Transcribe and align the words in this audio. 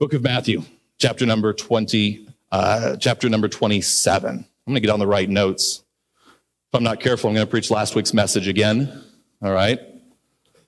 Book 0.00 0.12
of 0.12 0.24
Matthew, 0.24 0.64
chapter 0.98 1.24
number 1.24 1.52
20, 1.52 2.26
uh, 2.50 2.96
chapter 2.96 3.28
number 3.28 3.46
27. 3.46 4.28
I'm 4.28 4.44
going 4.66 4.74
to 4.74 4.80
get 4.80 4.90
on 4.90 4.98
the 4.98 5.06
right 5.06 5.30
notes. 5.30 5.84
If 6.16 6.74
I'm 6.74 6.82
not 6.82 6.98
careful, 6.98 7.28
I'm 7.28 7.34
going 7.36 7.46
to 7.46 7.50
preach 7.50 7.70
last 7.70 7.94
week's 7.94 8.12
message 8.12 8.48
again. 8.48 9.04
All 9.40 9.52
right. 9.52 9.78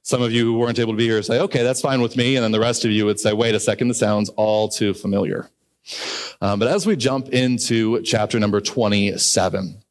Some 0.02 0.22
of 0.22 0.30
you 0.30 0.44
who 0.44 0.58
weren't 0.58 0.78
able 0.78 0.92
to 0.92 0.96
be 0.96 1.06
here 1.06 1.20
say, 1.24 1.40
okay, 1.40 1.64
that's 1.64 1.80
fine 1.80 2.00
with 2.00 2.16
me. 2.16 2.36
And 2.36 2.44
then 2.44 2.52
the 2.52 2.60
rest 2.60 2.84
of 2.84 2.92
you 2.92 3.04
would 3.04 3.18
say, 3.18 3.32
wait 3.32 3.56
a 3.56 3.58
second, 3.58 3.88
this 3.88 3.98
sounds 3.98 4.28
all 4.36 4.68
too 4.68 4.94
familiar. 4.94 5.50
Um, 6.40 6.60
but 6.60 6.68
as 6.68 6.86
we 6.86 6.94
jump 6.94 7.30
into 7.30 8.00
chapter 8.02 8.38
number 8.38 8.60
27, 8.60 9.82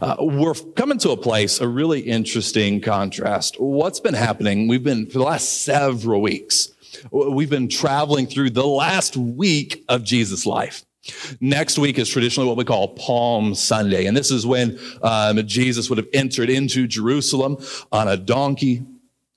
uh, 0.00 0.16
we're 0.18 0.54
coming 0.74 0.98
to 0.98 1.10
a 1.10 1.16
place, 1.16 1.60
a 1.60 1.68
really 1.68 2.00
interesting 2.00 2.80
contrast. 2.80 3.60
What's 3.60 4.00
been 4.00 4.14
happening? 4.14 4.66
We've 4.66 4.82
been, 4.82 5.06
for 5.06 5.18
the 5.18 5.24
last 5.24 5.62
several 5.62 6.20
weeks, 6.20 6.72
we've 7.10 7.50
been 7.50 7.68
traveling 7.68 8.26
through 8.26 8.50
the 8.50 8.66
last 8.66 9.16
week 9.16 9.84
of 9.88 10.04
Jesus' 10.04 10.46
life. 10.46 10.84
Next 11.40 11.78
week 11.78 11.98
is 11.98 12.08
traditionally 12.08 12.46
what 12.46 12.56
we 12.56 12.64
call 12.64 12.94
Palm 12.94 13.54
Sunday. 13.54 14.06
And 14.06 14.16
this 14.16 14.30
is 14.30 14.46
when 14.46 14.78
um, 15.02 15.44
Jesus 15.46 15.88
would 15.88 15.98
have 15.98 16.06
entered 16.12 16.48
into 16.48 16.86
Jerusalem 16.86 17.56
on 17.90 18.06
a 18.06 18.16
donkey 18.16 18.82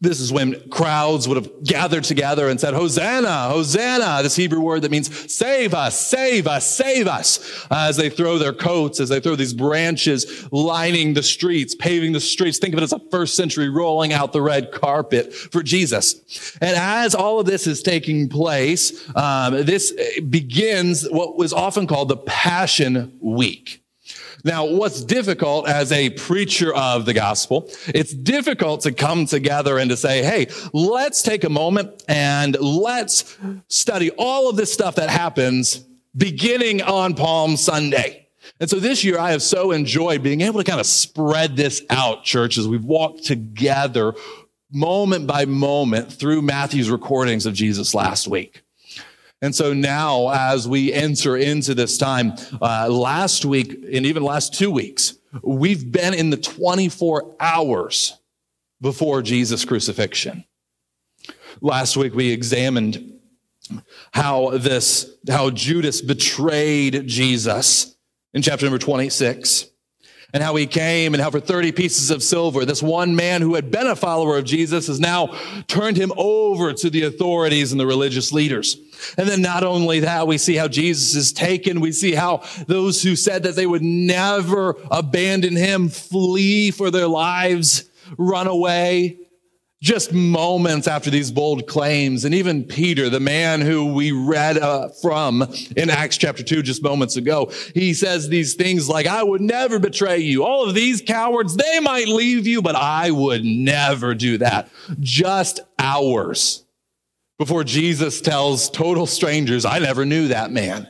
this 0.02 0.20
is 0.20 0.32
when 0.32 0.70
crowds 0.70 1.26
would 1.28 1.38
have 1.38 1.64
gathered 1.64 2.04
together 2.04 2.50
and 2.50 2.60
said, 2.60 2.74
Hosanna, 2.74 3.48
Hosanna, 3.48 4.22
this 4.24 4.36
Hebrew 4.36 4.60
word 4.60 4.82
that 4.82 4.92
means 4.92 5.34
save 5.34 5.74
us, 5.74 5.98
save 5.98 6.48
us, 6.48 6.68
save 6.68 7.08
us, 7.08 7.66
as 7.72 7.96
they 7.96 8.10
throw 8.10 8.38
their 8.38 8.52
coats, 8.52 9.00
as 9.00 9.08
they 9.08 9.22
throw 9.22 9.36
these 9.36 9.54
branches 9.54 10.48
lining 10.52 11.14
the 11.14 11.24
streets, 11.24 11.76
paving 11.76 12.12
the 12.12 12.20
streets. 12.20 12.58
Think 12.60 12.74
of 12.74 12.80
it 12.80 12.84
as 12.84 12.92
a 12.92 13.00
first 13.10 13.36
century 13.36 13.70
rolling 13.70 14.12
out 14.12 14.34
the 14.34 14.42
red 14.42 14.74
carpet 14.74 15.34
for 15.34 15.64
Jesus. 15.64 16.58
And 16.60 16.76
as 16.76 17.16
all 17.16 17.40
of 17.40 17.46
this 17.46 17.66
is 17.66 17.82
taking 17.82 18.28
place, 18.28 19.10
um, 19.16 19.66
this 19.66 19.94
begins 20.30 21.10
what 21.10 21.38
was 21.38 21.54
often 21.54 21.88
called 21.88 22.10
the 22.10 22.18
Passion 22.18 23.18
Week. 23.22 23.85
Now, 24.46 24.66
what's 24.66 25.04
difficult 25.04 25.68
as 25.68 25.92
a 25.92 26.12
preacher 26.12 26.72
of 26.72 27.06
the 27.06 27.16
gospel, 27.16 27.68
it's 27.88 28.14
difficult 28.14 28.82
to 28.82 28.92
come 28.92 29.26
together 29.26 29.80
and 29.80 29.90
to 29.90 29.98
say, 29.98 30.22
hey, 30.22 30.48
let's 30.72 31.24
take 31.24 31.44
a 31.44 31.50
moment 31.50 32.04
and 32.08 32.56
let's 32.62 33.38
study 33.70 34.12
all 34.12 34.48
of 34.48 34.56
this 34.56 34.72
stuff 34.72 34.96
that 34.96 35.10
happens 35.10 35.84
beginning 36.16 36.84
on 36.84 37.16
Palm 37.16 37.58
Sunday. 37.58 38.28
And 38.60 38.70
so 38.70 38.80
this 38.80 39.04
year 39.04 39.18
I 39.18 39.32
have 39.32 39.42
so 39.42 39.72
enjoyed 39.72 40.22
being 40.22 40.42
able 40.42 40.60
to 40.60 40.64
kind 40.64 40.80
of 40.80 40.86
spread 40.86 41.56
this 41.56 41.82
out, 41.90 42.24
church, 42.24 42.60
as 42.60 42.68
we've 42.68 42.86
walked 42.86 43.24
together 43.24 44.14
moment 44.72 45.26
by 45.26 45.46
moment 45.46 46.14
through 46.14 46.44
Matthew's 46.44 46.92
recordings 46.92 47.48
of 47.48 47.56
Jesus 47.56 47.96
last 47.96 48.28
week. 48.28 48.62
And 49.42 49.54
so 49.54 49.74
now, 49.74 50.30
as 50.30 50.68
we 50.68 50.94
enter 50.94 51.36
into 51.38 51.76
this 51.76 51.98
time, 51.98 52.34
uh, 52.62 52.88
last 52.90 53.46
week 53.46 53.74
and 53.74 54.06
even 54.06 54.24
last 54.24 54.54
two 54.54 54.72
weeks, 54.72 55.18
we've 55.44 55.92
been 55.92 56.14
in 56.14 56.30
the 56.30 56.38
24 56.38 57.36
hours 57.40 58.18
before 58.82 59.22
Jesus' 59.22 59.66
crucifixion. 59.66 60.46
Last 61.62 61.98
week, 61.98 62.14
we 62.14 62.32
examined 62.32 63.14
how 64.14 64.58
this, 64.58 65.10
how 65.28 65.50
Judas 65.50 66.02
betrayed 66.02 67.08
Jesus 67.08 67.96
in 68.34 68.42
chapter 68.42 68.66
number 68.66 68.80
26 68.80 69.70
and 70.34 70.44
how 70.44 70.56
he 70.56 70.68
came 70.68 71.14
and 71.14 71.22
how 71.22 71.30
for 71.32 71.40
30 71.40 71.72
pieces 71.72 72.12
of 72.12 72.24
silver, 72.24 72.66
this 72.66 72.84
one 72.84 73.16
man 73.16 73.42
who 73.42 73.56
had 73.56 73.72
been 73.72 73.88
a 73.88 73.96
follower 73.96 74.38
of 74.38 74.46
Jesus 74.46 74.88
has 74.88 75.00
now 75.00 75.28
turned 75.68 75.98
him 75.98 76.12
over 76.18 76.74
to 76.74 76.90
the 76.90 77.04
authorities 77.04 77.72
and 77.72 77.80
the 77.80 77.86
religious 77.86 78.32
leaders. 78.32 78.78
And 79.18 79.28
then 79.28 79.42
not 79.42 79.64
only 79.64 80.02
that, 80.02 80.28
we 80.28 80.38
see 80.38 80.56
how 80.56 80.68
Jesus 80.68 81.16
is 81.16 81.34
taken. 81.34 81.82
We 81.82 81.92
see 81.92 82.14
how 82.14 82.44
those 82.68 83.04
who 83.04 83.16
said 83.16 83.44
that 83.44 83.56
they 83.56 83.68
would 83.68 83.84
never 83.84 84.76
abandon 84.92 85.56
him 85.56 85.90
flee 85.90 86.72
for 86.72 86.92
their 86.92 87.08
lives, 87.08 87.90
run 88.18 88.48
away 88.48 89.20
just 89.86 90.12
moments 90.12 90.88
after 90.88 91.12
these 91.12 91.30
bold 91.30 91.68
claims. 91.68 92.26
And 92.26 92.34
even 92.34 92.64
Peter, 92.64 93.08
the 93.08 93.20
man 93.20 93.62
who 93.62 93.94
we 93.94 94.12
read 94.12 94.58
uh, 94.58 94.90
from 94.90 95.44
in 95.78 95.92
Acts 95.92 96.18
chapter 96.18 96.42
2 96.42 96.64
just 96.64 96.82
moments 96.82 97.18
ago, 97.18 97.52
he 97.76 97.94
says 97.94 98.28
these 98.28 98.56
things 98.56 98.90
like, 98.90 99.06
I 99.06 99.22
would 99.22 99.42
never 99.42 99.78
betray 99.78 100.18
you. 100.18 100.44
All 100.44 100.68
of 100.68 100.74
these 100.74 101.04
cowards, 101.04 101.56
they 101.56 101.80
might 101.82 102.08
leave 102.08 102.48
you, 102.48 102.64
but 102.64 102.76
I 102.76 103.12
would 103.12 103.46
never 103.46 104.16
do 104.16 104.40
that. 104.40 104.70
Just 105.00 105.60
hours 105.78 106.66
before 107.38 107.64
Jesus 107.64 108.22
tells 108.22 108.72
total 108.72 109.06
strangers, 109.06 109.66
I 109.66 109.78
never 109.78 110.04
knew 110.04 110.30
that 110.30 110.50
man. 110.50 110.90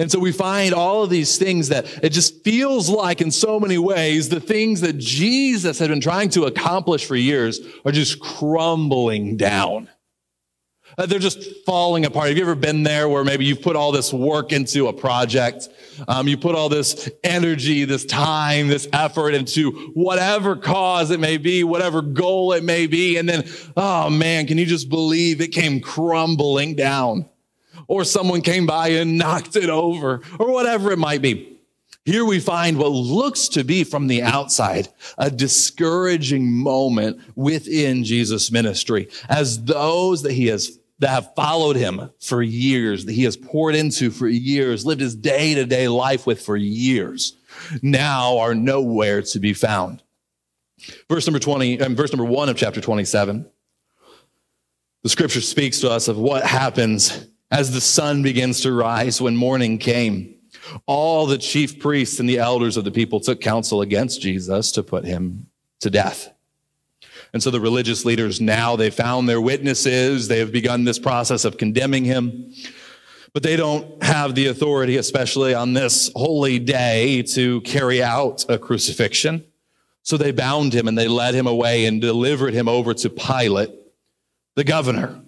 And 0.00 0.10
so 0.10 0.18
we 0.18 0.32
find 0.32 0.72
all 0.72 1.04
of 1.04 1.10
these 1.10 1.36
things 1.36 1.68
that 1.68 2.02
it 2.02 2.08
just 2.08 2.42
feels 2.42 2.88
like, 2.88 3.20
in 3.20 3.30
so 3.30 3.60
many 3.60 3.76
ways, 3.76 4.30
the 4.30 4.40
things 4.40 4.80
that 4.80 4.96
Jesus 4.96 5.78
had 5.78 5.90
been 5.90 6.00
trying 6.00 6.30
to 6.30 6.44
accomplish 6.44 7.04
for 7.04 7.16
years 7.16 7.60
are 7.84 7.92
just 7.92 8.18
crumbling 8.18 9.36
down. 9.36 9.90
Uh, 10.96 11.04
they're 11.04 11.18
just 11.18 11.66
falling 11.66 12.06
apart. 12.06 12.28
Have 12.28 12.38
you 12.38 12.42
ever 12.42 12.54
been 12.54 12.82
there 12.82 13.10
where 13.10 13.24
maybe 13.24 13.44
you've 13.44 13.60
put 13.60 13.76
all 13.76 13.92
this 13.92 14.10
work 14.10 14.52
into 14.52 14.88
a 14.88 14.92
project? 14.92 15.68
Um, 16.08 16.26
you 16.26 16.38
put 16.38 16.54
all 16.54 16.70
this 16.70 17.10
energy, 17.22 17.84
this 17.84 18.06
time, 18.06 18.68
this 18.68 18.88
effort 18.94 19.34
into 19.34 19.92
whatever 19.92 20.56
cause 20.56 21.10
it 21.10 21.20
may 21.20 21.36
be, 21.36 21.62
whatever 21.62 22.00
goal 22.00 22.54
it 22.54 22.64
may 22.64 22.86
be. 22.86 23.18
And 23.18 23.28
then, 23.28 23.44
oh 23.76 24.08
man, 24.08 24.46
can 24.46 24.56
you 24.56 24.64
just 24.64 24.88
believe 24.88 25.42
it 25.42 25.48
came 25.48 25.78
crumbling 25.80 26.74
down? 26.74 27.28
Or 27.90 28.04
someone 28.04 28.40
came 28.40 28.66
by 28.66 28.86
and 28.90 29.18
knocked 29.18 29.56
it 29.56 29.68
over, 29.68 30.22
or 30.38 30.52
whatever 30.52 30.92
it 30.92 30.98
might 30.98 31.20
be. 31.20 31.58
Here 32.04 32.24
we 32.24 32.38
find 32.38 32.78
what 32.78 32.92
looks 32.92 33.48
to 33.48 33.64
be 33.64 33.82
from 33.82 34.06
the 34.06 34.22
outside 34.22 34.88
a 35.18 35.28
discouraging 35.28 36.52
moment 36.52 37.20
within 37.34 38.04
Jesus' 38.04 38.52
ministry 38.52 39.08
as 39.28 39.64
those 39.64 40.22
that 40.22 40.32
he 40.32 40.46
has 40.46 40.78
that 41.00 41.08
have 41.08 41.34
followed 41.34 41.74
him 41.74 42.10
for 42.20 42.42
years, 42.42 43.06
that 43.06 43.12
he 43.12 43.24
has 43.24 43.36
poured 43.36 43.74
into 43.74 44.10
for 44.10 44.28
years, 44.28 44.86
lived 44.86 45.00
his 45.00 45.16
day 45.16 45.54
to 45.54 45.66
day 45.66 45.88
life 45.88 46.28
with 46.28 46.40
for 46.40 46.56
years, 46.56 47.36
now 47.82 48.38
are 48.38 48.54
nowhere 48.54 49.20
to 49.22 49.40
be 49.40 49.52
found. 49.52 50.00
Verse 51.08 51.26
number 51.26 51.40
20, 51.40 51.80
um, 51.80 51.96
verse 51.96 52.12
number 52.12 52.24
one 52.24 52.48
of 52.48 52.56
chapter 52.56 52.80
27, 52.80 53.50
the 55.02 55.08
scripture 55.08 55.40
speaks 55.40 55.80
to 55.80 55.90
us 55.90 56.06
of 56.06 56.18
what 56.18 56.44
happens 56.44 57.26
as 57.50 57.72
the 57.72 57.80
sun 57.80 58.22
begins 58.22 58.60
to 58.62 58.72
rise 58.72 59.20
when 59.20 59.36
morning 59.36 59.78
came, 59.78 60.36
all 60.86 61.26
the 61.26 61.38
chief 61.38 61.78
priests 61.80 62.20
and 62.20 62.28
the 62.28 62.38
elders 62.38 62.76
of 62.76 62.84
the 62.84 62.90
people 62.90 63.20
took 63.20 63.40
counsel 63.40 63.80
against 63.80 64.20
Jesus 64.20 64.70
to 64.72 64.82
put 64.82 65.04
him 65.04 65.46
to 65.80 65.90
death. 65.90 66.32
And 67.32 67.42
so 67.42 67.50
the 67.50 67.60
religious 67.60 68.04
leaders 68.04 68.40
now, 68.40 68.76
they 68.76 68.90
found 68.90 69.28
their 69.28 69.40
witnesses. 69.40 70.28
They 70.28 70.38
have 70.40 70.52
begun 70.52 70.84
this 70.84 70.98
process 70.98 71.44
of 71.44 71.58
condemning 71.58 72.04
him. 72.04 72.52
But 73.32 73.44
they 73.44 73.56
don't 73.56 74.02
have 74.02 74.34
the 74.34 74.48
authority, 74.48 74.96
especially 74.96 75.54
on 75.54 75.72
this 75.72 76.10
holy 76.16 76.58
day, 76.58 77.22
to 77.34 77.60
carry 77.60 78.02
out 78.02 78.44
a 78.48 78.58
crucifixion. 78.58 79.44
So 80.02 80.16
they 80.16 80.32
bound 80.32 80.72
him 80.74 80.88
and 80.88 80.98
they 80.98 81.06
led 81.06 81.34
him 81.34 81.46
away 81.46 81.84
and 81.84 82.00
delivered 82.00 82.54
him 82.54 82.68
over 82.68 82.94
to 82.94 83.10
Pilate, 83.10 83.70
the 84.56 84.64
governor. 84.64 85.22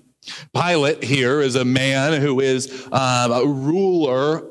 Pilate 0.55 1.03
here 1.03 1.41
is 1.41 1.57
a 1.57 1.65
man 1.65 2.21
who 2.21 2.41
is 2.41 2.89
um, 2.93 3.33
a 3.33 3.45
ruler 3.45 4.45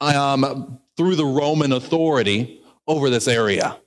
um, 0.00 0.80
through 0.96 1.16
the 1.16 1.26
Roman 1.26 1.72
authority 1.72 2.60
over 2.86 3.10
this 3.10 3.28
area. 3.28 3.78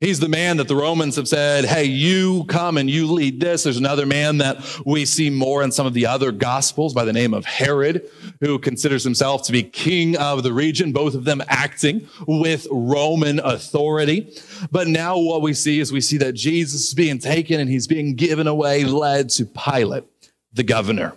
He's 0.00 0.18
the 0.18 0.28
man 0.28 0.56
that 0.56 0.66
the 0.66 0.76
Romans 0.76 1.16
have 1.16 1.28
said, 1.28 1.66
hey, 1.66 1.84
you 1.84 2.44
come 2.44 2.78
and 2.78 2.88
you 2.88 3.06
lead 3.12 3.38
this. 3.38 3.64
There's 3.64 3.76
another 3.76 4.06
man 4.06 4.38
that 4.38 4.64
we 4.86 5.04
see 5.04 5.28
more 5.28 5.62
in 5.62 5.70
some 5.70 5.86
of 5.86 5.92
the 5.92 6.06
other 6.06 6.32
gospels 6.32 6.94
by 6.94 7.04
the 7.04 7.12
name 7.12 7.34
of 7.34 7.44
Herod, 7.44 8.08
who 8.40 8.58
considers 8.58 9.04
himself 9.04 9.42
to 9.44 9.52
be 9.52 9.62
king 9.62 10.16
of 10.16 10.42
the 10.42 10.54
region, 10.54 10.92
both 10.92 11.14
of 11.14 11.24
them 11.24 11.42
acting 11.48 12.08
with 12.26 12.66
Roman 12.70 13.40
authority. 13.40 14.34
But 14.70 14.88
now 14.88 15.18
what 15.18 15.42
we 15.42 15.52
see 15.52 15.80
is 15.80 15.92
we 15.92 16.00
see 16.00 16.16
that 16.16 16.32
Jesus 16.32 16.88
is 16.88 16.94
being 16.94 17.18
taken 17.18 17.60
and 17.60 17.68
he's 17.68 17.86
being 17.86 18.14
given 18.14 18.46
away, 18.46 18.84
led 18.84 19.28
to 19.30 19.44
Pilate 19.44 20.04
the 20.52 20.62
governor. 20.62 21.14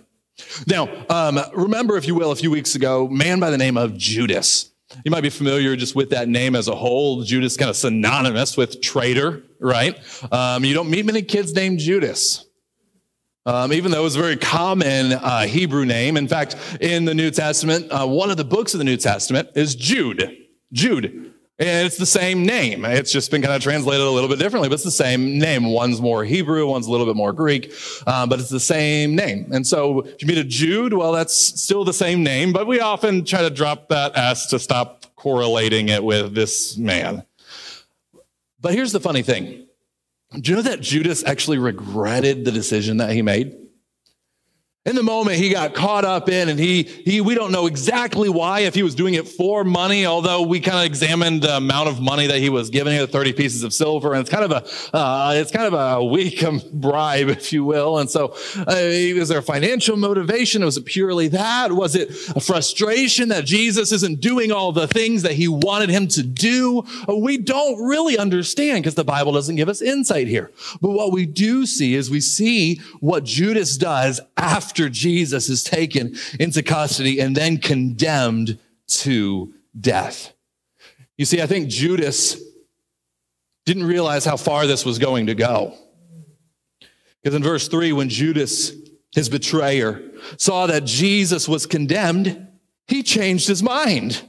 Now, 0.66 0.88
um, 1.08 1.38
remember, 1.54 1.96
if 1.96 2.06
you 2.06 2.14
will, 2.14 2.32
a 2.32 2.36
few 2.36 2.50
weeks 2.50 2.74
ago, 2.74 3.08
man 3.08 3.40
by 3.40 3.50
the 3.50 3.58
name 3.58 3.76
of 3.76 3.96
Judas. 3.96 4.70
You 5.04 5.10
might 5.10 5.22
be 5.22 5.30
familiar 5.30 5.74
just 5.76 5.94
with 5.94 6.10
that 6.10 6.28
name 6.28 6.54
as 6.54 6.68
a 6.68 6.74
whole. 6.74 7.22
Judas 7.22 7.56
kind 7.56 7.68
of 7.70 7.76
synonymous 7.76 8.56
with 8.56 8.80
traitor, 8.80 9.42
right? 9.60 9.98
Um, 10.30 10.64
you 10.64 10.74
don't 10.74 10.90
meet 10.90 11.04
many 11.04 11.22
kids 11.22 11.52
named 11.54 11.78
Judas. 11.78 12.46
Um, 13.46 13.72
even 13.72 13.90
though 13.90 14.00
it 14.00 14.04
was 14.04 14.16
a 14.16 14.20
very 14.20 14.36
common 14.36 15.12
uh, 15.12 15.42
Hebrew 15.42 15.84
name. 15.84 16.16
In 16.16 16.28
fact, 16.28 16.56
in 16.80 17.04
the 17.04 17.14
New 17.14 17.30
Testament, 17.30 17.90
uh, 17.90 18.06
one 18.06 18.30
of 18.30 18.36
the 18.36 18.44
books 18.44 18.72
of 18.72 18.78
the 18.78 18.84
New 18.84 18.96
Testament 18.96 19.50
is 19.54 19.74
Jude. 19.74 20.36
Jude. 20.72 21.33
It's 21.56 21.96
the 21.98 22.06
same 22.06 22.44
name. 22.44 22.84
It's 22.84 23.12
just 23.12 23.30
been 23.30 23.40
kind 23.40 23.54
of 23.54 23.62
translated 23.62 24.04
a 24.04 24.10
little 24.10 24.28
bit 24.28 24.40
differently, 24.40 24.68
but 24.68 24.74
it's 24.74 24.82
the 24.82 24.90
same 24.90 25.38
name. 25.38 25.66
One's 25.66 26.00
more 26.00 26.24
Hebrew, 26.24 26.66
one's 26.66 26.88
a 26.88 26.90
little 26.90 27.06
bit 27.06 27.14
more 27.14 27.32
Greek, 27.32 27.72
uh, 28.08 28.26
but 28.26 28.40
it's 28.40 28.48
the 28.48 28.58
same 28.58 29.14
name. 29.14 29.52
And 29.52 29.64
so 29.64 30.00
if 30.00 30.20
you 30.20 30.26
meet 30.26 30.38
a 30.38 30.44
Jude, 30.44 30.94
well, 30.94 31.12
that's 31.12 31.34
still 31.34 31.84
the 31.84 31.92
same 31.92 32.24
name, 32.24 32.52
but 32.52 32.66
we 32.66 32.80
often 32.80 33.24
try 33.24 33.42
to 33.42 33.50
drop 33.50 33.88
that 33.90 34.16
S 34.16 34.46
to 34.46 34.58
stop 34.58 35.06
correlating 35.14 35.90
it 35.90 36.02
with 36.02 36.34
this 36.34 36.76
man. 36.76 37.24
But 38.60 38.74
here's 38.74 38.92
the 38.92 39.00
funny 39.00 39.22
thing. 39.22 39.66
Do 40.40 40.50
you 40.50 40.56
know 40.56 40.62
that 40.62 40.80
Judas 40.80 41.22
actually 41.22 41.58
regretted 41.58 42.44
the 42.44 42.50
decision 42.50 42.96
that 42.96 43.12
he 43.12 43.22
made? 43.22 43.56
In 44.86 44.96
the 44.96 45.02
moment 45.02 45.38
he 45.38 45.48
got 45.48 45.72
caught 45.72 46.04
up 46.04 46.28
in, 46.28 46.50
and 46.50 46.60
he, 46.60 46.82
he, 46.82 47.22
we 47.22 47.34
don't 47.34 47.52
know 47.52 47.64
exactly 47.64 48.28
why, 48.28 48.60
if 48.60 48.74
he 48.74 48.82
was 48.82 48.94
doing 48.94 49.14
it 49.14 49.26
for 49.26 49.64
money, 49.64 50.04
although 50.04 50.42
we 50.42 50.60
kind 50.60 50.76
of 50.76 50.84
examined 50.84 51.40
the 51.40 51.56
amount 51.56 51.88
of 51.88 52.02
money 52.02 52.26
that 52.26 52.36
he 52.36 52.50
was 52.50 52.68
giving, 52.68 52.98
the 52.98 53.06
30 53.06 53.32
pieces 53.32 53.62
of 53.62 53.72
silver, 53.72 54.12
and 54.12 54.20
it's 54.20 54.28
kind 54.28 54.44
of 54.44 54.50
a, 54.50 54.94
uh, 54.94 55.32
it's 55.36 55.50
kind 55.50 55.72
of 55.72 55.72
a 55.72 56.04
weak 56.04 56.44
bribe, 56.70 57.30
if 57.30 57.50
you 57.50 57.64
will. 57.64 57.98
And 57.98 58.10
so, 58.10 58.34
uh, 58.58 59.16
was 59.16 59.30
there 59.30 59.38
a 59.38 59.42
financial 59.42 59.96
motivation? 59.96 60.62
Was 60.62 60.76
it 60.76 60.84
purely 60.84 61.28
that? 61.28 61.72
Was 61.72 61.94
it 61.96 62.10
a 62.36 62.40
frustration 62.40 63.30
that 63.30 63.46
Jesus 63.46 63.90
isn't 63.90 64.20
doing 64.20 64.52
all 64.52 64.70
the 64.70 64.86
things 64.86 65.22
that 65.22 65.32
he 65.32 65.48
wanted 65.48 65.88
him 65.88 66.08
to 66.08 66.22
do? 66.22 66.84
We 67.08 67.38
don't 67.38 67.82
really 67.82 68.18
understand 68.18 68.82
because 68.82 68.96
the 68.96 69.04
Bible 69.04 69.32
doesn't 69.32 69.56
give 69.56 69.70
us 69.70 69.80
insight 69.80 70.26
here. 70.26 70.52
But 70.82 70.90
what 70.90 71.10
we 71.10 71.24
do 71.24 71.64
see 71.64 71.94
is 71.94 72.10
we 72.10 72.20
see 72.20 72.82
what 73.00 73.24
Judas 73.24 73.78
does 73.78 74.20
after 74.36 74.73
after 74.74 74.88
Jesus 74.88 75.48
is 75.48 75.62
taken 75.62 76.16
into 76.40 76.60
custody 76.60 77.20
and 77.20 77.36
then 77.36 77.58
condemned 77.58 78.58
to 78.88 79.54
death. 79.78 80.32
You 81.16 81.24
see, 81.24 81.40
I 81.40 81.46
think 81.46 81.68
Judas 81.68 82.42
didn't 83.66 83.84
realize 83.84 84.24
how 84.24 84.36
far 84.36 84.66
this 84.66 84.84
was 84.84 84.98
going 84.98 85.26
to 85.28 85.36
go. 85.36 85.74
Because 87.22 87.36
in 87.36 87.42
verse 87.44 87.68
3, 87.68 87.92
when 87.92 88.08
Judas, 88.08 88.72
his 89.12 89.28
betrayer, 89.28 90.02
saw 90.38 90.66
that 90.66 90.84
Jesus 90.84 91.46
was 91.46 91.66
condemned, 91.66 92.48
he 92.88 93.04
changed 93.04 93.46
his 93.46 93.62
mind. 93.62 94.22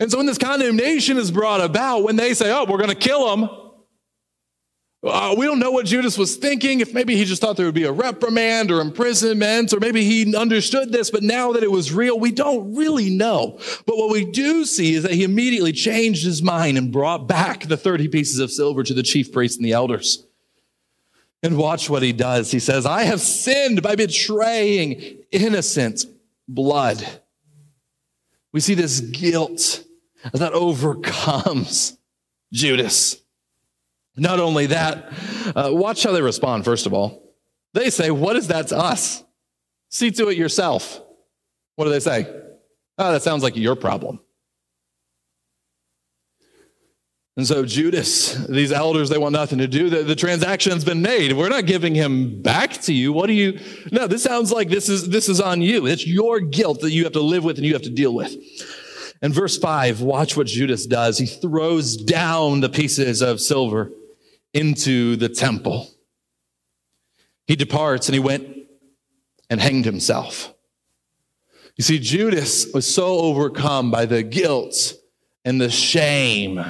And 0.00 0.10
so 0.10 0.16
when 0.16 0.26
this 0.26 0.38
condemnation 0.38 1.18
is 1.18 1.30
brought 1.30 1.60
about, 1.60 2.02
when 2.02 2.16
they 2.16 2.34
say, 2.34 2.50
oh, 2.50 2.64
we're 2.64 2.78
going 2.78 2.90
to 2.90 2.96
kill 2.96 3.32
him, 3.32 3.48
uh, 5.06 5.34
we 5.36 5.46
don't 5.46 5.58
know 5.58 5.70
what 5.70 5.86
Judas 5.86 6.18
was 6.18 6.36
thinking. 6.36 6.80
If 6.80 6.92
maybe 6.94 7.16
he 7.16 7.24
just 7.24 7.40
thought 7.40 7.56
there 7.56 7.66
would 7.66 7.74
be 7.74 7.84
a 7.84 7.92
reprimand 7.92 8.70
or 8.70 8.80
imprisonment, 8.80 9.72
or 9.72 9.80
maybe 9.80 10.04
he 10.04 10.36
understood 10.36 10.92
this, 10.92 11.10
but 11.10 11.22
now 11.22 11.52
that 11.52 11.62
it 11.62 11.70
was 11.70 11.92
real, 11.92 12.18
we 12.18 12.32
don't 12.32 12.74
really 12.74 13.10
know. 13.10 13.58
But 13.86 13.96
what 13.96 14.10
we 14.10 14.24
do 14.24 14.64
see 14.64 14.94
is 14.94 15.02
that 15.02 15.12
he 15.12 15.24
immediately 15.24 15.72
changed 15.72 16.24
his 16.24 16.42
mind 16.42 16.78
and 16.78 16.92
brought 16.92 17.26
back 17.26 17.64
the 17.64 17.76
30 17.76 18.08
pieces 18.08 18.38
of 18.38 18.50
silver 18.50 18.82
to 18.82 18.94
the 18.94 19.02
chief 19.02 19.32
priests 19.32 19.56
and 19.56 19.64
the 19.66 19.72
elders. 19.72 20.26
And 21.42 21.56
watch 21.56 21.88
what 21.90 22.02
he 22.02 22.12
does. 22.12 22.50
He 22.50 22.58
says, 22.58 22.86
I 22.86 23.04
have 23.04 23.20
sinned 23.20 23.82
by 23.82 23.94
betraying 23.94 25.22
innocent 25.30 26.04
blood. 26.48 27.06
We 28.52 28.60
see 28.60 28.74
this 28.74 29.00
guilt 29.00 29.84
that 30.32 30.52
overcomes 30.52 31.96
Judas. 32.52 33.20
Not 34.16 34.40
only 34.40 34.66
that, 34.66 35.12
uh, 35.54 35.70
watch 35.72 36.02
how 36.02 36.12
they 36.12 36.22
respond, 36.22 36.64
first 36.64 36.86
of 36.86 36.94
all. 36.94 37.34
They 37.74 37.90
say, 37.90 38.10
What 38.10 38.36
is 38.36 38.48
that 38.48 38.68
to 38.68 38.78
us? 38.78 39.22
See 39.90 40.10
to 40.12 40.28
it 40.28 40.38
yourself. 40.38 41.00
What 41.76 41.84
do 41.84 41.90
they 41.90 42.00
say? 42.00 42.26
Oh, 42.98 43.12
that 43.12 43.22
sounds 43.22 43.42
like 43.42 43.56
your 43.56 43.76
problem. 43.76 44.20
And 47.36 47.46
so 47.46 47.66
Judas, 47.66 48.32
these 48.46 48.72
elders, 48.72 49.10
they 49.10 49.18
want 49.18 49.34
nothing 49.34 49.58
to 49.58 49.68
do. 49.68 49.90
The, 49.90 50.02
the 50.02 50.16
transaction's 50.16 50.86
been 50.86 51.02
made. 51.02 51.34
We're 51.34 51.50
not 51.50 51.66
giving 51.66 51.94
him 51.94 52.40
back 52.40 52.72
to 52.82 52.94
you. 52.94 53.12
What 53.12 53.26
do 53.26 53.34
you? 53.34 53.60
No, 53.92 54.06
this 54.06 54.22
sounds 54.22 54.50
like 54.50 54.70
this 54.70 54.88
is 54.88 55.10
this 55.10 55.28
is 55.28 55.38
on 55.38 55.60
you. 55.60 55.86
It's 55.86 56.06
your 56.06 56.40
guilt 56.40 56.80
that 56.80 56.92
you 56.92 57.04
have 57.04 57.12
to 57.12 57.20
live 57.20 57.44
with 57.44 57.58
and 57.58 57.66
you 57.66 57.74
have 57.74 57.82
to 57.82 57.90
deal 57.90 58.14
with. 58.14 58.34
In 59.20 59.34
verse 59.34 59.58
five, 59.58 60.00
watch 60.00 60.34
what 60.34 60.46
Judas 60.46 60.86
does. 60.86 61.18
He 61.18 61.26
throws 61.26 61.98
down 61.98 62.60
the 62.60 62.70
pieces 62.70 63.20
of 63.20 63.38
silver 63.42 63.90
into 64.56 65.16
the 65.16 65.28
temple. 65.28 65.88
He 67.46 67.56
departs 67.56 68.08
and 68.08 68.14
he 68.14 68.20
went 68.20 68.48
and 69.50 69.60
hanged 69.60 69.84
himself. 69.84 70.52
You 71.76 71.84
see, 71.84 71.98
Judas 71.98 72.72
was 72.72 72.92
so 72.92 73.18
overcome 73.18 73.90
by 73.90 74.06
the 74.06 74.22
guilt 74.22 74.94
and 75.44 75.60
the 75.60 75.70
shame 75.70 76.64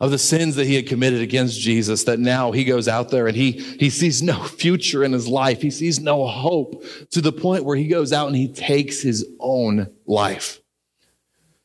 of 0.00 0.10
the 0.10 0.18
sins 0.18 0.56
that 0.56 0.66
he 0.66 0.74
had 0.74 0.88
committed 0.88 1.22
against 1.22 1.60
Jesus 1.60 2.02
that 2.04 2.18
now 2.18 2.50
he 2.50 2.64
goes 2.64 2.88
out 2.88 3.10
there 3.10 3.28
and 3.28 3.36
he, 3.36 3.52
he 3.52 3.88
sees 3.88 4.22
no 4.22 4.42
future 4.42 5.04
in 5.04 5.12
his 5.12 5.28
life. 5.28 5.62
He 5.62 5.70
sees 5.70 6.00
no 6.00 6.26
hope 6.26 6.84
to 7.12 7.20
the 7.20 7.32
point 7.32 7.64
where 7.64 7.76
he 7.76 7.86
goes 7.86 8.12
out 8.12 8.26
and 8.26 8.36
he 8.36 8.52
takes 8.52 9.00
his 9.00 9.24
own 9.38 9.88
life. 10.04 10.60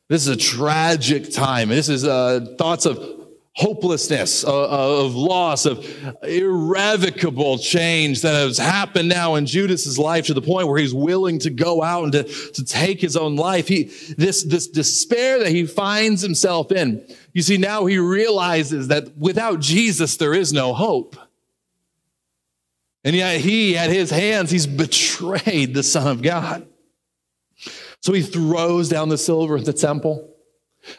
This 0.08 0.22
is 0.22 0.28
a 0.28 0.36
tragic 0.36 1.32
time. 1.32 1.68
This 1.68 1.88
is 1.88 2.04
uh, 2.04 2.54
thoughts 2.56 2.86
of 2.86 3.19
hopelessness, 3.54 4.44
uh, 4.44 4.48
uh, 4.48 5.04
of 5.04 5.14
loss, 5.14 5.66
of 5.66 5.84
irrevocable 6.22 7.58
change 7.58 8.22
that 8.22 8.34
has 8.34 8.58
happened 8.58 9.08
now 9.08 9.34
in 9.34 9.44
Judas's 9.44 9.98
life 9.98 10.26
to 10.26 10.34
the 10.34 10.42
point 10.42 10.68
where 10.68 10.78
he's 10.78 10.94
willing 10.94 11.38
to 11.40 11.50
go 11.50 11.82
out 11.82 12.04
and 12.04 12.12
to, 12.12 12.22
to 12.22 12.64
take 12.64 13.00
his 13.00 13.16
own 13.16 13.36
life. 13.36 13.66
He, 13.66 13.84
this, 14.16 14.44
this 14.44 14.68
despair 14.68 15.40
that 15.40 15.50
he 15.50 15.66
finds 15.66 16.22
himself 16.22 16.70
in. 16.70 17.04
You 17.32 17.42
see, 17.42 17.58
now 17.58 17.86
he 17.86 17.98
realizes 17.98 18.88
that 18.88 19.16
without 19.16 19.60
Jesus, 19.60 20.16
there 20.16 20.34
is 20.34 20.52
no 20.52 20.72
hope. 20.72 21.16
And 23.02 23.16
yet 23.16 23.40
he, 23.40 23.76
at 23.76 23.90
his 23.90 24.10
hands, 24.10 24.50
he's 24.50 24.66
betrayed 24.66 25.74
the 25.74 25.82
Son 25.82 26.06
of 26.06 26.22
God. 26.22 26.66
So 28.00 28.12
he 28.12 28.22
throws 28.22 28.88
down 28.88 29.08
the 29.08 29.18
silver 29.18 29.56
at 29.56 29.64
the 29.64 29.72
temple. 29.72 30.29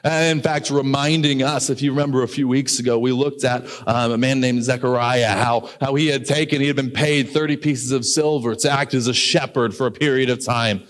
And 0.04 0.38
in 0.38 0.44
fact, 0.44 0.69
reminding 0.69 1.44
us, 1.44 1.69
if 1.69 1.81
you 1.81 1.92
remember 1.92 2.24
a 2.24 2.28
few 2.28 2.48
weeks 2.48 2.80
ago, 2.80 3.00
we 3.00 3.12
looked 3.12 3.44
at 3.44 3.66
um, 3.88 4.12
a 4.12 4.18
man 4.18 4.39
named 4.39 4.63
Zechariah, 4.63 5.31
how, 5.31 5.69
how 5.80 5.95
he 5.95 6.07
had 6.07 6.25
taken, 6.25 6.62
he 6.62 6.68
had 6.68 6.75
been 6.75 6.92
paid 6.92 7.30
30 7.30 7.57
pieces 7.57 7.92
of 7.92 8.06
silver 8.06 8.56
to 8.56 8.69
act 8.69 8.94
as 8.94 9.07
a 9.07 9.13
shepherd 9.13 9.75
for 9.75 9.88
a 9.88 9.92
period 9.92 10.30
of 10.30 10.44
time. 10.44 10.83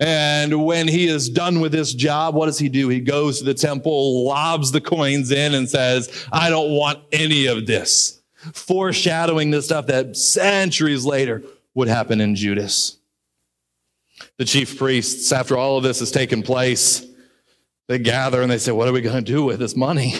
And 0.00 0.64
when 0.64 0.86
he 0.86 1.06
is 1.08 1.28
done 1.28 1.60
with 1.60 1.72
this 1.72 1.92
job, 1.92 2.34
what 2.34 2.46
does 2.46 2.58
he 2.58 2.68
do? 2.68 2.88
He 2.88 3.00
goes 3.00 3.38
to 3.38 3.44
the 3.44 3.54
temple, 3.54 4.24
lobs 4.24 4.70
the 4.70 4.80
coins 4.80 5.32
in, 5.32 5.54
and 5.54 5.68
says, 5.68 6.26
I 6.30 6.48
don't 6.48 6.72
want 6.72 7.00
any 7.12 7.46
of 7.46 7.66
this. 7.66 8.22
Foreshadowing 8.52 9.50
the 9.50 9.62
stuff 9.62 9.86
that 9.86 10.16
centuries 10.16 11.04
later 11.04 11.42
would 11.74 11.88
happen 11.88 12.20
in 12.20 12.36
Judas. 12.36 12.98
The 14.36 14.44
chief 14.44 14.78
priests, 14.78 15.32
after 15.32 15.56
all 15.56 15.76
of 15.76 15.82
this 15.82 15.98
has 15.98 16.12
taken 16.12 16.42
place, 16.42 17.04
they 17.88 17.98
gather 17.98 18.42
and 18.42 18.50
they 18.50 18.58
say, 18.58 18.72
What 18.72 18.88
are 18.88 18.92
we 18.92 19.00
going 19.00 19.24
to 19.24 19.32
do 19.32 19.44
with 19.44 19.58
this 19.58 19.76
money? 19.76 20.14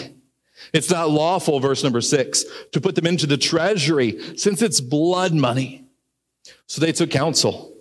It's 0.73 0.89
not 0.89 1.09
lawful, 1.09 1.59
verse 1.59 1.83
number 1.83 2.01
six, 2.01 2.45
to 2.71 2.81
put 2.81 2.95
them 2.95 3.05
into 3.05 3.27
the 3.27 3.37
treasury 3.37 4.37
since 4.37 4.61
it's 4.61 4.79
blood 4.79 5.33
money. 5.33 5.85
So 6.67 6.81
they 6.81 6.91
took 6.91 7.11
counsel 7.11 7.75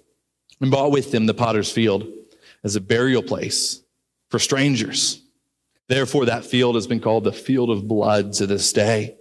and 0.61 0.71
bought 0.71 0.91
with 0.91 1.11
them 1.13 1.27
the 1.27 1.35
potter's 1.35 1.71
field 1.71 2.07
as 2.63 2.77
a 2.77 2.81
burial 2.81 3.23
place 3.23 3.83
for 4.29 4.39
strangers. 4.39 5.23
Therefore, 5.89 6.27
that 6.27 6.45
field 6.45 6.75
has 6.75 6.87
been 6.87 7.01
called 7.01 7.25
the 7.25 7.33
field 7.33 7.71
of 7.71 7.87
blood 7.87 8.33
to 8.35 8.47
this 8.47 8.73
day. 8.73 9.17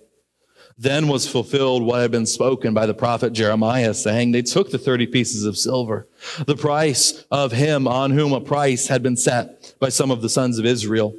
Then 0.78 1.08
was 1.08 1.28
fulfilled 1.28 1.84
what 1.84 2.02
had 2.02 2.12
been 2.12 2.26
spoken 2.26 2.74
by 2.74 2.86
the 2.86 2.94
prophet 2.94 3.34
Jeremiah, 3.34 3.94
saying, 3.94 4.32
They 4.32 4.42
took 4.42 4.72
the 4.72 4.80
30 4.80 5.08
pieces 5.08 5.46
of 5.46 5.58
silver, 5.58 6.08
the 6.46 6.56
price 6.56 7.26
of 7.30 7.52
him 7.52 7.88
on 7.88 8.12
whom 8.12 8.34
a 8.34 8.42
price 8.42 8.88
had 8.88 9.04
been 9.04 9.18
set 9.18 9.76
by 9.80 9.90
some 9.90 10.10
of 10.10 10.22
the 10.22 10.30
sons 10.30 10.58
of 10.58 10.66
Israel, 10.66 11.16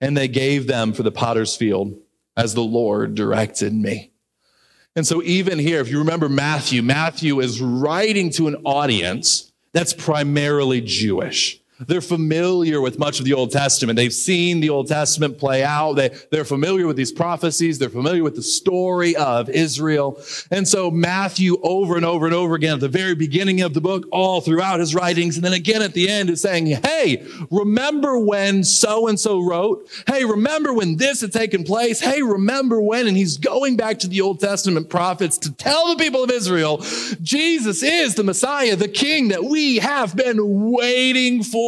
and 0.00 0.16
they 0.16 0.28
gave 0.28 0.66
them 0.66 0.92
for 0.92 1.02
the 1.02 1.12
potter's 1.12 1.56
field, 1.56 1.96
as 2.36 2.54
the 2.54 2.64
Lord 2.64 3.14
directed 3.14 3.72
me. 3.72 4.10
And 4.96 5.06
so, 5.06 5.22
even 5.22 5.58
here, 5.58 5.80
if 5.80 5.90
you 5.90 5.98
remember 5.98 6.28
Matthew, 6.28 6.82
Matthew 6.82 7.40
is 7.40 7.60
writing 7.60 8.30
to 8.30 8.48
an 8.48 8.56
audience 8.64 9.52
that's 9.72 9.92
primarily 9.92 10.80
Jewish. 10.80 11.60
They're 11.78 12.00
familiar 12.00 12.80
with 12.80 12.98
much 12.98 13.18
of 13.18 13.26
the 13.26 13.34
Old 13.34 13.50
Testament. 13.50 13.96
They've 13.98 14.12
seen 14.12 14.60
the 14.60 14.70
Old 14.70 14.88
Testament 14.88 15.36
play 15.36 15.62
out. 15.62 15.92
They, 15.92 16.08
they're 16.30 16.46
familiar 16.46 16.86
with 16.86 16.96
these 16.96 17.12
prophecies. 17.12 17.78
They're 17.78 17.90
familiar 17.90 18.22
with 18.22 18.34
the 18.34 18.42
story 18.42 19.14
of 19.14 19.50
Israel. 19.50 20.18
And 20.50 20.66
so 20.66 20.90
Matthew 20.90 21.58
over 21.62 21.96
and 21.96 22.06
over 22.06 22.24
and 22.24 22.34
over 22.34 22.54
again 22.54 22.74
at 22.74 22.80
the 22.80 22.88
very 22.88 23.14
beginning 23.14 23.60
of 23.60 23.74
the 23.74 23.82
book, 23.82 24.06
all 24.10 24.40
throughout 24.40 24.80
his 24.80 24.94
writings, 24.94 25.36
and 25.36 25.44
then 25.44 25.52
again 25.52 25.82
at 25.82 25.92
the 25.92 26.08
end 26.08 26.30
is 26.30 26.40
saying, 26.40 26.66
Hey, 26.66 27.26
remember 27.50 28.18
when 28.18 28.64
so 28.64 29.08
and 29.08 29.20
so 29.20 29.40
wrote? 29.40 29.86
Hey, 30.06 30.24
remember 30.24 30.72
when 30.72 30.96
this 30.96 31.20
had 31.20 31.32
taken 31.32 31.62
place? 31.62 32.00
Hey, 32.00 32.22
remember 32.22 32.80
when? 32.80 33.06
And 33.06 33.18
he's 33.18 33.36
going 33.36 33.76
back 33.76 33.98
to 33.98 34.08
the 34.08 34.22
Old 34.22 34.40
Testament 34.40 34.88
prophets 34.88 35.36
to 35.38 35.52
tell 35.52 35.94
the 35.94 36.02
people 36.02 36.24
of 36.24 36.30
Israel, 36.30 36.78
Jesus 37.20 37.82
is 37.82 38.14
the 38.14 38.24
Messiah, 38.24 38.76
the 38.76 38.88
King 38.88 39.28
that 39.28 39.44
we 39.44 39.76
have 39.76 40.16
been 40.16 40.70
waiting 40.70 41.42
for 41.42 41.65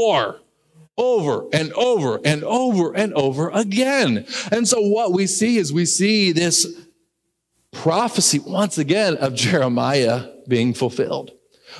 over 0.98 1.46
and 1.52 1.72
over 1.74 2.20
and 2.24 2.44
over 2.44 2.94
and 2.94 3.14
over 3.14 3.50
again. 3.50 4.26
And 4.50 4.66
so 4.66 4.80
what 4.80 5.12
we 5.12 5.26
see 5.26 5.56
is 5.56 5.72
we 5.72 5.86
see 5.86 6.32
this 6.32 6.66
prophecy 7.72 8.40
once 8.40 8.78
again 8.78 9.16
of 9.16 9.34
Jeremiah 9.34 10.26
being 10.48 10.74
fulfilled. 10.74 11.30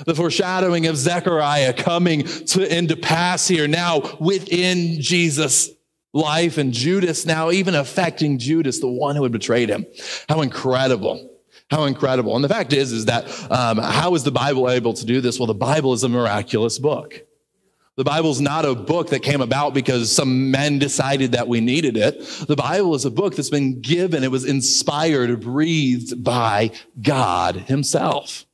The 0.05 0.15
foreshadowing 0.15 0.87
of 0.87 0.95
Zechariah 0.95 1.73
coming 1.73 2.23
to 2.23 2.77
into 2.77 2.95
pass 2.95 3.47
here 3.47 3.67
now 3.67 4.17
within 4.19 5.01
Jesus' 5.01 5.69
life 6.13 6.57
and 6.57 6.71
Judas 6.71 7.25
now 7.25 7.51
even 7.51 7.75
affecting 7.75 8.39
Judas, 8.39 8.79
the 8.79 8.87
one 8.87 9.15
who 9.15 9.23
had 9.23 9.31
betrayed 9.31 9.69
him. 9.69 9.85
How 10.29 10.41
incredible. 10.41 11.29
How 11.69 11.83
incredible. 11.83 12.35
And 12.35 12.43
the 12.43 12.49
fact 12.49 12.71
is, 12.73 12.91
is 12.91 13.05
that 13.05 13.25
um, 13.51 13.77
how 13.77 14.15
is 14.15 14.23
the 14.23 14.31
Bible 14.31 14.69
able 14.69 14.93
to 14.93 15.05
do 15.05 15.21
this? 15.21 15.37
Well, 15.37 15.47
the 15.47 15.53
Bible 15.53 15.93
is 15.93 16.03
a 16.03 16.09
miraculous 16.09 16.79
book. 16.79 17.25
The 17.99 18.05
Bible's 18.05 18.39
not 18.39 18.63
a 18.63 18.75
book 18.75 19.09
that 19.09 19.23
came 19.23 19.41
about 19.41 19.73
because 19.73 20.09
some 20.09 20.51
men 20.51 20.79
decided 20.79 21.33
that 21.33 21.49
we 21.49 21.59
needed 21.59 21.97
it. 21.97 22.21
The 22.47 22.55
Bible 22.55 22.95
is 22.95 23.03
a 23.03 23.11
book 23.11 23.35
that's 23.35 23.49
been 23.49 23.81
given, 23.81 24.23
it 24.23 24.31
was 24.31 24.45
inspired, 24.45 25.41
breathed 25.41 26.23
by 26.23 26.71
God 27.01 27.57
Himself. 27.57 28.45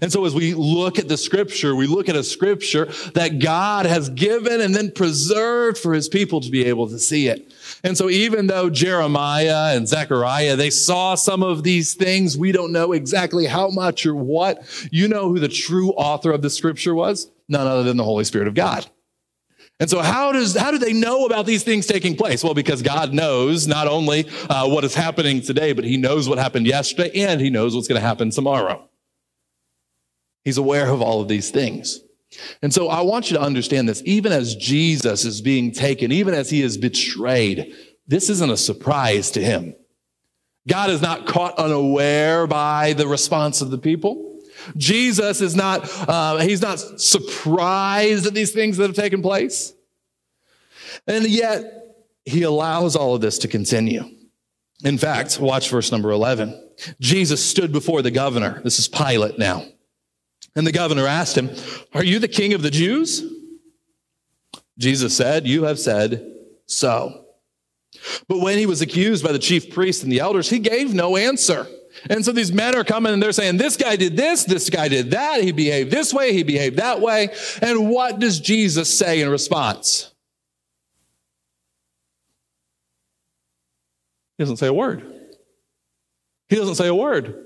And 0.00 0.10
so 0.10 0.24
as 0.24 0.34
we 0.34 0.54
look 0.54 0.98
at 0.98 1.06
the 1.06 1.18
scripture, 1.18 1.76
we 1.76 1.86
look 1.86 2.08
at 2.08 2.16
a 2.16 2.24
scripture 2.24 2.86
that 3.12 3.40
God 3.40 3.84
has 3.84 4.08
given 4.08 4.62
and 4.62 4.74
then 4.74 4.90
preserved 4.90 5.76
for 5.76 5.92
his 5.92 6.08
people 6.08 6.40
to 6.40 6.50
be 6.50 6.64
able 6.64 6.88
to 6.88 6.98
see 6.98 7.28
it. 7.28 7.52
And 7.84 7.96
so 7.96 8.10
even 8.10 8.46
though 8.46 8.70
Jeremiah 8.70 9.74
and 9.76 9.86
Zechariah, 9.86 10.56
they 10.56 10.70
saw 10.70 11.14
some 11.14 11.42
of 11.42 11.62
these 11.62 11.94
things, 11.94 12.36
we 12.36 12.52
don't 12.52 12.72
know 12.72 12.92
exactly 12.92 13.46
how 13.46 13.68
much 13.68 14.04
or 14.04 14.14
what. 14.14 14.62
You 14.90 15.08
know 15.08 15.28
who 15.28 15.38
the 15.38 15.48
true 15.48 15.90
author 15.92 16.32
of 16.32 16.42
the 16.42 16.50
scripture 16.50 16.94
was? 16.94 17.30
None 17.48 17.66
other 17.66 17.82
than 17.82 17.96
the 17.96 18.04
Holy 18.04 18.24
Spirit 18.24 18.48
of 18.48 18.54
God. 18.54 18.86
And 19.80 19.88
so 19.88 20.00
how 20.00 20.32
does, 20.32 20.56
how 20.56 20.72
do 20.72 20.78
they 20.78 20.92
know 20.92 21.24
about 21.24 21.46
these 21.46 21.62
things 21.62 21.86
taking 21.86 22.16
place? 22.16 22.42
Well, 22.42 22.54
because 22.54 22.82
God 22.82 23.12
knows 23.12 23.68
not 23.68 23.86
only 23.86 24.28
uh, 24.50 24.68
what 24.68 24.82
is 24.82 24.94
happening 24.94 25.40
today, 25.40 25.72
but 25.72 25.84
he 25.84 25.96
knows 25.96 26.28
what 26.28 26.38
happened 26.38 26.66
yesterday 26.66 27.10
and 27.14 27.40
he 27.40 27.48
knows 27.48 27.76
what's 27.76 27.86
going 27.86 28.00
to 28.00 28.06
happen 28.06 28.30
tomorrow. 28.30 28.88
He's 30.44 30.58
aware 30.58 30.90
of 30.90 31.00
all 31.00 31.20
of 31.20 31.28
these 31.28 31.50
things. 31.50 32.00
And 32.62 32.72
so 32.72 32.88
I 32.88 33.00
want 33.00 33.30
you 33.30 33.36
to 33.36 33.42
understand 33.42 33.88
this. 33.88 34.02
Even 34.04 34.32
as 34.32 34.54
Jesus 34.54 35.24
is 35.24 35.40
being 35.40 35.72
taken, 35.72 36.12
even 36.12 36.34
as 36.34 36.50
he 36.50 36.62
is 36.62 36.76
betrayed, 36.76 37.74
this 38.06 38.28
isn't 38.28 38.50
a 38.50 38.56
surprise 38.56 39.30
to 39.32 39.42
him. 39.42 39.74
God 40.66 40.90
is 40.90 41.00
not 41.00 41.26
caught 41.26 41.58
unaware 41.58 42.46
by 42.46 42.92
the 42.92 43.08
response 43.08 43.60
of 43.60 43.70
the 43.70 43.78
people. 43.78 44.40
Jesus 44.76 45.40
is 45.40 45.56
not, 45.56 45.88
uh, 46.08 46.38
he's 46.38 46.60
not 46.60 46.78
surprised 46.78 48.26
at 48.26 48.34
these 48.34 48.52
things 48.52 48.76
that 48.76 48.86
have 48.86 48.96
taken 48.96 49.22
place. 49.22 49.72
And 51.06 51.26
yet, 51.26 51.74
he 52.24 52.42
allows 52.42 52.94
all 52.94 53.14
of 53.14 53.22
this 53.22 53.38
to 53.38 53.48
continue. 53.48 54.04
In 54.84 54.98
fact, 54.98 55.40
watch 55.40 55.70
verse 55.70 55.90
number 55.90 56.10
11. 56.10 56.68
Jesus 57.00 57.44
stood 57.44 57.72
before 57.72 58.02
the 58.02 58.10
governor. 58.10 58.60
This 58.62 58.78
is 58.78 58.88
Pilate 58.88 59.38
now. 59.38 59.64
And 60.56 60.66
the 60.66 60.72
governor 60.72 61.06
asked 61.06 61.36
him, 61.36 61.50
Are 61.94 62.04
you 62.04 62.18
the 62.18 62.28
king 62.28 62.52
of 62.52 62.62
the 62.62 62.70
Jews? 62.70 63.22
Jesus 64.78 65.16
said, 65.16 65.46
You 65.46 65.64
have 65.64 65.78
said 65.78 66.34
so. 66.66 67.24
But 68.28 68.40
when 68.40 68.58
he 68.58 68.66
was 68.66 68.80
accused 68.80 69.24
by 69.24 69.32
the 69.32 69.38
chief 69.38 69.70
priests 69.70 70.02
and 70.02 70.12
the 70.12 70.20
elders, 70.20 70.50
he 70.50 70.58
gave 70.58 70.94
no 70.94 71.16
answer. 71.16 71.66
And 72.08 72.24
so 72.24 72.32
these 72.32 72.52
men 72.52 72.76
are 72.76 72.84
coming 72.84 73.12
and 73.12 73.22
they're 73.22 73.32
saying, 73.32 73.56
This 73.56 73.76
guy 73.76 73.96
did 73.96 74.16
this, 74.16 74.44
this 74.44 74.70
guy 74.70 74.88
did 74.88 75.10
that, 75.10 75.42
he 75.42 75.52
behaved 75.52 75.90
this 75.90 76.14
way, 76.14 76.32
he 76.32 76.42
behaved 76.42 76.76
that 76.76 77.00
way. 77.00 77.30
And 77.60 77.90
what 77.90 78.18
does 78.18 78.40
Jesus 78.40 78.96
say 78.96 79.20
in 79.20 79.28
response? 79.28 80.12
He 84.36 84.44
doesn't 84.44 84.58
say 84.58 84.68
a 84.68 84.72
word. 84.72 85.02
He 86.48 86.56
doesn't 86.56 86.76
say 86.76 86.86
a 86.86 86.94
word. 86.94 87.44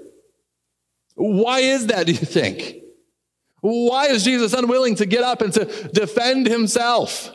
Why 1.14 1.61
is 1.61 1.87
that, 1.87 2.06
do 2.06 2.12
you 2.12 2.18
think? 2.18 2.82
Why 3.62 4.07
is 4.07 4.25
Jesus 4.25 4.52
unwilling 4.52 4.97
to 4.97 5.07
get 5.07 5.23
up 5.23 5.40
and 5.40 5.52
to 5.54 5.64
defend 5.95 6.47
himself? 6.47 7.31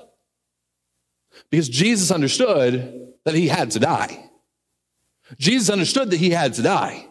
Because 1.50 1.70
Jesus 1.70 2.12
understood 2.12 3.14
that 3.24 3.34
he 3.34 3.48
had 3.48 3.72
to 3.72 3.80
die. 3.80 4.30
Jesus 5.38 5.70
understood 5.70 6.12
that 6.12 6.18
he 6.18 6.30
had 6.30 6.54
to 6.56 6.62
die. 6.62 7.08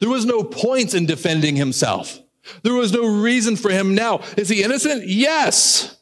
There 0.00 0.08
was 0.08 0.24
no 0.24 0.42
point 0.42 0.94
in 0.94 1.04
defending 1.04 1.56
himself. 1.56 2.18
There 2.62 2.74
was 2.74 2.92
no 2.92 3.06
reason 3.06 3.56
for 3.56 3.70
him 3.70 3.94
now. 3.94 4.20
Is 4.38 4.48
he 4.48 4.62
innocent? 4.62 5.06
Yes. 5.06 5.98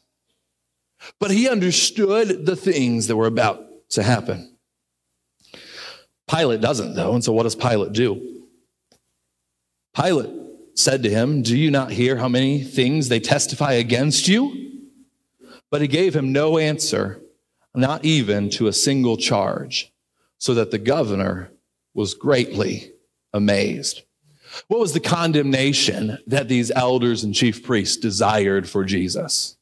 But 1.19 1.31
he 1.31 1.49
understood 1.49 2.45
the 2.45 2.55
things 2.55 3.07
that 3.07 3.17
were 3.17 3.27
about 3.27 3.89
to 3.89 4.03
happen. 4.03 4.55
Pilate 6.29 6.61
doesn't, 6.61 6.93
though. 6.93 7.13
And 7.13 7.23
so 7.23 7.33
what 7.33 7.43
does 7.43 7.55
Pilate 7.55 7.91
do? 7.91 8.47
Pilate 9.93 10.29
said 10.81 11.03
to 11.03 11.09
him, 11.09 11.41
Do 11.41 11.57
you 11.57 11.71
not 11.71 11.91
hear 11.91 12.17
how 12.17 12.27
many 12.27 12.63
things 12.63 13.09
they 13.09 13.19
testify 13.19 13.73
against 13.73 14.27
you? 14.27 14.89
But 15.69 15.81
he 15.81 15.87
gave 15.87 16.15
him 16.15 16.33
no 16.33 16.57
answer, 16.57 17.21
not 17.73 18.03
even 18.03 18.49
to 18.51 18.67
a 18.67 18.73
single 18.73 19.17
charge, 19.17 19.93
so 20.37 20.53
that 20.55 20.71
the 20.71 20.77
governor 20.77 21.51
was 21.93 22.13
greatly 22.13 22.91
amazed. 23.33 24.01
What 24.67 24.79
was 24.79 24.93
the 24.93 24.99
condemnation 24.99 26.17
that 26.27 26.49
these 26.49 26.71
elders 26.71 27.23
and 27.23 27.33
chief 27.33 27.63
priests 27.63 27.97
desired 27.97 28.67
for 28.67 28.83
Jesus? 28.83 29.55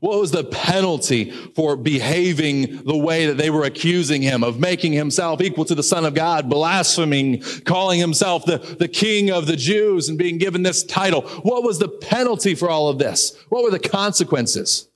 What 0.00 0.20
was 0.20 0.30
the 0.30 0.44
penalty 0.44 1.30
for 1.30 1.76
behaving 1.76 2.84
the 2.84 2.96
way 2.96 3.26
that 3.26 3.36
they 3.36 3.50
were 3.50 3.64
accusing 3.64 4.22
him 4.22 4.42
of 4.44 4.58
making 4.58 4.92
himself 4.92 5.40
equal 5.40 5.64
to 5.66 5.74
the 5.74 5.82
Son 5.82 6.04
of 6.04 6.14
God, 6.14 6.48
blaspheming, 6.48 7.42
calling 7.64 8.00
himself 8.00 8.44
the, 8.44 8.58
the 8.58 8.88
King 8.88 9.30
of 9.30 9.46
the 9.46 9.56
Jews 9.56 10.08
and 10.08 10.18
being 10.18 10.38
given 10.38 10.62
this 10.62 10.82
title? 10.84 11.22
What 11.22 11.62
was 11.62 11.78
the 11.78 11.88
penalty 11.88 12.54
for 12.54 12.70
all 12.70 12.88
of 12.88 12.98
this? 12.98 13.36
What 13.48 13.64
were 13.64 13.70
the 13.70 13.78
consequences? 13.78 14.88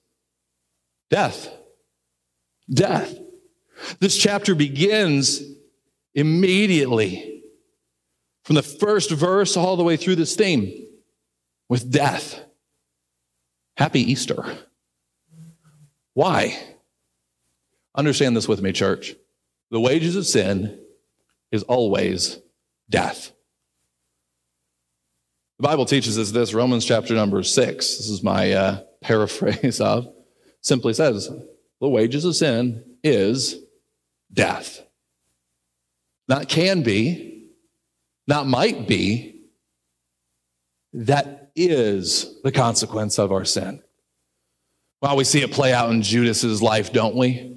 Death. 1.11 1.49
Death. 2.71 3.19
This 3.99 4.17
chapter 4.17 4.55
begins 4.55 5.43
immediately 6.15 7.43
from 8.45 8.57
the 8.57 8.63
first 8.63 9.11
verse 9.11 9.57
all 9.57 9.77
the 9.77 9.85
way 9.85 9.97
through 9.97 10.17
this 10.17 10.37
theme 10.37 10.87
with 11.69 11.91
death. 11.91 12.41
Happy 13.77 14.01
Easter. 14.01 14.45
Why? 16.14 16.59
Understand 17.95 18.37
this 18.37 18.49
with 18.49 18.62
me, 18.62 18.73
church. 18.73 19.14
The 19.71 19.81
wages 19.81 20.16
of 20.16 20.26
sin 20.26 20.78
is 21.50 21.62
always 21.62 22.38
death. 22.90 23.33
The 25.59 25.69
Bible 25.69 25.87
teaches 25.87 26.19
us 26.19 26.31
this, 26.31 26.54
Romans 26.54 26.85
chapter 26.85 27.14
number 27.14 27.42
six. 27.42 27.97
This 27.97 28.09
is 28.09 28.23
my 28.23 28.52
uh, 28.52 28.81
paraphrase 29.02 29.81
of, 29.81 30.12
simply 30.61 30.92
says, 30.92 31.31
the 31.81 31.88
wages 31.88 32.25
of 32.25 32.37
sin 32.37 32.97
is 33.02 33.57
death. 34.33 34.81
Not 36.28 36.49
can 36.49 36.83
be, 36.83 37.49
not 38.26 38.47
might 38.47 38.87
be, 38.87 39.42
that 40.92 41.50
is 41.54 42.40
the 42.42 42.52
consequence 42.52 43.19
of 43.19 43.33
our 43.33 43.45
sin. 43.45 43.83
Well, 45.03 45.17
we 45.17 45.25
see 45.25 45.43
it 45.43 45.51
play 45.51 45.73
out 45.73 45.91
in 45.91 46.03
Judas's 46.03 46.63
life, 46.63 46.93
don't 46.93 47.17
we? 47.17 47.49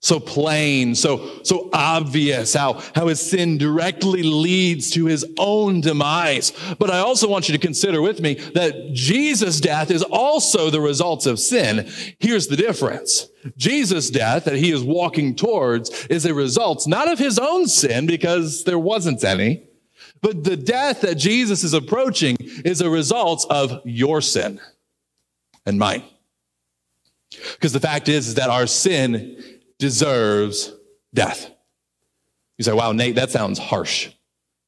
So 0.00 0.18
plain, 0.20 0.94
so, 0.94 1.42
so 1.42 1.68
obvious 1.72 2.54
how, 2.54 2.82
how 2.94 3.08
his 3.08 3.20
sin 3.20 3.58
directly 3.58 4.22
leads 4.22 4.90
to 4.92 5.06
his 5.06 5.26
own 5.36 5.80
demise. 5.80 6.52
But 6.78 6.90
I 6.90 6.98
also 6.98 7.28
want 7.28 7.48
you 7.48 7.52
to 7.52 7.58
consider 7.58 8.00
with 8.00 8.20
me 8.20 8.34
that 8.54 8.92
Jesus' 8.92 9.60
death 9.60 9.90
is 9.90 10.02
also 10.02 10.70
the 10.70 10.80
result 10.80 11.26
of 11.26 11.38
sin. 11.38 11.90
Here's 12.18 12.46
the 12.46 12.56
difference. 12.56 13.28
Jesus' 13.56 14.10
death 14.10 14.44
that 14.44 14.56
he 14.56 14.70
is 14.70 14.82
walking 14.82 15.34
towards 15.34 16.06
is 16.06 16.24
a 16.24 16.34
result 16.34 16.86
not 16.86 17.10
of 17.10 17.18
his 17.18 17.38
own 17.38 17.66
sin 17.66 18.06
because 18.06 18.64
there 18.64 18.78
wasn't 18.78 19.24
any, 19.24 19.64
but 20.22 20.44
the 20.44 20.56
death 20.56 21.00
that 21.02 21.16
Jesus 21.16 21.64
is 21.64 21.74
approaching 21.74 22.36
is 22.64 22.80
a 22.80 22.88
result 22.88 23.44
of 23.50 23.80
your 23.84 24.20
sin 24.20 24.60
and 25.64 25.78
mine. 25.78 26.04
Because 27.30 27.72
the 27.72 27.80
fact 27.80 28.08
is, 28.08 28.28
is 28.28 28.34
that 28.34 28.50
our 28.50 28.66
sin 28.66 29.42
deserves 29.78 30.72
death. 31.12 31.50
You 32.58 32.64
say, 32.64 32.72
wow, 32.72 32.92
Nate, 32.92 33.16
that 33.16 33.30
sounds 33.30 33.58
harsh. 33.58 34.10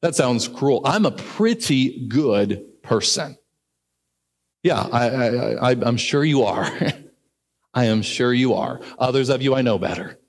That 0.01 0.15
sounds 0.15 0.47
cruel. 0.47 0.81
I'm 0.85 1.05
a 1.05 1.11
pretty 1.11 2.07
good 2.07 2.81
person. 2.83 3.37
Yeah, 4.63 4.81
I, 4.81 5.71
am 5.71 5.97
sure 5.97 6.23
you 6.23 6.43
are. 6.43 6.69
I 7.73 7.85
am 7.85 8.01
sure 8.01 8.33
you 8.33 8.55
are. 8.55 8.81
Others 8.97 9.29
of 9.29 9.41
you, 9.41 9.55
I 9.55 9.61
know 9.61 9.77
better. 9.77 10.19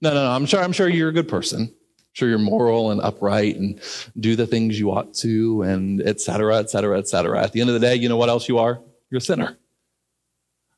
No, 0.00 0.10
no, 0.10 0.24
no. 0.24 0.30
I'm 0.30 0.46
sure. 0.46 0.60
I'm 0.60 0.72
sure 0.72 0.88
you're 0.88 1.08
a 1.08 1.12
good 1.12 1.28
person. 1.28 1.62
I'm 1.62 2.14
sure 2.14 2.28
you're 2.28 2.38
moral 2.38 2.90
and 2.90 3.00
upright 3.00 3.56
and 3.56 3.80
do 4.18 4.36
the 4.36 4.46
things 4.46 4.78
you 4.78 4.90
ought 4.90 5.14
to, 5.14 5.62
and 5.62 6.02
et 6.02 6.20
cetera, 6.20 6.58
et 6.58 6.68
cetera, 6.70 6.98
et 6.98 7.08
cetera. 7.08 7.42
At 7.42 7.52
the 7.52 7.60
end 7.60 7.70
of 7.70 7.74
the 7.74 7.80
day, 7.80 7.94
you 7.94 8.08
know 8.08 8.16
what 8.16 8.28
else 8.28 8.48
you 8.48 8.58
are? 8.58 8.80
You're 9.10 9.18
a 9.18 9.22
sinner. 9.22 9.56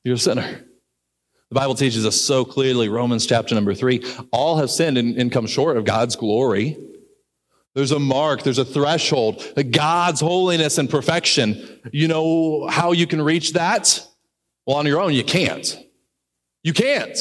You're 0.06 0.14
a 0.14 0.18
sinner. 0.18 0.64
The 1.48 1.54
Bible 1.56 1.74
teaches 1.74 2.06
us 2.06 2.20
so 2.20 2.44
clearly, 2.44 2.88
Romans 2.88 3.26
chapter 3.26 3.56
number 3.56 3.74
three, 3.74 4.04
all 4.30 4.58
have 4.58 4.70
sinned 4.70 4.96
and, 4.98 5.16
and 5.16 5.32
come 5.32 5.48
short 5.48 5.76
of 5.76 5.84
God's 5.84 6.14
glory. 6.14 6.76
There's 7.74 7.90
a 7.90 7.98
mark, 7.98 8.44
there's 8.44 8.58
a 8.58 8.64
threshold, 8.64 9.42
God's 9.72 10.20
holiness 10.20 10.78
and 10.78 10.88
perfection. 10.88 11.80
You 11.90 12.06
know 12.06 12.68
how 12.68 12.92
you 12.92 13.08
can 13.08 13.20
reach 13.20 13.54
that? 13.54 14.06
Well, 14.64 14.76
on 14.76 14.86
your 14.86 15.00
own, 15.00 15.12
you 15.12 15.24
can't. 15.24 15.76
You 16.62 16.72
can't. 16.72 17.18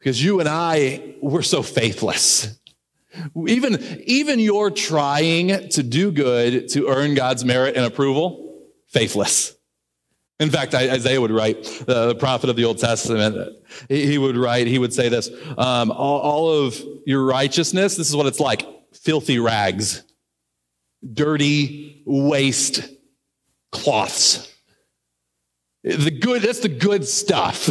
Because 0.00 0.22
you 0.22 0.40
and 0.40 0.48
I, 0.48 1.14
we're 1.22 1.42
so 1.42 1.62
faithless. 1.62 2.58
Even, 3.46 4.02
even 4.04 4.40
your 4.40 4.72
trying 4.72 5.68
to 5.68 5.82
do 5.84 6.10
good 6.10 6.70
to 6.70 6.88
earn 6.88 7.14
God's 7.14 7.44
merit 7.44 7.76
and 7.76 7.84
approval, 7.84 8.64
faithless. 8.88 9.54
In 10.42 10.50
fact, 10.50 10.74
Isaiah 10.74 11.20
would 11.20 11.30
write, 11.30 11.62
the 11.86 12.16
prophet 12.16 12.50
of 12.50 12.56
the 12.56 12.64
Old 12.64 12.78
Testament, 12.78 13.56
he 13.88 14.18
would 14.18 14.36
write, 14.36 14.66
he 14.66 14.76
would 14.76 14.92
say 14.92 15.08
this 15.08 15.30
um, 15.56 15.92
all, 15.92 16.20
all 16.20 16.50
of 16.50 16.82
your 17.06 17.24
righteousness, 17.24 17.96
this 17.96 18.10
is 18.10 18.16
what 18.16 18.26
it's 18.26 18.40
like 18.40 18.66
filthy 18.92 19.38
rags, 19.38 20.02
dirty 21.14 22.02
waste 22.04 22.88
cloths. 23.70 24.52
The 25.84 26.10
good, 26.10 26.42
that's 26.42 26.58
the 26.58 26.68
good 26.68 27.06
stuff. 27.06 27.66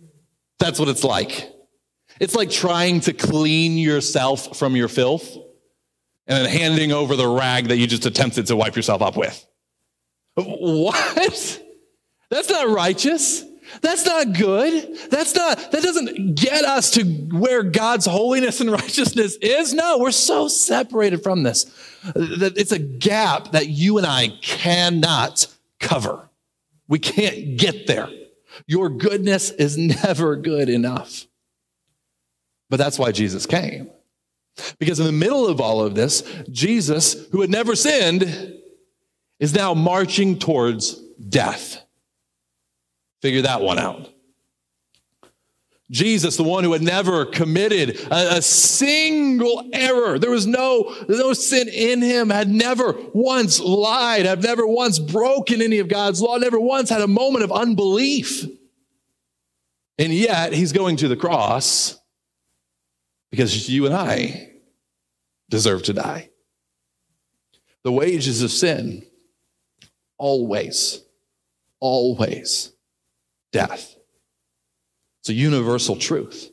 that's 0.58 0.78
what 0.78 0.88
it's 0.88 1.02
like. 1.02 1.50
It's 2.20 2.34
like 2.34 2.50
trying 2.50 3.00
to 3.00 3.14
clean 3.14 3.78
yourself 3.78 4.58
from 4.58 4.76
your 4.76 4.88
filth 4.88 5.34
and 6.26 6.44
then 6.44 6.44
handing 6.44 6.92
over 6.92 7.16
the 7.16 7.26
rag 7.26 7.68
that 7.68 7.78
you 7.78 7.86
just 7.86 8.04
attempted 8.04 8.48
to 8.48 8.56
wipe 8.56 8.76
yourself 8.76 9.00
up 9.00 9.16
with. 9.16 9.46
What? 10.36 11.62
That's 12.30 12.50
not 12.50 12.68
righteous. 12.68 13.44
That's 13.80 14.06
not 14.06 14.32
good. 14.32 14.96
That's 15.10 15.34
not, 15.34 15.72
that 15.72 15.82
doesn't 15.82 16.36
get 16.36 16.64
us 16.64 16.92
to 16.92 17.04
where 17.04 17.62
God's 17.62 18.06
holiness 18.06 18.60
and 18.60 18.70
righteousness 18.82 19.36
is. 19.36 19.74
No, 19.74 19.98
we're 19.98 20.12
so 20.12 20.48
separated 20.48 21.22
from 21.22 21.42
this 21.42 21.64
that 22.14 22.54
it's 22.56 22.72
a 22.72 22.78
gap 22.78 23.52
that 23.52 23.68
you 23.68 23.98
and 23.98 24.06
I 24.06 24.28
cannot 24.40 25.46
cover. 25.80 26.28
We 26.88 26.98
can't 26.98 27.58
get 27.58 27.86
there. 27.86 28.08
Your 28.66 28.88
goodness 28.88 29.50
is 29.50 29.76
never 30.04 30.36
good 30.36 30.68
enough. 30.68 31.26
But 32.70 32.78
that's 32.78 32.98
why 32.98 33.12
Jesus 33.12 33.46
came. 33.46 33.90
Because 34.78 34.98
in 34.98 35.06
the 35.06 35.12
middle 35.12 35.46
of 35.46 35.60
all 35.60 35.80
of 35.80 35.94
this, 35.94 36.22
Jesus, 36.50 37.26
who 37.30 37.42
had 37.42 37.50
never 37.50 37.76
sinned, 37.76 38.54
is 39.38 39.54
now 39.54 39.74
marching 39.74 40.38
towards 40.38 40.94
death. 41.28 41.85
Figure 43.22 43.42
that 43.42 43.60
one 43.60 43.78
out. 43.78 44.12
Jesus, 45.90 46.36
the 46.36 46.42
one 46.42 46.64
who 46.64 46.72
had 46.72 46.82
never 46.82 47.24
committed 47.24 48.00
a, 48.10 48.38
a, 48.38 48.42
single 48.42 49.70
error. 49.72 50.18
There 50.18 50.32
was 50.32 50.46
no, 50.46 50.92
no 51.08 51.32
sin 51.32 51.68
in 51.68 52.02
him, 52.02 52.30
had 52.30 52.48
never 52.48 52.94
once 53.14 53.60
lied, 53.60 54.26
had 54.26 54.42
never 54.42 54.66
once 54.66 54.98
broken 54.98 55.62
any 55.62 55.78
of 55.78 55.88
God's 55.88 56.20
law, 56.20 56.38
never 56.38 56.58
once 56.58 56.90
had 56.90 57.02
a 57.02 57.06
moment 57.06 57.44
of 57.44 57.52
unbelief. 57.52 58.46
And 59.96 60.12
yet 60.12 60.52
he's 60.52 60.72
going 60.72 60.96
to 60.96 61.08
the 61.08 61.16
cross 61.16 61.98
because 63.30 63.68
you 63.68 63.86
and 63.86 63.94
I 63.94 64.50
deserve 65.48 65.84
to 65.84 65.92
die. 65.92 66.30
The 67.84 67.92
wages 67.92 68.42
of 68.42 68.50
sin, 68.50 69.06
always, 70.18 71.00
always 71.78 72.72
death. 73.52 73.96
It's 75.20 75.28
a 75.30 75.34
universal 75.34 75.96
truth. 75.96 76.50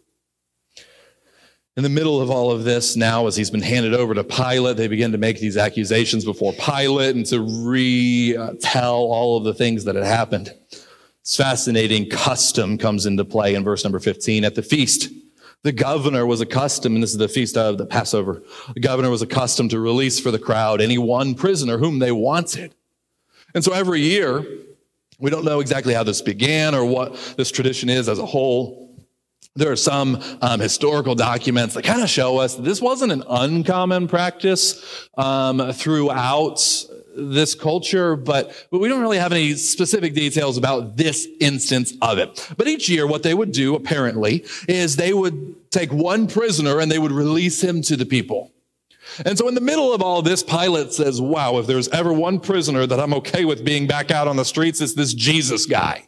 In 1.76 1.82
the 1.82 1.90
middle 1.90 2.22
of 2.22 2.30
all 2.30 2.52
of 2.52 2.64
this, 2.64 2.96
now 2.96 3.26
as 3.26 3.36
he's 3.36 3.50
been 3.50 3.62
handed 3.62 3.96
over 3.96 4.14
to 4.14 4.24
Pilate, 4.24 4.78
they 4.78 4.88
begin 4.88 5.12
to 5.12 5.18
make 5.18 5.40
these 5.40 5.58
accusations 5.58 6.24
before 6.24 6.54
Pilate 6.54 7.16
and 7.16 7.26
to 7.28 7.42
retell 7.42 8.96
all 8.96 9.38
of 9.38 9.44
the 9.44 9.56
things 9.56 9.84
that 9.86 9.96
had 9.96 10.04
happened. 10.04 10.54
It's 11.22 11.36
fascinating. 11.36 12.10
Custom 12.10 12.78
comes 12.78 13.08
into 13.08 13.26
play 13.26 13.56
in 13.56 13.64
verse 13.64 13.84
number 13.84 14.00
15 14.00 14.44
at 14.46 14.56
the 14.56 14.62
feast. 14.62 15.10
The 15.64 15.72
governor 15.72 16.26
was 16.26 16.42
accustomed, 16.42 16.96
and 16.96 17.02
this 17.02 17.12
is 17.12 17.18
the 17.18 17.30
feast 17.30 17.58
of 17.58 17.78
the 17.78 17.86
Passover. 17.86 18.44
The 18.74 18.82
governor 18.82 19.10
was 19.10 19.22
accustomed 19.22 19.72
to 19.72 19.80
release 19.80 20.20
for 20.20 20.30
the 20.30 20.40
crowd 20.40 20.82
any 20.82 20.98
one 20.98 21.34
prisoner 21.34 21.78
whom 21.78 22.00
they 22.00 22.12
wanted. 22.12 22.76
And 23.56 23.64
so 23.64 23.72
every 23.72 24.02
year, 24.02 24.46
we 25.20 25.30
don't 25.30 25.46
know 25.46 25.60
exactly 25.60 25.94
how 25.94 26.04
this 26.04 26.22
began 26.22 26.76
or 26.76 26.86
what 26.86 27.16
this 27.38 27.52
tradition 27.52 27.90
is 27.90 28.10
as 28.10 28.20
a 28.20 28.26
whole. 28.26 28.84
There 29.56 29.72
are 29.72 29.76
some 29.76 30.20
um, 30.42 30.60
historical 30.60 31.14
documents 31.14 31.76
that 31.76 31.84
kind 31.84 32.02
of 32.02 32.10
show 32.10 32.40
us 32.40 32.56
that 32.56 32.64
this 32.64 32.82
wasn't 32.82 33.12
an 33.12 33.24
uncommon 33.30 34.08
practice 34.08 35.08
um, 35.16 35.72
throughout 35.74 36.88
this 37.16 37.54
culture, 37.54 38.16
but, 38.16 38.68
but 38.72 38.80
we 38.80 38.90
don't 38.90 39.02
really 39.02 39.20
have 39.20 39.32
any 39.32 39.54
specific 39.54 40.16
details 40.16 40.58
about 40.58 40.98
this 40.98 41.28
instance 41.40 41.94
of 42.02 42.18
it. 42.18 42.50
But 42.58 42.68
each 42.68 42.90
year, 42.90 43.06
what 43.06 43.22
they 43.22 43.36
would 43.36 43.52
do, 43.52 43.76
apparently, 43.76 44.46
is 44.68 44.96
they 44.96 45.14
would 45.14 45.72
take 45.72 45.94
one 45.94 46.28
prisoner 46.28 46.80
and 46.80 46.92
they 46.92 47.00
would 47.00 47.12
release 47.12 47.64
him 47.64 47.84
to 47.84 47.96
the 47.96 48.06
people. 48.06 48.52
And 49.26 49.38
so, 49.38 49.48
in 49.48 49.56
the 49.56 49.62
middle 49.62 49.94
of 49.94 50.02
all 50.02 50.22
this, 50.22 50.44
Pilate 50.44 50.94
says, 50.94 51.22
Wow, 51.22 51.58
if 51.58 51.68
there's 51.68 51.90
ever 51.90 52.14
one 52.14 52.40
prisoner 52.40 52.86
that 52.86 53.00
I'm 53.00 53.14
okay 53.16 53.46
with 53.46 53.64
being 53.66 53.88
back 53.88 54.12
out 54.12 54.28
on 54.28 54.38
the 54.38 54.46
streets, 54.46 54.82
it's 54.82 54.94
this 54.94 55.14
Jesus 55.14 55.66
guy. 55.66 56.08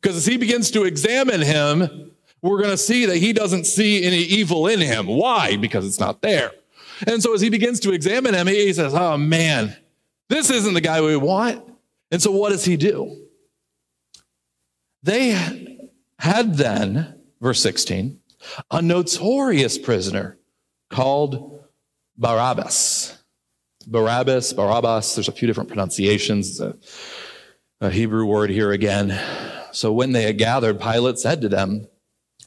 Because 0.00 0.16
as 0.16 0.26
he 0.26 0.36
begins 0.36 0.70
to 0.72 0.84
examine 0.84 1.40
him, 1.40 2.12
we're 2.42 2.58
going 2.58 2.70
to 2.70 2.76
see 2.76 3.06
that 3.06 3.16
he 3.16 3.32
doesn't 3.32 3.64
see 3.64 4.04
any 4.04 4.18
evil 4.18 4.66
in 4.66 4.80
him. 4.80 5.06
Why? 5.06 5.56
Because 5.56 5.86
it's 5.86 6.00
not 6.00 6.22
there. 6.22 6.52
And 7.06 7.22
so, 7.22 7.34
as 7.34 7.40
he 7.40 7.50
begins 7.50 7.80
to 7.80 7.92
examine 7.92 8.34
him, 8.34 8.46
he 8.46 8.72
says, 8.72 8.94
Oh 8.94 9.16
man, 9.16 9.76
this 10.28 10.50
isn't 10.50 10.74
the 10.74 10.80
guy 10.80 11.00
we 11.00 11.16
want. 11.16 11.64
And 12.10 12.22
so, 12.22 12.30
what 12.30 12.50
does 12.50 12.64
he 12.64 12.76
do? 12.76 13.26
They 15.02 15.30
had 16.18 16.56
then, 16.56 17.20
verse 17.40 17.60
16, 17.60 18.20
a 18.70 18.82
notorious 18.82 19.78
prisoner 19.78 20.38
called 20.90 21.55
Barabbas. 22.18 23.18
Barabbas, 23.86 24.52
Barabbas, 24.52 25.14
there's 25.14 25.28
a 25.28 25.32
few 25.32 25.46
different 25.46 25.68
pronunciations. 25.68 26.60
A, 26.60 26.76
a 27.80 27.90
Hebrew 27.90 28.24
word 28.24 28.50
here 28.50 28.72
again. 28.72 29.18
So 29.72 29.92
when 29.92 30.12
they 30.12 30.22
had 30.22 30.38
gathered, 30.38 30.80
Pilate 30.80 31.18
said 31.18 31.40
to 31.42 31.48
them, 31.48 31.86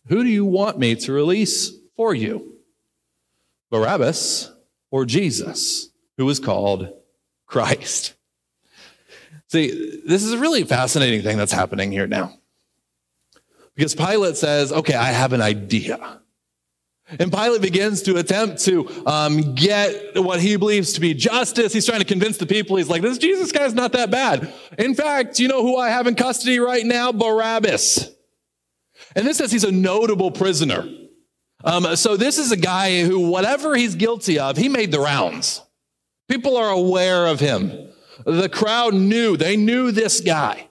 Who 0.08 0.24
do 0.24 0.30
you 0.30 0.44
want 0.44 0.80
me 0.80 0.96
to 0.96 1.14
release 1.14 1.72
for 1.96 2.14
you? 2.14 2.56
Barabbas 3.70 4.52
or 4.92 5.06
Jesus, 5.06 5.90
who 6.18 6.28
is 6.30 6.40
called 6.40 6.92
Christ? 7.46 8.16
See, 9.48 10.02
this 10.06 10.24
is 10.24 10.34
a 10.34 10.38
really 10.38 10.64
fascinating 10.64 11.22
thing 11.22 11.38
that's 11.38 11.52
happening 11.52 11.92
here 11.92 12.08
now. 12.08 12.34
Because 13.76 13.96
Pilate 13.96 14.36
says, 14.36 14.72
Okay, 14.72 14.94
I 14.94 15.12
have 15.12 15.34
an 15.34 15.42
idea. 15.42 16.22
And 17.18 17.32
Pilate 17.34 17.62
begins 17.62 18.04
to 18.04 18.18
attempt 18.18 18.64
to 18.66 18.88
um, 19.08 19.56
get 19.56 20.22
what 20.22 20.40
he 20.40 20.58
believes 20.58 20.94
to 20.94 21.02
be 21.02 21.16
justice. 21.16 21.74
He's 21.74 21.86
trying 21.86 22.02
to 22.02 22.06
convince 22.06 22.38
the 22.38 22.46
people. 22.46 22.76
He's 22.76 22.90
like, 22.90 23.02
this 23.02 23.18
Jesus 23.18 23.52
guy's 23.52 23.74
not 23.74 23.94
that 23.94 24.12
bad. 24.12 24.54
In 24.78 24.94
fact, 24.94 25.40
you 25.40 25.48
know 25.48 25.64
who 25.64 25.78
I 25.78 25.90
have 25.90 26.06
in 26.06 26.14
custody 26.14 26.60
right 26.60 26.86
now? 26.86 27.12
Barabbas. 27.12 28.12
And 29.16 29.26
this 29.26 29.38
says 29.38 29.52
he's 29.52 29.64
a 29.64 29.72
notable 29.72 30.30
prisoner. 30.30 30.88
Um, 31.64 31.96
so 31.96 32.16
this 32.16 32.38
is 32.38 32.52
a 32.52 32.58
guy 32.58 33.04
who, 33.04 33.30
whatever 33.30 33.76
he's 33.76 33.96
guilty 33.96 34.38
of, 34.38 34.56
he 34.56 34.70
made 34.70 34.92
the 34.92 35.00
rounds. 35.00 35.64
People 36.28 36.58
are 36.58 36.70
aware 36.70 37.26
of 37.26 37.40
him. 37.40 37.90
The 38.26 38.50
crowd 38.50 38.94
knew, 38.94 39.36
they 39.36 39.58
knew 39.58 39.92
this 39.92 40.22
guy. 40.22 40.69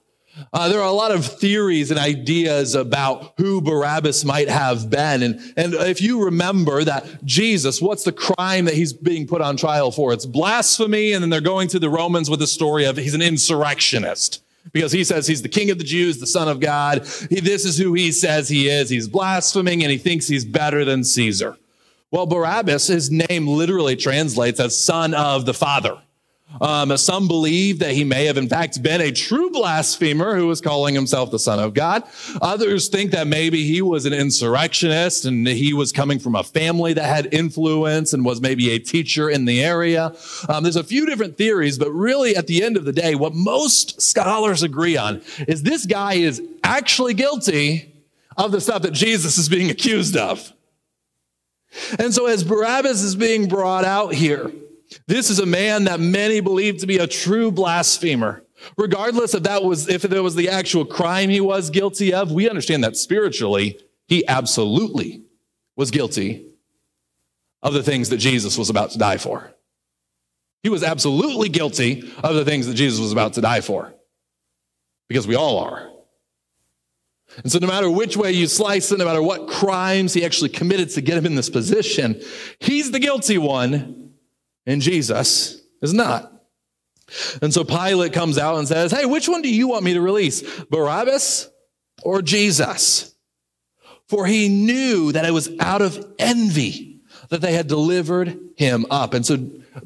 Uh, 0.52 0.68
there 0.68 0.80
are 0.80 0.88
a 0.88 0.92
lot 0.92 1.10
of 1.10 1.24
theories 1.24 1.90
and 1.90 1.98
ideas 1.98 2.74
about 2.74 3.34
who 3.36 3.60
Barabbas 3.60 4.24
might 4.24 4.48
have 4.48 4.90
been. 4.90 5.22
And, 5.22 5.40
and 5.56 5.74
if 5.74 6.00
you 6.00 6.24
remember 6.24 6.84
that 6.84 7.24
Jesus, 7.24 7.80
what's 7.80 8.04
the 8.04 8.12
crime 8.12 8.64
that 8.66 8.74
he's 8.74 8.92
being 8.92 9.26
put 9.26 9.40
on 9.40 9.56
trial 9.56 9.90
for? 9.90 10.12
It's 10.12 10.26
blasphemy. 10.26 11.12
And 11.12 11.22
then 11.22 11.30
they're 11.30 11.40
going 11.40 11.68
to 11.68 11.78
the 11.78 11.90
Romans 11.90 12.30
with 12.30 12.40
the 12.40 12.46
story 12.46 12.84
of 12.84 12.96
he's 12.96 13.14
an 13.14 13.22
insurrectionist 13.22 14.42
because 14.72 14.92
he 14.92 15.04
says 15.04 15.26
he's 15.26 15.42
the 15.42 15.48
king 15.48 15.70
of 15.70 15.78
the 15.78 15.84
Jews, 15.84 16.18
the 16.18 16.26
son 16.26 16.48
of 16.48 16.60
God. 16.60 17.06
He, 17.30 17.40
this 17.40 17.64
is 17.64 17.78
who 17.78 17.94
he 17.94 18.12
says 18.12 18.48
he 18.48 18.68
is. 18.68 18.90
He's 18.90 19.08
blaspheming 19.08 19.82
and 19.82 19.90
he 19.90 19.98
thinks 19.98 20.28
he's 20.28 20.44
better 20.44 20.84
than 20.84 21.04
Caesar. 21.04 21.56
Well, 22.10 22.26
Barabbas, 22.26 22.86
his 22.86 23.10
name 23.10 23.46
literally 23.46 23.96
translates 23.96 24.60
as 24.60 24.82
son 24.82 25.14
of 25.14 25.44
the 25.44 25.54
father. 25.54 25.98
Um, 26.60 26.96
some 26.96 27.28
believe 27.28 27.78
that 27.80 27.92
he 27.92 28.04
may 28.04 28.24
have, 28.24 28.36
in 28.36 28.48
fact, 28.48 28.82
been 28.82 29.00
a 29.00 29.12
true 29.12 29.50
blasphemer 29.50 30.34
who 30.34 30.46
was 30.46 30.60
calling 30.60 30.94
himself 30.94 31.30
the 31.30 31.38
Son 31.38 31.58
of 31.58 31.74
God. 31.74 32.04
Others 32.40 32.88
think 32.88 33.10
that 33.12 33.26
maybe 33.26 33.64
he 33.64 33.82
was 33.82 34.06
an 34.06 34.12
insurrectionist 34.12 35.24
and 35.24 35.46
he 35.46 35.72
was 35.72 35.92
coming 35.92 36.18
from 36.18 36.34
a 36.34 36.42
family 36.42 36.94
that 36.94 37.04
had 37.04 37.32
influence 37.32 38.12
and 38.12 38.24
was 38.24 38.40
maybe 38.40 38.70
a 38.70 38.78
teacher 38.78 39.28
in 39.28 39.44
the 39.44 39.62
area. 39.62 40.14
Um, 40.48 40.62
there's 40.62 40.76
a 40.76 40.84
few 40.84 41.06
different 41.06 41.36
theories, 41.36 41.78
but 41.78 41.90
really, 41.90 42.34
at 42.34 42.46
the 42.46 42.64
end 42.64 42.76
of 42.76 42.84
the 42.84 42.92
day, 42.92 43.14
what 43.14 43.34
most 43.34 44.00
scholars 44.00 44.62
agree 44.62 44.96
on 44.96 45.22
is 45.46 45.62
this 45.62 45.86
guy 45.86 46.14
is 46.14 46.42
actually 46.64 47.14
guilty 47.14 47.94
of 48.36 48.52
the 48.52 48.60
stuff 48.60 48.82
that 48.82 48.92
Jesus 48.92 49.36
is 49.36 49.48
being 49.48 49.70
accused 49.70 50.16
of. 50.16 50.52
And 51.98 52.14
so, 52.14 52.26
as 52.26 52.42
Barabbas 52.42 53.02
is 53.02 53.14
being 53.14 53.48
brought 53.48 53.84
out 53.84 54.14
here, 54.14 54.50
this 55.06 55.30
is 55.30 55.38
a 55.38 55.46
man 55.46 55.84
that 55.84 56.00
many 56.00 56.40
believe 56.40 56.78
to 56.78 56.86
be 56.86 56.98
a 56.98 57.06
true 57.06 57.50
blasphemer. 57.50 58.44
Regardless 58.76 59.34
of 59.34 59.44
that 59.44 59.62
was 59.62 59.88
if 59.88 60.04
it 60.04 60.20
was 60.20 60.34
the 60.34 60.48
actual 60.48 60.84
crime 60.84 61.30
he 61.30 61.40
was 61.40 61.70
guilty 61.70 62.12
of, 62.12 62.32
we 62.32 62.48
understand 62.48 62.82
that 62.84 62.96
spiritually 62.96 63.78
he 64.06 64.26
absolutely 64.26 65.22
was 65.76 65.90
guilty 65.90 66.46
of 67.62 67.74
the 67.74 67.82
things 67.82 68.08
that 68.08 68.16
Jesus 68.16 68.56
was 68.56 68.70
about 68.70 68.90
to 68.92 68.98
die 68.98 69.18
for. 69.18 69.52
He 70.62 70.68
was 70.68 70.82
absolutely 70.82 71.48
guilty 71.48 72.12
of 72.22 72.34
the 72.34 72.44
things 72.44 72.66
that 72.66 72.74
Jesus 72.74 73.00
was 73.00 73.12
about 73.12 73.34
to 73.34 73.40
die 73.40 73.60
for. 73.60 73.94
Because 75.08 75.26
we 75.26 75.36
all 75.36 75.58
are. 75.60 75.88
And 77.42 77.52
so, 77.52 77.58
no 77.58 77.66
matter 77.66 77.90
which 77.90 78.16
way 78.16 78.32
you 78.32 78.46
slice 78.46 78.90
it, 78.90 78.98
no 78.98 79.04
matter 79.04 79.22
what 79.22 79.48
crimes 79.48 80.14
he 80.14 80.24
actually 80.24 80.48
committed 80.48 80.90
to 80.90 81.00
get 81.00 81.18
him 81.18 81.26
in 81.26 81.34
this 81.34 81.50
position, 81.50 82.20
he's 82.58 82.90
the 82.90 82.98
guilty 82.98 83.38
one, 83.38 84.07
and 84.66 84.80
Jesus 84.82 85.62
is 85.82 85.94
not. 85.94 86.32
And 87.40 87.52
so 87.52 87.64
Pilate 87.64 88.12
comes 88.12 88.38
out 88.38 88.58
and 88.58 88.68
says, 88.68 88.92
Hey, 88.92 89.06
which 89.06 89.28
one 89.28 89.42
do 89.42 89.52
you 89.52 89.68
want 89.68 89.84
me 89.84 89.94
to 89.94 90.00
release? 90.00 90.42
Barabbas 90.64 91.48
or 92.02 92.22
Jesus? 92.22 93.14
For 94.08 94.26
he 94.26 94.48
knew 94.48 95.12
that 95.12 95.24
it 95.24 95.30
was 95.30 95.50
out 95.60 95.82
of 95.82 96.14
envy 96.18 97.00
that 97.30 97.40
they 97.40 97.52
had 97.52 97.66
delivered 97.66 98.38
him 98.56 98.86
up. 98.90 99.14
And 99.14 99.24
so 99.24 99.36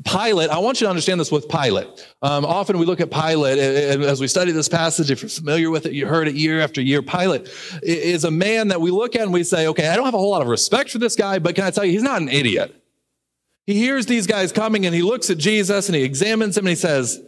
Pilate, 0.04 0.50
I 0.50 0.58
want 0.58 0.80
you 0.80 0.86
to 0.86 0.90
understand 0.90 1.20
this 1.20 1.30
with 1.30 1.48
Pilate. 1.48 1.86
Um, 2.22 2.44
often 2.44 2.78
we 2.78 2.86
look 2.86 3.00
at 3.00 3.10
Pilate, 3.10 3.58
as 3.58 4.20
we 4.20 4.28
study 4.28 4.52
this 4.52 4.68
passage, 4.68 5.10
if 5.10 5.22
you're 5.22 5.28
familiar 5.28 5.70
with 5.70 5.86
it, 5.86 5.92
you 5.92 6.06
heard 6.06 6.28
it 6.28 6.34
year 6.34 6.60
after 6.60 6.80
year. 6.80 7.02
Pilate 7.02 7.48
is 7.82 8.24
a 8.24 8.30
man 8.30 8.68
that 8.68 8.80
we 8.80 8.90
look 8.90 9.16
at 9.16 9.22
and 9.22 9.32
we 9.32 9.44
say, 9.44 9.66
okay, 9.68 9.88
I 9.88 9.96
don't 9.96 10.04
have 10.04 10.14
a 10.14 10.18
whole 10.18 10.30
lot 10.30 10.42
of 10.42 10.48
respect 10.48 10.90
for 10.90 10.98
this 10.98 11.16
guy, 11.16 11.38
but 11.38 11.54
can 11.54 11.64
I 11.64 11.70
tell 11.70 11.84
you, 11.84 11.92
he's 11.92 12.02
not 12.02 12.22
an 12.22 12.28
idiot. 12.28 12.81
He 13.66 13.74
hears 13.74 14.06
these 14.06 14.26
guys 14.26 14.52
coming 14.52 14.86
and 14.86 14.94
he 14.94 15.02
looks 15.02 15.30
at 15.30 15.38
Jesus 15.38 15.88
and 15.88 15.96
he 15.96 16.02
examines 16.02 16.56
him 16.56 16.66
and 16.66 16.70
he 16.70 16.74
says, 16.74 17.20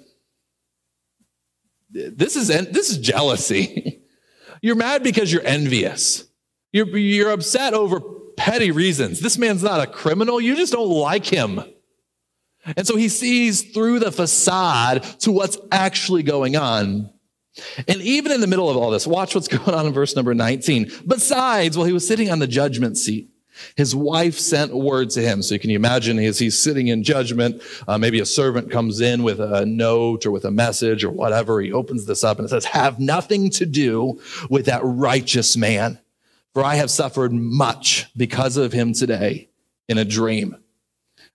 This 1.91 2.37
is, 2.37 2.49
this 2.49 2.91
is 2.91 2.99
jealousy. 2.99 4.03
you're 4.63 4.75
mad 4.75 5.03
because 5.03 5.33
you're 5.33 5.47
envious. 5.47 6.25
You're, 6.73 6.89
you're 6.97 7.31
upset 7.31 7.73
over 7.73 8.01
petty 8.37 8.73
reasons. 8.73 9.21
This 9.21 9.39
man's 9.39 9.63
not 9.63 9.81
a 9.81 9.87
criminal. 9.87 10.41
You 10.41 10.57
just 10.57 10.73
don't 10.73 10.91
like 10.91 11.25
him. 11.25 11.61
And 12.77 12.87
so 12.87 12.97
he 12.97 13.09
sees 13.09 13.63
through 13.73 14.01
the 14.01 14.11
facade 14.11 15.03
to 15.21 15.31
what's 15.31 15.59
actually 15.71 16.23
going 16.23 16.57
on. 16.57 17.11
And 17.87 18.01
even 18.01 18.33
in 18.33 18.41
the 18.41 18.47
middle 18.47 18.69
of 18.69 18.77
all 18.77 18.91
this, 18.91 19.07
watch 19.07 19.35
what's 19.35 19.49
going 19.57 19.75
on 19.77 19.87
in 19.87 19.93
verse 19.93 20.17
number 20.17 20.35
19. 20.35 20.91
Besides, 21.07 21.77
while 21.77 21.87
he 21.87 21.93
was 21.93 22.07
sitting 22.07 22.31
on 22.31 22.39
the 22.39 22.47
judgment 22.47 22.97
seat, 22.97 23.31
his 23.77 23.95
wife 23.95 24.39
sent 24.39 24.75
word 24.75 25.11
to 25.11 25.21
him. 25.21 25.43
So 25.43 25.55
you 25.55 25.61
can 25.61 25.71
imagine 25.71 26.19
as 26.19 26.39
he's 26.39 26.59
sitting 26.59 26.89
in 26.89 27.03
judgment, 27.03 27.63
uh, 27.87 27.99
maybe 27.99 28.21
a 28.21 28.27
servant 28.27 28.71
comes 28.71 29.01
in 29.01 29.23
with 29.23 29.41
a 29.41 29.65
note 29.67 30.27
or 30.27 30.31
with 30.31 30.45
a 30.45 30.51
message 30.51 31.05
or 31.05 31.11
whatever. 31.11 31.61
He 31.61 31.73
opens 31.73 32.07
this 32.07 32.25
up 32.25 32.39
and 32.39 32.47
it 32.47 32.51
says, 32.51 32.65
Have 32.67 32.99
nothing 32.99 33.51
to 33.51 33.67
do 33.67 34.21
with 34.51 34.67
that 34.67 34.81
righteous 34.83 35.57
man, 35.57 35.99
for 36.53 36.65
I 36.65 36.77
have 36.77 36.91
suffered 36.91 37.33
much 37.33 38.07
because 38.17 38.57
of 38.57 38.73
him 38.73 38.93
today 38.93 39.49
in 39.89 39.99
a 39.99 40.05
dream. 40.05 40.57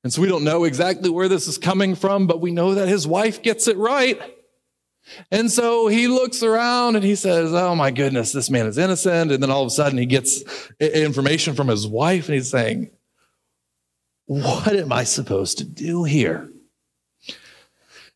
And 0.04 0.14
so 0.14 0.22
we 0.22 0.30
don't 0.30 0.46
know 0.46 0.64
exactly 0.64 1.10
where 1.10 1.28
this 1.28 1.48
is 1.48 1.58
coming 1.58 1.94
from, 1.94 2.26
but 2.26 2.40
we 2.40 2.52
know 2.52 2.76
that 2.76 2.88
his 2.88 3.06
wife 3.06 3.42
gets 3.42 3.68
it 3.68 3.78
right. 3.78 4.20
And 5.32 5.52
so 5.52 5.88
he 5.88 6.08
looks 6.08 6.44
around 6.44 6.96
and 6.96 7.04
he 7.04 7.16
says, 7.16 7.54
Oh 7.54 7.76
my 7.76 7.92
goodness, 7.92 8.32
this 8.32 8.50
man 8.50 8.68
is 8.68 8.78
innocent. 8.78 9.32
And 9.32 9.42
then 9.42 9.52
all 9.52 9.64
of 9.64 9.68
a 9.68 9.72
sudden 9.72 9.98
he 9.98 10.06
gets 10.06 10.44
information 10.80 11.56
from 11.56 11.68
his 11.68 11.88
wife 11.88 12.28
and 12.28 12.36
he's 12.36 12.50
saying, 12.50 12.92
What 14.26 14.76
am 14.76 14.92
I 14.92 15.04
supposed 15.04 15.58
to 15.60 15.64
do 15.64 16.04
here? 16.04 16.50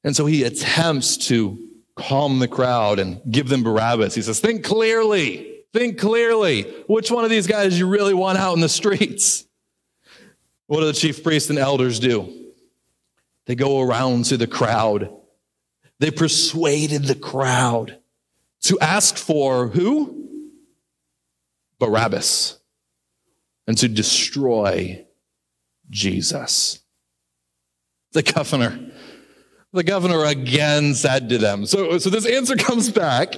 And 0.03 0.15
so 0.15 0.25
he 0.25 0.43
attempts 0.43 1.17
to 1.27 1.57
calm 1.95 2.39
the 2.39 2.47
crowd 2.47 2.99
and 2.99 3.21
give 3.31 3.49
them 3.49 3.63
Barabbas. 3.63 4.15
He 4.15 4.21
says, 4.21 4.39
Think 4.39 4.63
clearly. 4.63 5.49
Think 5.73 5.97
clearly. 5.97 6.63
Which 6.87 7.09
one 7.09 7.23
of 7.23 7.31
these 7.31 7.47
guys 7.47 7.79
you 7.79 7.87
really 7.87 8.13
want 8.13 8.37
out 8.37 8.53
in 8.53 8.61
the 8.61 8.69
streets? 8.69 9.45
What 10.67 10.81
do 10.81 10.85
the 10.85 10.93
chief 10.93 11.23
priests 11.23 11.49
and 11.49 11.59
elders 11.59 11.99
do? 11.99 12.51
They 13.45 13.55
go 13.55 13.81
around 13.81 14.25
to 14.25 14.37
the 14.37 14.47
crowd 14.47 15.11
they 15.99 16.11
persuaded 16.11 17.05
the 17.05 17.15
crowd 17.15 17.99
to 18.63 18.79
ask 18.79 19.17
for 19.17 19.67
who? 19.67 20.29
Barabbas. 21.79 22.59
And 23.67 23.77
to 23.77 23.87
destroy 23.87 25.05
Jesus. 25.89 26.79
The 28.11 28.23
governor, 28.23 28.91
the 29.71 29.83
governor 29.83 30.25
again 30.25 30.93
said 30.93 31.29
to 31.29 31.37
them, 31.37 31.65
so, 31.65 31.97
so 31.97 32.09
this 32.09 32.25
answer 32.25 32.55
comes 32.55 32.91
back. 32.91 33.35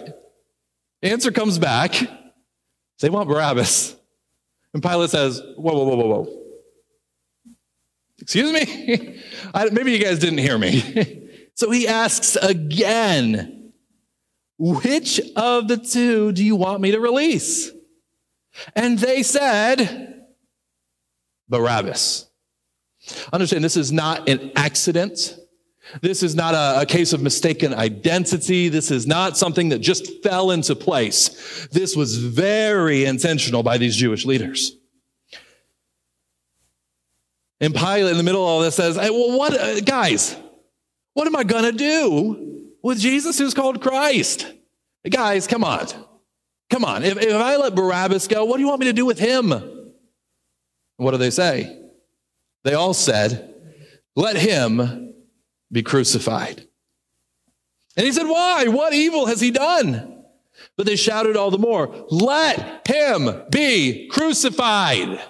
Answer 1.02 1.32
comes 1.32 1.60
back. 1.60 1.96
They 3.00 3.10
want 3.10 3.30
Barabbas. 3.30 3.96
And 4.74 4.82
Pilate 4.82 5.10
says, 5.10 5.42
whoa, 5.56 5.74
whoa, 5.74 5.86
whoa, 5.86 5.96
whoa, 5.96 6.08
whoa. 6.08 6.42
Excuse 8.20 8.52
me? 8.52 9.22
I, 9.54 9.70
maybe 9.70 9.92
you 9.92 10.04
guys 10.04 10.20
didn't 10.20 10.40
hear 10.40 10.58
me. 10.58 11.22
So 11.56 11.72
he 11.72 11.88
asks 11.88 12.36
again, 12.36 13.74
which 14.58 15.20
of 15.36 15.68
the 15.68 15.78
two 15.78 16.32
do 16.32 16.44
you 16.44 16.56
want 16.56 16.82
me 16.82 16.92
to 16.92 17.00
release? 17.00 17.72
And 18.76 19.00
they 19.00 19.24
said, 19.24 20.26
Barabbas. 21.50 22.30
Understand, 23.32 23.64
this 23.64 23.78
is 23.78 23.92
not 23.92 24.28
an 24.28 24.52
accident. 24.56 25.38
This 26.02 26.24
is 26.24 26.36
not 26.36 26.56
a, 26.56 26.82
a, 26.82 26.86
case 26.86 27.14
of 27.14 27.22
mistaken 27.22 27.74
identity. 27.74 28.70
This 28.70 28.90
is 28.90 29.06
not 29.06 29.38
something 29.38 29.70
that 29.70 29.80
just 29.80 30.24
fell 30.24 30.50
into 30.50 30.76
place. 30.76 31.68
This 31.72 31.96
was 31.96 32.18
very 32.18 33.06
intentional 33.06 33.62
by 33.62 33.78
these 33.78 33.96
Jewish 33.96 34.26
leaders. 34.26 34.76
And 37.62 37.74
Pilate, 37.76 38.12
in 38.12 38.18
the 38.18 38.24
middle 38.24 38.42
of 38.42 38.50
all 38.50 38.62
this, 38.62 38.76
says, 38.76 38.96
hey, 38.96 39.12
Well, 39.12 39.38
what, 39.38 39.54
uh, 39.54 39.80
guys, 39.82 40.36
what 41.16 41.28
am 41.28 41.36
I 41.36 41.44
going 41.44 41.64
to 41.64 41.72
do 41.72 42.68
with 42.84 43.00
Jesus 43.00 43.40
who's 43.40 43.54
called 43.54 43.82
Christ? 43.82 44.54
Guys, 45.10 45.48
come 45.48 45.64
on. 45.64 45.88
Come 46.70 46.84
on. 46.84 47.04
If, 47.04 47.18
if 47.18 47.34
I 47.34 47.56
let 47.56 47.74
Barabbas 47.74 48.28
go, 48.28 48.44
what 48.44 48.58
do 48.58 48.62
you 48.62 48.68
want 48.68 48.82
me 48.82 48.88
to 48.88 48.94
do 48.94 49.06
with 49.06 49.18
him? 49.18 49.50
What 50.98 51.12
do 51.12 51.18
they 51.18 51.30
say? 51.30 51.82
They 52.66 52.74
all 52.74 52.94
said, 52.94 53.54
Let 54.16 54.36
him 54.36 55.14
be 55.72 55.84
crucified. 55.84 56.68
And 57.96 58.06
he 58.06 58.12
said, 58.12 58.28
Why? 58.28 58.68
What 58.68 58.94
evil 58.94 59.26
has 59.28 59.40
he 59.40 59.52
done? 59.52 60.24
But 60.76 60.86
they 60.86 60.96
shouted 60.98 61.38
all 61.38 61.52
the 61.52 61.58
more, 61.58 62.08
Let 62.10 62.86
him 62.88 63.44
be 63.50 64.10
crucified. 64.10 65.22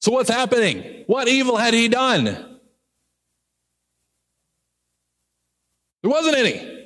So 0.00 0.12
what's 0.12 0.30
happening? 0.30 1.04
What 1.06 1.28
evil 1.28 1.56
had 1.56 1.72
he 1.72 1.88
done? 1.88 2.55
There 6.06 6.12
wasn't 6.12 6.36
any. 6.36 6.84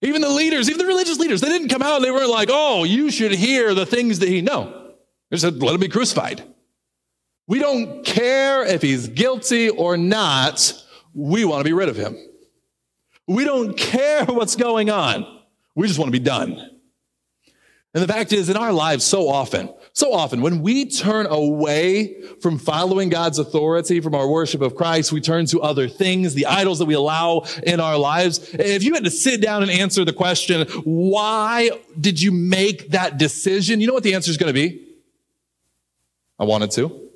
Even 0.00 0.22
the 0.22 0.30
leaders, 0.30 0.70
even 0.70 0.78
the 0.78 0.86
religious 0.86 1.18
leaders, 1.18 1.42
they 1.42 1.50
didn't 1.50 1.68
come 1.68 1.82
out 1.82 1.96
and 1.96 2.04
they 2.06 2.10
weren't 2.10 2.30
like, 2.30 2.48
oh, 2.50 2.84
you 2.84 3.10
should 3.10 3.32
hear 3.32 3.74
the 3.74 3.84
things 3.84 4.20
that 4.20 4.30
he 4.30 4.40
know. 4.40 4.94
They 5.30 5.36
said, 5.36 5.62
let 5.62 5.74
him 5.74 5.80
be 5.80 5.88
crucified. 5.88 6.42
We 7.46 7.58
don't 7.58 8.06
care 8.06 8.64
if 8.64 8.80
he's 8.80 9.06
guilty 9.06 9.68
or 9.68 9.98
not. 9.98 10.72
We 11.12 11.44
want 11.44 11.60
to 11.60 11.64
be 11.64 11.74
rid 11.74 11.90
of 11.90 11.96
him. 11.96 12.16
We 13.26 13.44
don't 13.44 13.76
care 13.76 14.24
what's 14.24 14.56
going 14.56 14.88
on. 14.88 15.26
We 15.74 15.86
just 15.86 15.98
want 15.98 16.08
to 16.08 16.18
be 16.18 16.24
done. 16.24 16.52
And 17.92 18.02
the 18.02 18.08
fact 18.08 18.32
is, 18.32 18.48
in 18.48 18.56
our 18.56 18.72
lives, 18.72 19.04
so 19.04 19.28
often, 19.28 19.68
so 19.98 20.12
often, 20.12 20.42
when 20.42 20.62
we 20.62 20.84
turn 20.84 21.26
away 21.26 22.22
from 22.40 22.56
following 22.56 23.08
God's 23.08 23.40
authority, 23.40 23.98
from 24.00 24.14
our 24.14 24.28
worship 24.28 24.60
of 24.60 24.76
Christ, 24.76 25.10
we 25.10 25.20
turn 25.20 25.46
to 25.46 25.60
other 25.60 25.88
things, 25.88 26.34
the 26.34 26.46
idols 26.46 26.78
that 26.78 26.84
we 26.84 26.94
allow 26.94 27.42
in 27.64 27.80
our 27.80 27.98
lives. 27.98 28.54
If 28.54 28.84
you 28.84 28.94
had 28.94 29.02
to 29.02 29.10
sit 29.10 29.40
down 29.40 29.62
and 29.62 29.72
answer 29.72 30.04
the 30.04 30.12
question, 30.12 30.68
why 30.84 31.72
did 32.00 32.22
you 32.22 32.30
make 32.30 32.90
that 32.90 33.18
decision? 33.18 33.80
You 33.80 33.88
know 33.88 33.92
what 33.92 34.04
the 34.04 34.14
answer 34.14 34.30
is 34.30 34.36
going 34.36 34.46
to 34.46 34.52
be? 34.52 34.86
I 36.38 36.44
wanted 36.44 36.70
to. 36.70 37.08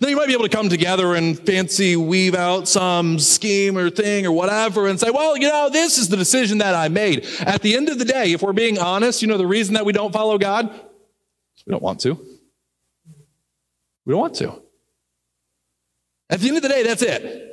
Then 0.00 0.08
you 0.08 0.16
might 0.16 0.28
be 0.28 0.32
able 0.32 0.48
to 0.48 0.56
come 0.56 0.70
together 0.70 1.14
and 1.14 1.38
fancy 1.38 1.94
weave 1.94 2.34
out 2.34 2.68
some 2.68 3.18
scheme 3.18 3.76
or 3.76 3.90
thing 3.90 4.24
or 4.24 4.32
whatever 4.32 4.86
and 4.86 4.98
say, 4.98 5.10
well, 5.10 5.36
you 5.36 5.46
know, 5.46 5.68
this 5.70 5.98
is 5.98 6.08
the 6.08 6.16
decision 6.16 6.56
that 6.58 6.74
I 6.74 6.88
made. 6.88 7.26
At 7.40 7.60
the 7.60 7.76
end 7.76 7.90
of 7.90 7.98
the 7.98 8.06
day, 8.06 8.32
if 8.32 8.40
we're 8.40 8.54
being 8.54 8.78
honest, 8.78 9.20
you 9.20 9.28
know, 9.28 9.36
the 9.36 9.46
reason 9.46 9.74
that 9.74 9.84
we 9.84 9.92
don't 9.92 10.12
follow 10.12 10.38
God, 10.38 10.72
we 11.66 11.72
don't 11.72 11.82
want 11.82 12.00
to. 12.00 12.14
We 14.04 14.12
don't 14.12 14.20
want 14.20 14.34
to. 14.36 14.62
At 16.30 16.40
the 16.40 16.48
end 16.48 16.56
of 16.56 16.62
the 16.62 16.68
day, 16.68 16.82
that's 16.82 17.02
it. 17.02 17.52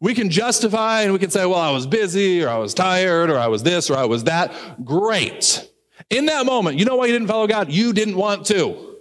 We 0.00 0.14
can 0.14 0.30
justify 0.30 1.02
and 1.02 1.12
we 1.12 1.18
can 1.18 1.30
say, 1.30 1.46
well, 1.46 1.58
I 1.58 1.70
was 1.70 1.86
busy 1.86 2.42
or 2.44 2.48
I 2.48 2.58
was 2.58 2.74
tired 2.74 3.30
or 3.30 3.38
I 3.38 3.46
was 3.46 3.62
this 3.62 3.88
or 3.88 3.96
I 3.96 4.04
was 4.04 4.24
that. 4.24 4.52
Great. 4.84 5.68
In 6.10 6.26
that 6.26 6.44
moment, 6.44 6.78
you 6.78 6.84
know 6.84 6.96
why 6.96 7.06
you 7.06 7.12
didn't 7.12 7.28
follow 7.28 7.46
God? 7.46 7.70
You 7.70 7.92
didn't 7.92 8.16
want 8.16 8.46
to. 8.46 8.96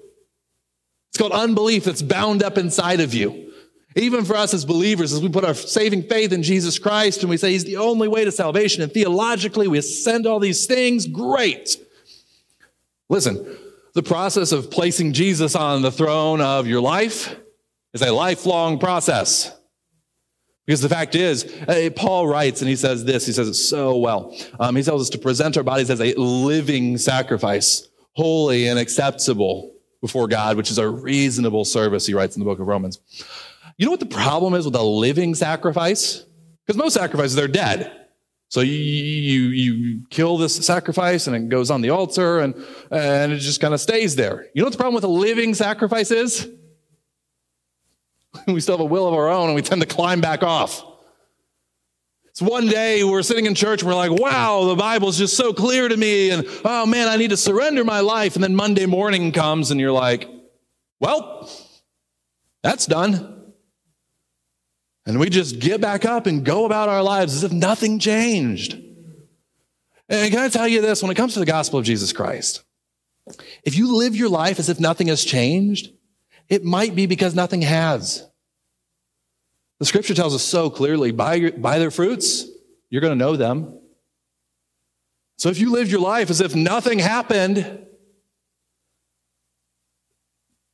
It's 1.09 1.17
called 1.17 1.31
unbelief 1.31 1.85
that's 1.85 2.01
bound 2.01 2.43
up 2.43 2.57
inside 2.57 2.99
of 2.99 3.13
you. 3.13 3.51
Even 3.95 4.23
for 4.23 4.37
us 4.37 4.53
as 4.53 4.63
believers, 4.63 5.11
as 5.11 5.21
we 5.21 5.27
put 5.27 5.43
our 5.43 5.53
saving 5.53 6.03
faith 6.03 6.31
in 6.31 6.43
Jesus 6.43 6.79
Christ 6.79 7.21
and 7.21 7.29
we 7.29 7.35
say 7.35 7.51
he's 7.51 7.65
the 7.65 7.77
only 7.77 8.07
way 8.07 8.23
to 8.23 8.31
salvation, 8.31 8.81
and 8.81 8.91
theologically 8.93 9.67
we 9.67 9.79
ascend 9.79 10.25
all 10.25 10.39
these 10.39 10.65
things, 10.65 11.07
great. 11.07 11.77
Listen, 13.09 13.57
the 13.93 14.03
process 14.03 14.51
of 14.51 14.71
placing 14.71 15.13
Jesus 15.13 15.55
on 15.55 15.81
the 15.81 15.91
throne 15.91 16.41
of 16.41 16.67
your 16.67 16.81
life 16.81 17.35
is 17.93 18.01
a 18.01 18.11
lifelong 18.11 18.79
process. 18.79 19.55
Because 20.65 20.81
the 20.81 20.89
fact 20.89 21.15
is, 21.15 21.43
Paul 21.95 22.27
writes 22.27 22.61
and 22.61 22.69
he 22.69 22.75
says 22.75 23.03
this, 23.03 23.25
he 23.25 23.33
says 23.33 23.47
it 23.47 23.55
so 23.55 23.97
well. 23.97 24.35
Um, 24.59 24.75
he 24.75 24.83
tells 24.83 25.01
us 25.01 25.09
to 25.09 25.17
present 25.17 25.57
our 25.57 25.63
bodies 25.63 25.89
as 25.89 25.99
a 25.99 26.13
living 26.13 26.97
sacrifice, 26.97 27.89
holy 28.13 28.67
and 28.67 28.79
acceptable 28.79 29.73
before 30.01 30.27
God, 30.27 30.57
which 30.57 30.71
is 30.71 30.77
a 30.77 30.87
reasonable 30.87 31.65
service, 31.65 32.05
he 32.05 32.13
writes 32.13 32.35
in 32.35 32.39
the 32.39 32.45
book 32.45 32.59
of 32.59 32.67
Romans. 32.67 32.99
You 33.77 33.85
know 33.85 33.91
what 33.91 33.99
the 33.99 34.05
problem 34.05 34.53
is 34.53 34.65
with 34.65 34.75
a 34.75 34.83
living 34.83 35.35
sacrifice? 35.35 36.25
Because 36.65 36.77
most 36.77 36.93
sacrifices, 36.93 37.35
they're 37.35 37.47
dead. 37.47 38.00
So 38.51 38.59
you, 38.59 38.73
you, 38.73 39.41
you 39.47 40.01
kill 40.09 40.37
this 40.37 40.53
sacrifice 40.53 41.27
and 41.27 41.35
it 41.37 41.47
goes 41.47 41.71
on 41.71 41.79
the 41.79 41.91
altar 41.91 42.39
and, 42.39 42.53
and 42.91 43.31
it 43.31 43.37
just 43.37 43.61
kind 43.61 43.73
of 43.73 43.79
stays 43.79 44.17
there. 44.17 44.45
You 44.53 44.61
know 44.61 44.65
what 44.65 44.73
the 44.73 44.77
problem 44.77 44.93
with 44.93 45.05
a 45.05 45.07
living 45.07 45.53
sacrifice 45.53 46.11
is? 46.11 46.49
we 48.47 48.59
still 48.59 48.75
have 48.77 48.81
a 48.81 48.85
will 48.85 49.07
of 49.07 49.13
our 49.13 49.29
own 49.29 49.45
and 49.45 49.55
we 49.55 49.61
tend 49.61 49.79
to 49.83 49.87
climb 49.87 50.19
back 50.19 50.43
off. 50.43 50.83
It's 52.25 52.41
one 52.41 52.67
day 52.67 53.05
we're 53.05 53.23
sitting 53.23 53.45
in 53.45 53.55
church 53.55 53.83
and 53.83 53.89
we're 53.89 53.95
like, 53.95 54.11
wow, 54.11 54.65
the 54.65 54.75
Bible's 54.75 55.17
just 55.17 55.37
so 55.37 55.53
clear 55.53 55.87
to 55.87 55.95
me. 55.95 56.31
And 56.31 56.45
oh 56.65 56.85
man, 56.85 57.07
I 57.07 57.15
need 57.15 57.29
to 57.29 57.37
surrender 57.37 57.85
my 57.85 58.01
life. 58.01 58.35
And 58.35 58.43
then 58.43 58.53
Monday 58.53 58.85
morning 58.85 59.31
comes 59.31 59.71
and 59.71 59.79
you're 59.79 59.93
like, 59.93 60.27
well, 60.99 61.49
that's 62.63 62.85
done. 62.85 63.30
And 65.05 65.19
we 65.19 65.29
just 65.29 65.59
get 65.59 65.81
back 65.81 66.05
up 66.05 66.27
and 66.27 66.45
go 66.45 66.65
about 66.65 66.89
our 66.89 67.01
lives 67.01 67.35
as 67.35 67.43
if 67.43 67.51
nothing 67.51 67.99
changed. 67.99 68.73
And 70.07 70.31
can 70.31 70.39
I 70.39 70.49
tell 70.49 70.67
you 70.67 70.81
this? 70.81 71.01
When 71.01 71.11
it 71.11 71.15
comes 71.15 71.33
to 71.33 71.39
the 71.39 71.45
gospel 71.45 71.79
of 71.79 71.85
Jesus 71.85 72.13
Christ, 72.13 72.63
if 73.63 73.77
you 73.77 73.95
live 73.95 74.15
your 74.15 74.29
life 74.29 74.59
as 74.59 74.69
if 74.69 74.79
nothing 74.79 75.07
has 75.07 75.23
changed, 75.23 75.91
it 76.49 76.63
might 76.63 76.95
be 76.95 77.05
because 77.05 77.33
nothing 77.33 77.61
has. 77.61 78.27
The 79.79 79.85
scripture 79.85 80.13
tells 80.13 80.35
us 80.35 80.43
so 80.43 80.69
clearly 80.69 81.11
by, 81.11 81.35
your, 81.35 81.51
by 81.53 81.79
their 81.79 81.91
fruits, 81.91 82.45
you're 82.89 83.01
going 83.01 83.17
to 83.17 83.25
know 83.25 83.35
them. 83.35 83.79
So 85.37 85.49
if 85.49 85.57
you 85.57 85.71
lived 85.71 85.89
your 85.89 86.01
life 86.01 86.29
as 86.29 86.41
if 86.41 86.53
nothing 86.53 86.99
happened, 86.99 87.87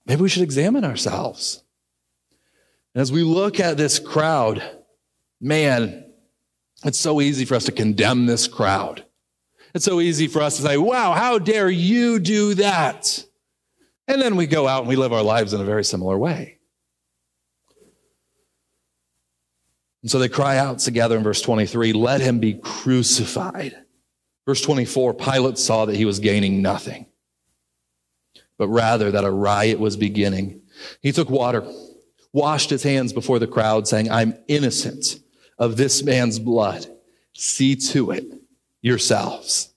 maybe 0.06 0.22
we 0.22 0.30
should 0.30 0.44
examine 0.44 0.84
ourselves. 0.84 1.63
As 2.98 3.12
we 3.12 3.22
look 3.22 3.60
at 3.60 3.78
this 3.78 4.00
crowd, 4.00 4.64
man, 5.40 6.12
it's 6.84 6.98
so 6.98 7.22
easy 7.22 7.46
for 7.46 7.54
us 7.54 7.66
to 7.66 7.72
condemn 7.72 8.26
this 8.26 8.48
crowd. 8.48 9.06
It's 9.76 9.86
so 9.86 10.02
easy 10.02 10.28
for 10.28 10.42
us 10.42 10.58
to 10.58 10.64
say, 10.64 10.78
wow, 10.78 11.14
how 11.14 11.38
dare 11.38 11.70
you 11.70 12.18
do 12.18 12.56
that? 12.56 13.24
And 14.08 14.20
then 14.20 14.36
we 14.36 14.48
go 14.48 14.68
out 14.68 14.80
and 14.80 14.90
we 14.90 14.96
live 14.96 15.14
our 15.14 15.22
lives 15.22 15.54
in 15.54 15.62
a 15.62 15.64
very 15.64 15.84
similar 15.84 16.18
way. 16.18 16.58
And 20.02 20.10
so 20.10 20.18
they 20.18 20.28
cry 20.28 20.58
out 20.58 20.80
together 20.80 21.18
in 21.18 21.24
verse 21.24 21.44
23 21.44 21.94
let 21.94 22.20
him 22.20 22.40
be 22.40 22.56
crucified. 22.56 23.76
Verse 24.48 24.62
24 24.62 25.14
Pilate 25.14 25.60
saw 25.60 25.86
that 25.86 25.96
he 25.96 26.06
was 26.06 26.18
gaining 26.18 26.64
nothing, 26.64 27.06
but 28.58 28.70
rather 28.70 29.12
that 29.12 29.24
a 29.24 29.30
riot 29.30 29.78
was 29.80 29.98
beginning. 29.98 30.62
He 31.04 31.12
took 31.12 31.30
water 31.30 31.64
washed 32.38 32.69
his 32.69 32.84
hands 32.84 33.13
before 33.13 33.39
the 33.39 33.47
crowd, 33.47 33.88
saying, 33.88 34.12
I'm 34.12 34.38
innocent 34.47 35.19
of 35.58 35.76
this 35.76 36.04
man's 36.04 36.38
blood. 36.38 36.86
See 37.34 37.76
to 37.76 38.12
it 38.12 38.26
yourselves. 38.82 39.73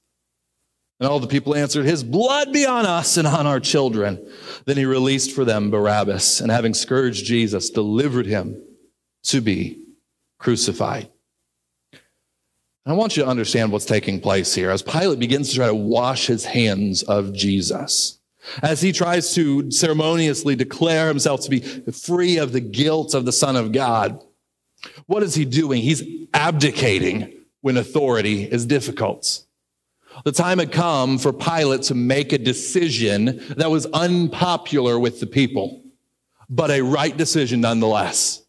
And 1.01 1.09
all 1.09 1.21
the 1.21 1.27
people 1.27 1.55
answered, 1.55 1.87
His 1.87 2.05
blood 2.05 2.53
be 2.53 2.67
on 2.67 2.85
us 2.85 3.17
and 3.17 3.27
on 3.27 3.47
our 3.47 3.61
children. 3.61 4.31
Then 4.67 4.77
he 4.77 4.85
released 4.85 5.33
for 5.33 5.47
them 5.47 5.71
Barabbas, 5.71 6.43
and 6.43 6.51
having 6.51 6.75
scourged 6.75 7.25
Jesus, 7.25 7.71
delivered 7.71 8.27
him 8.27 8.63
to 9.25 9.41
be 9.41 9.87
crucified. 10.39 11.09
I 12.85 12.93
want 12.93 13.17
you 13.17 13.23
to 13.23 13.29
understand 13.29 13.73
what's 13.73 13.87
taking 13.87 14.21
place 14.21 14.55
here 14.55 14.71
as 14.71 14.83
Pilate 14.83 15.19
begins 15.19 15.51
to 15.51 15.57
try 15.57 15.67
to 15.69 15.75
wash 15.75 16.27
his 16.27 16.45
hands 16.45 17.03
of 17.03 17.33
Jesus 17.33 18.20
as 18.63 18.81
he 18.81 18.93
tries 18.93 19.35
to 19.35 19.71
ceremoniously 19.71 20.57
declare 20.57 21.09
himself 21.09 21.43
to 21.43 21.51
be 21.51 21.61
free 21.61 22.39
of 22.39 22.53
the 22.53 22.61
guilt 22.61 23.15
of 23.15 23.25
the 23.25 23.33
Son 23.33 23.57
of 23.57 23.73
God. 23.73 24.23
What 25.07 25.23
is 25.23 25.35
he 25.35 25.45
doing? 25.45 25.83
He's 25.83 26.03
abdicating 26.33 27.33
when 27.61 27.77
authority 27.77 28.45
is 28.45 28.67
difficult. 28.67 29.45
The 30.25 30.33
time 30.33 30.59
had 30.59 30.73
come 30.73 31.19
for 31.19 31.33
Pilate 31.33 31.83
to 31.83 31.95
make 31.95 32.33
a 32.33 32.39
decision 32.39 33.43
that 33.57 33.71
was 33.71 33.87
unpopular 33.87 34.99
with 34.99 35.21
the 35.21 35.27
people, 35.27 35.83
but 36.49 36.71
a 36.71 36.83
right 36.83 37.17
decision 37.17 37.61
nonetheless. 37.61 38.43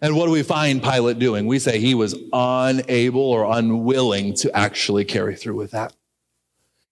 And 0.00 0.16
what 0.16 0.26
do 0.26 0.32
we 0.32 0.42
find 0.42 0.82
Pilate 0.82 1.18
doing? 1.18 1.46
We 1.46 1.58
say 1.58 1.78
he 1.78 1.94
was 1.94 2.16
unable 2.32 3.20
or 3.20 3.44
unwilling 3.56 4.34
to 4.36 4.56
actually 4.56 5.04
carry 5.04 5.36
through 5.36 5.56
with 5.56 5.72
that. 5.72 5.94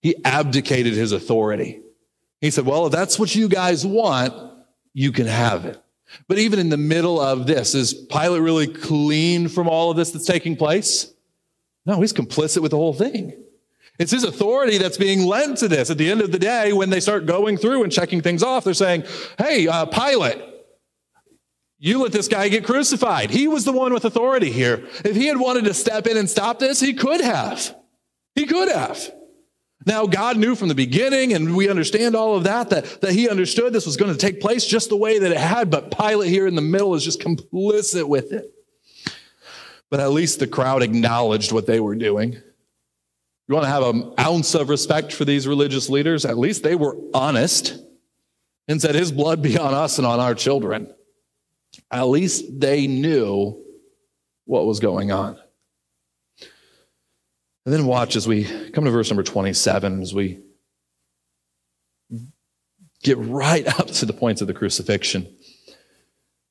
He 0.00 0.14
abdicated 0.24 0.92
his 0.94 1.12
authority. 1.12 1.80
He 2.42 2.50
said, 2.50 2.66
Well, 2.66 2.86
if 2.86 2.92
that's 2.92 3.18
what 3.18 3.34
you 3.34 3.48
guys 3.48 3.86
want, 3.86 4.34
you 4.92 5.12
can 5.12 5.26
have 5.26 5.64
it. 5.64 5.80
But 6.28 6.38
even 6.38 6.58
in 6.58 6.68
the 6.68 6.76
middle 6.76 7.18
of 7.18 7.46
this, 7.46 7.74
is 7.74 7.94
Pilate 7.94 8.42
really 8.42 8.66
clean 8.66 9.48
from 9.48 9.68
all 9.68 9.90
of 9.90 9.96
this 9.96 10.10
that's 10.10 10.26
taking 10.26 10.56
place? 10.56 11.10
No, 11.86 12.00
he's 12.00 12.12
complicit 12.12 12.60
with 12.60 12.72
the 12.72 12.76
whole 12.76 12.92
thing. 12.92 13.32
It's 13.98 14.10
his 14.10 14.24
authority 14.24 14.78
that's 14.78 14.98
being 14.98 15.24
lent 15.24 15.58
to 15.58 15.68
this. 15.68 15.88
At 15.88 15.98
the 15.98 16.10
end 16.10 16.20
of 16.20 16.32
the 16.32 16.38
day, 16.38 16.72
when 16.72 16.90
they 16.90 17.00
start 17.00 17.26
going 17.26 17.56
through 17.56 17.84
and 17.84 17.92
checking 17.92 18.20
things 18.20 18.42
off, 18.42 18.64
they're 18.64 18.74
saying, 18.74 19.04
Hey, 19.38 19.68
uh, 19.68 19.86
Pilate, 19.86 20.42
you 21.78 22.02
let 22.02 22.12
this 22.12 22.28
guy 22.28 22.48
get 22.48 22.64
crucified. 22.64 23.30
He 23.30 23.46
was 23.46 23.64
the 23.64 23.72
one 23.72 23.94
with 23.94 24.04
authority 24.04 24.50
here. 24.50 24.84
If 25.04 25.14
he 25.14 25.26
had 25.26 25.38
wanted 25.38 25.64
to 25.64 25.74
step 25.74 26.08
in 26.08 26.16
and 26.16 26.28
stop 26.28 26.58
this, 26.58 26.80
he 26.80 26.94
could 26.94 27.20
have. 27.20 27.74
He 28.34 28.46
could 28.46 28.68
have. 28.68 29.12
Now, 29.86 30.06
God 30.06 30.36
knew 30.36 30.54
from 30.54 30.68
the 30.68 30.74
beginning, 30.74 31.32
and 31.32 31.56
we 31.56 31.68
understand 31.68 32.14
all 32.14 32.36
of 32.36 32.44
that, 32.44 32.70
that, 32.70 33.00
that 33.00 33.12
he 33.12 33.28
understood 33.28 33.72
this 33.72 33.86
was 33.86 33.96
going 33.96 34.12
to 34.12 34.18
take 34.18 34.40
place 34.40 34.64
just 34.64 34.88
the 34.88 34.96
way 34.96 35.18
that 35.18 35.30
it 35.30 35.38
had, 35.38 35.70
but 35.70 35.96
Pilate 35.96 36.30
here 36.30 36.46
in 36.46 36.54
the 36.54 36.62
middle 36.62 36.94
is 36.94 37.04
just 37.04 37.20
complicit 37.20 38.08
with 38.08 38.32
it. 38.32 38.52
But 39.90 40.00
at 40.00 40.12
least 40.12 40.38
the 40.38 40.46
crowd 40.46 40.82
acknowledged 40.82 41.52
what 41.52 41.66
they 41.66 41.80
were 41.80 41.94
doing. 41.94 42.32
You 42.32 43.54
want 43.54 43.64
to 43.64 43.70
have 43.70 43.82
an 43.82 44.14
ounce 44.18 44.54
of 44.54 44.68
respect 44.68 45.12
for 45.12 45.24
these 45.24 45.46
religious 45.46 45.90
leaders? 45.90 46.24
At 46.24 46.38
least 46.38 46.62
they 46.62 46.76
were 46.76 46.96
honest 47.12 47.78
and 48.68 48.80
said, 48.80 48.94
His 48.94 49.12
blood 49.12 49.42
be 49.42 49.58
on 49.58 49.74
us 49.74 49.98
and 49.98 50.06
on 50.06 50.20
our 50.20 50.34
children. 50.34 50.94
At 51.90 52.04
least 52.04 52.60
they 52.60 52.86
knew 52.86 53.62
what 54.44 54.66
was 54.66 54.80
going 54.80 55.12
on. 55.12 55.38
And 57.64 57.72
then 57.72 57.86
watch 57.86 58.16
as 58.16 58.26
we 58.26 58.44
come 58.70 58.84
to 58.84 58.90
verse 58.90 59.10
number 59.10 59.22
27, 59.22 60.02
as 60.02 60.12
we 60.12 60.40
get 63.02 63.18
right 63.18 63.66
up 63.78 63.86
to 63.88 64.06
the 64.06 64.12
points 64.12 64.40
of 64.40 64.46
the 64.46 64.54
crucifixion. 64.54 65.28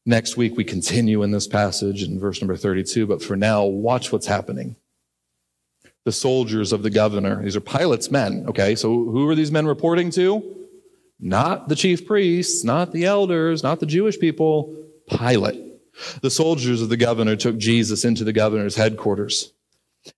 Next 0.06 0.36
week, 0.36 0.58
we 0.58 0.64
continue 0.64 1.22
in 1.22 1.32
this 1.32 1.48
passage 1.48 2.04
in 2.04 2.20
verse 2.20 2.42
number 2.42 2.56
32, 2.56 3.06
but 3.06 3.22
for 3.22 3.36
now, 3.36 3.66
watch 3.66 4.12
what's 4.12 4.26
happening. 4.26 4.76
The 6.06 6.12
soldiers 6.12 6.74
of 6.74 6.82
the 6.82 6.90
governor, 6.90 7.44
these 7.44 7.56
are 7.56 7.62
Pilate's 7.62 8.10
men, 8.10 8.46
okay? 8.48 8.74
So 8.74 8.90
who 8.90 9.30
are 9.30 9.36
these 9.36 9.52
men 9.52 9.68
reporting 9.68 10.10
to? 10.12 10.58
Not 11.20 11.70
the 11.70 11.76
chief 11.76 12.08
priests, 12.08 12.64
not 12.64 12.92
the 12.92 13.06
elders, 13.06 13.62
not 13.62 13.80
the 13.80 13.86
Jewish 13.86 14.20
people, 14.20 14.76
Pilate. 15.08 15.62
The 16.22 16.32
soldiers 16.32 16.82
of 16.82 16.90
the 16.90 16.98
governor 16.98 17.36
took 17.36 17.58
Jesus 17.58 18.04
into 18.04 18.24
the 18.24 18.34
governor's 18.34 18.76
headquarters. 18.76 19.54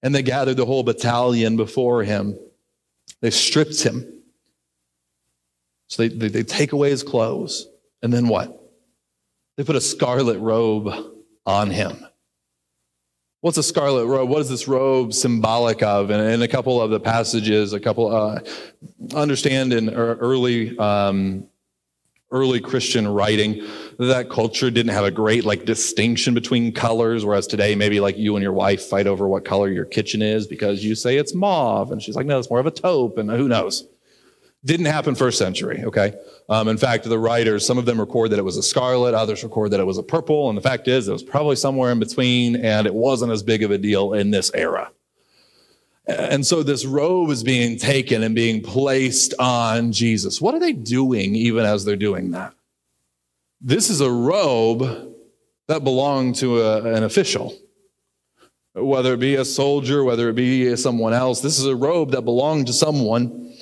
And 0.01 0.13
they 0.13 0.21
gathered 0.21 0.57
the 0.57 0.65
whole 0.65 0.83
battalion 0.83 1.57
before 1.57 2.03
him. 2.03 2.37
They 3.21 3.29
stripped 3.29 3.83
him. 3.83 4.21
So 5.87 6.03
they, 6.03 6.07
they, 6.09 6.27
they, 6.29 6.43
take 6.43 6.71
away 6.71 6.89
his 6.89 7.03
clothes. 7.03 7.67
And 8.01 8.11
then 8.11 8.27
what? 8.27 8.59
They 9.57 9.63
put 9.63 9.75
a 9.75 9.81
scarlet 9.81 10.39
robe 10.39 10.89
on 11.45 11.69
him. 11.69 12.05
What's 13.41 13.57
a 13.57 13.63
scarlet 13.63 14.05
robe? 14.05 14.29
What 14.29 14.39
is 14.39 14.49
this 14.49 14.67
robe 14.67 15.13
symbolic 15.13 15.83
of? 15.83 16.09
And 16.09 16.21
in 16.33 16.41
a 16.41 16.47
couple 16.47 16.81
of 16.81 16.89
the 16.91 16.99
passages, 16.99 17.73
a 17.73 17.79
couple 17.79 18.15
uh, 18.15 18.39
understand 19.13 19.73
in 19.73 19.93
early 19.93 20.77
um, 20.77 21.47
early 22.33 22.59
Christian 22.59 23.07
writing, 23.07 23.65
that 23.99 24.29
culture 24.29 24.69
didn't 24.69 24.91
have 24.91 25.05
a 25.05 25.11
great 25.11 25.45
like 25.45 25.65
distinction 25.65 26.33
between 26.33 26.73
colors, 26.73 27.23
whereas 27.23 27.47
today 27.47 27.75
maybe 27.75 27.99
like 27.99 28.17
you 28.17 28.35
and 28.35 28.43
your 28.43 28.51
wife 28.51 28.81
fight 28.81 29.07
over 29.07 29.27
what 29.27 29.45
color 29.45 29.69
your 29.69 29.85
kitchen 29.85 30.21
is 30.21 30.47
because 30.47 30.83
you 30.83 30.95
say 30.95 31.17
it's 31.17 31.33
mauve, 31.33 31.91
and 31.91 32.01
she's 32.01 32.15
like, 32.15 32.25
no, 32.25 32.39
it's 32.39 32.49
more 32.49 32.59
of 32.59 32.65
a 32.65 32.71
taupe, 32.71 33.17
and 33.17 33.29
who 33.29 33.47
knows. 33.47 33.87
Didn't 34.65 34.85
happen 34.85 35.13
first 35.13 35.37
century, 35.37 35.83
okay? 35.83 36.13
Um, 36.49 36.69
in 36.69 36.77
fact, 36.77 37.03
the 37.03 37.19
writers, 37.19 37.65
some 37.65 37.77
of 37.77 37.85
them 37.85 37.99
record 37.99 38.31
that 38.31 38.39
it 38.39 38.45
was 38.45 38.57
a 38.57 38.63
scarlet, 38.63 39.13
others 39.13 39.43
record 39.43 39.71
that 39.71 39.79
it 39.79 39.85
was 39.85 39.97
a 39.97 40.03
purple, 40.03 40.49
and 40.49 40.57
the 40.57 40.61
fact 40.61 40.87
is 40.87 41.07
it 41.07 41.11
was 41.11 41.21
probably 41.21 41.57
somewhere 41.57 41.91
in 41.91 41.99
between, 41.99 42.55
and 42.55 42.87
it 42.87 42.93
wasn't 42.93 43.31
as 43.31 43.43
big 43.43 43.61
of 43.61 43.71
a 43.71 43.77
deal 43.77 44.13
in 44.13 44.31
this 44.31 44.51
era. 44.53 44.89
And 46.05 46.45
so 46.45 46.63
this 46.63 46.85
robe 46.85 47.29
is 47.29 47.43
being 47.43 47.77
taken 47.77 48.23
and 48.23 48.35
being 48.35 48.61
placed 48.61 49.33
on 49.39 49.93
Jesus. 49.93 50.41
What 50.41 50.53
are 50.53 50.59
they 50.59 50.73
doing 50.73 51.35
even 51.35 51.65
as 51.65 51.85
they're 51.85 51.95
doing 51.95 52.31
that? 52.31 52.53
This 53.61 53.89
is 53.89 54.01
a 54.01 54.11
robe 54.11 55.15
that 55.69 55.85
belonged 55.85 56.35
to 56.35 56.61
a, 56.61 56.93
an 56.93 57.03
official, 57.03 57.57
whether 58.73 59.13
it 59.13 59.21
be 59.21 59.35
a 59.35 59.45
soldier, 59.45 60.03
whether 60.03 60.27
it 60.29 60.35
be 60.35 60.75
someone 60.75 61.13
else. 61.13 61.39
This 61.39 61.57
is 61.57 61.65
a 61.65 61.75
robe 61.75 62.11
that 62.11 62.23
belonged 62.23 62.67
to 62.67 62.73
someone 62.73 63.53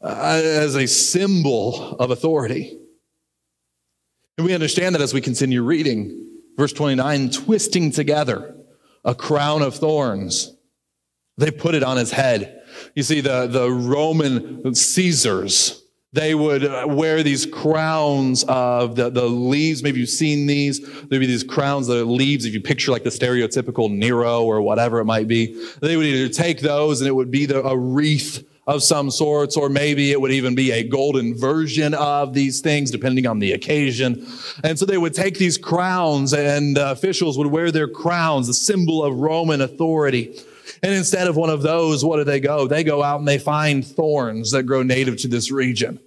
uh, 0.00 0.40
as 0.44 0.74
a 0.74 0.88
symbol 0.88 1.96
of 1.96 2.10
authority. 2.10 2.76
And 4.36 4.44
we 4.44 4.54
understand 4.54 4.96
that 4.96 5.02
as 5.02 5.14
we 5.14 5.20
continue 5.20 5.62
reading. 5.62 6.18
Verse 6.56 6.72
29 6.72 7.30
twisting 7.30 7.92
together 7.92 8.56
a 9.04 9.14
crown 9.14 9.62
of 9.62 9.76
thorns 9.76 10.56
they 11.38 11.50
put 11.50 11.74
it 11.74 11.82
on 11.82 11.96
his 11.96 12.10
head. 12.10 12.62
You 12.94 13.02
see, 13.02 13.20
the, 13.20 13.46
the 13.46 13.70
Roman 13.70 14.74
Caesars, 14.74 15.82
they 16.12 16.34
would 16.34 16.62
wear 16.94 17.22
these 17.22 17.46
crowns 17.46 18.44
of 18.44 18.96
the, 18.96 19.08
the 19.10 19.24
leaves. 19.24 19.82
Maybe 19.82 20.00
you've 20.00 20.08
seen 20.10 20.46
these. 20.46 20.80
There'd 20.80 21.20
be 21.20 21.26
these 21.26 21.44
crowns 21.44 21.86
that 21.86 21.98
are 21.98 22.04
leaves. 22.04 22.44
If 22.44 22.52
you 22.52 22.60
picture 22.60 22.92
like 22.92 23.02
the 23.02 23.10
stereotypical 23.10 23.90
Nero 23.90 24.44
or 24.44 24.60
whatever 24.60 25.00
it 25.00 25.06
might 25.06 25.26
be, 25.26 25.54
they 25.80 25.96
would 25.96 26.06
either 26.06 26.32
take 26.32 26.60
those 26.60 27.00
and 27.00 27.08
it 27.08 27.12
would 27.12 27.30
be 27.30 27.46
the, 27.46 27.62
a 27.62 27.76
wreath 27.76 28.46
of 28.66 28.82
some 28.82 29.10
sorts, 29.10 29.56
or 29.56 29.68
maybe 29.68 30.12
it 30.12 30.20
would 30.20 30.30
even 30.30 30.54
be 30.54 30.70
a 30.70 30.84
golden 30.84 31.36
version 31.36 31.94
of 31.94 32.32
these 32.32 32.60
things, 32.60 32.92
depending 32.92 33.26
on 33.26 33.40
the 33.40 33.52
occasion. 33.52 34.24
And 34.62 34.78
so 34.78 34.86
they 34.86 34.98
would 34.98 35.14
take 35.14 35.36
these 35.36 35.58
crowns, 35.58 36.32
and 36.32 36.78
uh, 36.78 36.92
officials 36.92 37.36
would 37.38 37.48
wear 37.48 37.72
their 37.72 37.88
crowns, 37.88 38.46
the 38.46 38.54
symbol 38.54 39.02
of 39.02 39.16
Roman 39.16 39.62
authority. 39.62 40.38
And 40.82 40.92
instead 40.92 41.28
of 41.28 41.36
one 41.36 41.50
of 41.50 41.62
those, 41.62 42.04
what 42.04 42.16
do 42.16 42.24
they 42.24 42.40
go? 42.40 42.66
They 42.66 42.82
go 42.82 43.02
out 43.02 43.20
and 43.20 43.28
they 43.28 43.38
find 43.38 43.86
thorns 43.86 44.50
that 44.50 44.64
grow 44.64 44.82
native 44.82 45.16
to 45.18 45.28
this 45.28 45.50
region. 45.50 46.00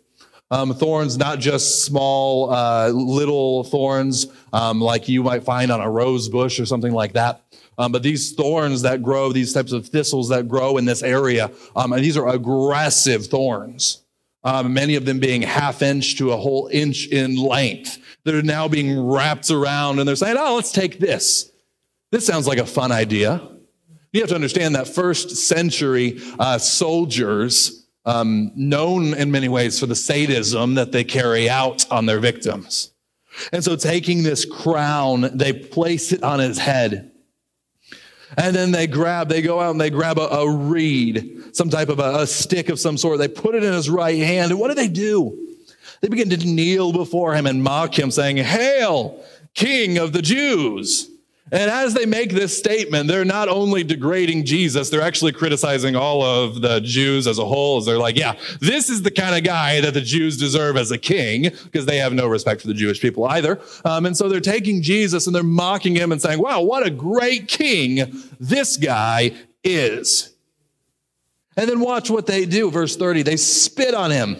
Um, 0.51 0.73
thorns, 0.73 1.17
not 1.17 1.39
just 1.39 1.85
small, 1.85 2.51
uh, 2.51 2.89
little 2.89 3.63
thorns 3.63 4.27
um, 4.53 4.79
like 4.79 5.09
you 5.09 5.23
might 5.23 5.43
find 5.43 5.71
on 5.71 5.81
a 5.81 5.89
rose 5.89 6.29
bush 6.29 6.59
or 6.59 6.65
something 6.65 6.93
like 6.93 7.13
that. 7.13 7.41
Um, 7.77 7.91
but 7.91 8.03
these 8.03 8.33
thorns 8.33 8.83
that 8.83 9.01
grow, 9.01 9.31
these 9.31 9.53
types 9.53 9.71
of 9.71 9.87
thistles 9.87 10.29
that 10.29 10.47
grow 10.47 10.77
in 10.77 10.85
this 10.85 11.03
area, 11.03 11.51
um, 11.75 11.93
and 11.93 12.03
these 12.03 12.15
are 12.15 12.29
aggressive 12.29 13.27
thorns. 13.27 14.03
Um, 14.43 14.73
many 14.73 14.95
of 14.95 15.05
them 15.05 15.19
being 15.19 15.41
half 15.41 15.81
inch 15.81 16.17
to 16.17 16.31
a 16.31 16.37
whole 16.37 16.69
inch 16.71 17.07
in 17.07 17.35
length. 17.35 17.97
They're 18.23 18.43
now 18.43 18.67
being 18.67 18.99
wrapped 18.99 19.49
around 19.49 19.97
and 19.99 20.07
they're 20.07 20.15
saying, 20.15 20.37
oh, 20.37 20.55
let's 20.55 20.71
take 20.71 20.99
this. 20.99 21.51
This 22.11 22.27
sounds 22.27 22.47
like 22.47 22.59
a 22.59 22.65
fun 22.65 22.91
idea. 22.91 23.41
You 24.15 24.21
have 24.21 24.29
to 24.29 24.35
understand 24.35 24.75
that 24.75 24.87
first 24.87 25.31
century 25.31 26.21
uh, 26.39 26.57
soldiers, 26.57 27.85
um, 28.05 28.49
known 28.55 29.13
in 29.13 29.29
many 29.29 29.49
ways 29.49 29.77
for 29.77 29.87
the 29.87 29.95
sadism 29.95 30.75
that 30.75 30.93
they 30.93 31.03
carry 31.03 31.49
out 31.49 31.85
on 31.91 32.05
their 32.05 32.21
victims. 32.21 32.93
And 33.51 33.61
so, 33.61 33.75
taking 33.75 34.23
this 34.23 34.45
crown, 34.45 35.37
they 35.37 35.51
place 35.51 36.13
it 36.13 36.23
on 36.23 36.39
his 36.39 36.57
head. 36.57 37.11
And 38.37 38.55
then 38.55 38.71
they 38.71 38.87
grab, 38.87 39.27
they 39.27 39.41
go 39.41 39.59
out 39.59 39.71
and 39.71 39.81
they 39.81 39.89
grab 39.89 40.17
a, 40.17 40.29
a 40.29 40.49
reed, 40.49 41.53
some 41.53 41.69
type 41.69 41.89
of 41.89 41.99
a, 41.99 42.19
a 42.19 42.27
stick 42.27 42.69
of 42.69 42.79
some 42.79 42.97
sort. 42.97 43.17
They 43.17 43.27
put 43.27 43.53
it 43.53 43.65
in 43.65 43.73
his 43.73 43.89
right 43.89 44.17
hand. 44.17 44.49
And 44.49 44.61
what 44.61 44.69
do 44.69 44.75
they 44.75 44.87
do? 44.87 45.57
They 45.99 46.07
begin 46.07 46.29
to 46.29 46.37
kneel 46.37 46.93
before 46.93 47.35
him 47.35 47.47
and 47.47 47.61
mock 47.61 47.99
him, 47.99 48.11
saying, 48.11 48.37
Hail, 48.37 49.21
King 49.55 49.97
of 49.97 50.13
the 50.13 50.21
Jews. 50.21 51.11
And 51.51 51.69
as 51.69 51.93
they 51.93 52.07
make 52.07 52.31
this 52.31 52.57
statement, 52.57 53.07
they're 53.07 53.23
not 53.23 53.49
only 53.49 53.83
degrading 53.83 54.45
Jesus, 54.45 54.89
they're 54.89 55.01
actually 55.01 55.31
criticizing 55.31 55.95
all 55.95 56.23
of 56.23 56.61
the 56.61 56.79
Jews 56.79 57.27
as 57.27 57.37
a 57.37 57.45
whole. 57.45 57.77
As 57.77 57.85
they're 57.85 57.99
like, 57.99 58.17
yeah, 58.17 58.33
this 58.59 58.89
is 58.89 59.03
the 59.03 59.11
kind 59.11 59.35
of 59.35 59.43
guy 59.43 59.79
that 59.81 59.93
the 59.93 60.01
Jews 60.01 60.37
deserve 60.37 60.75
as 60.75 60.89
a 60.89 60.97
king, 60.97 61.51
because 61.65 61.85
they 61.85 61.97
have 61.97 62.13
no 62.13 62.25
respect 62.25 62.61
for 62.61 62.67
the 62.67 62.73
Jewish 62.73 62.99
people 62.99 63.25
either. 63.25 63.61
Um, 63.83 64.07
and 64.07 64.17
so 64.17 64.27
they're 64.27 64.39
taking 64.39 64.81
Jesus 64.81 65.27
and 65.27 65.35
they're 65.35 65.43
mocking 65.43 65.95
him 65.95 66.11
and 66.11 66.19
saying, 66.19 66.39
wow, 66.39 66.61
what 66.61 66.85
a 66.85 66.89
great 66.89 67.47
king 67.47 68.23
this 68.39 68.75
guy 68.77 69.31
is. 69.63 70.33
And 71.57 71.69
then 71.69 71.79
watch 71.79 72.09
what 72.09 72.25
they 72.25 72.45
do. 72.45 72.71
Verse 72.71 72.97
30 72.97 73.21
they 73.21 73.37
spit 73.37 73.93
on 73.93 74.09
him. 74.09 74.35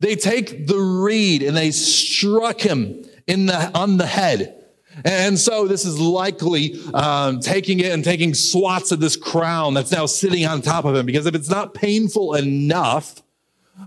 They 0.00 0.16
take 0.16 0.66
the 0.66 0.78
reed 0.78 1.42
and 1.42 1.56
they 1.56 1.70
struck 1.70 2.60
him 2.60 3.04
in 3.28 3.46
the, 3.46 3.70
on 3.78 3.98
the 3.98 4.06
head. 4.06 4.59
And 5.04 5.38
so 5.38 5.66
this 5.66 5.84
is 5.84 5.98
likely 5.98 6.80
um, 6.94 7.40
taking 7.40 7.80
it 7.80 7.92
and 7.92 8.04
taking 8.04 8.34
swats 8.34 8.92
of 8.92 9.00
this 9.00 9.16
crown 9.16 9.74
that's 9.74 9.92
now 9.92 10.06
sitting 10.06 10.46
on 10.46 10.62
top 10.62 10.84
of 10.84 10.94
him. 10.94 11.06
Because 11.06 11.26
if 11.26 11.34
it's 11.34 11.50
not 11.50 11.74
painful 11.74 12.34
enough 12.34 13.22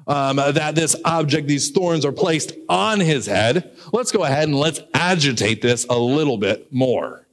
um, 0.07 0.37
that 0.37 0.75
this 0.75 0.95
object, 1.05 1.47
these 1.47 1.71
thorns, 1.71 2.05
are 2.05 2.11
placed 2.11 2.53
on 2.67 2.99
his 2.99 3.25
head, 3.25 3.75
let's 3.91 4.11
go 4.11 4.23
ahead 4.23 4.47
and 4.47 4.57
let's 4.57 4.81
agitate 4.93 5.61
this 5.61 5.85
a 5.89 5.97
little 5.97 6.37
bit 6.37 6.71
more. 6.73 7.27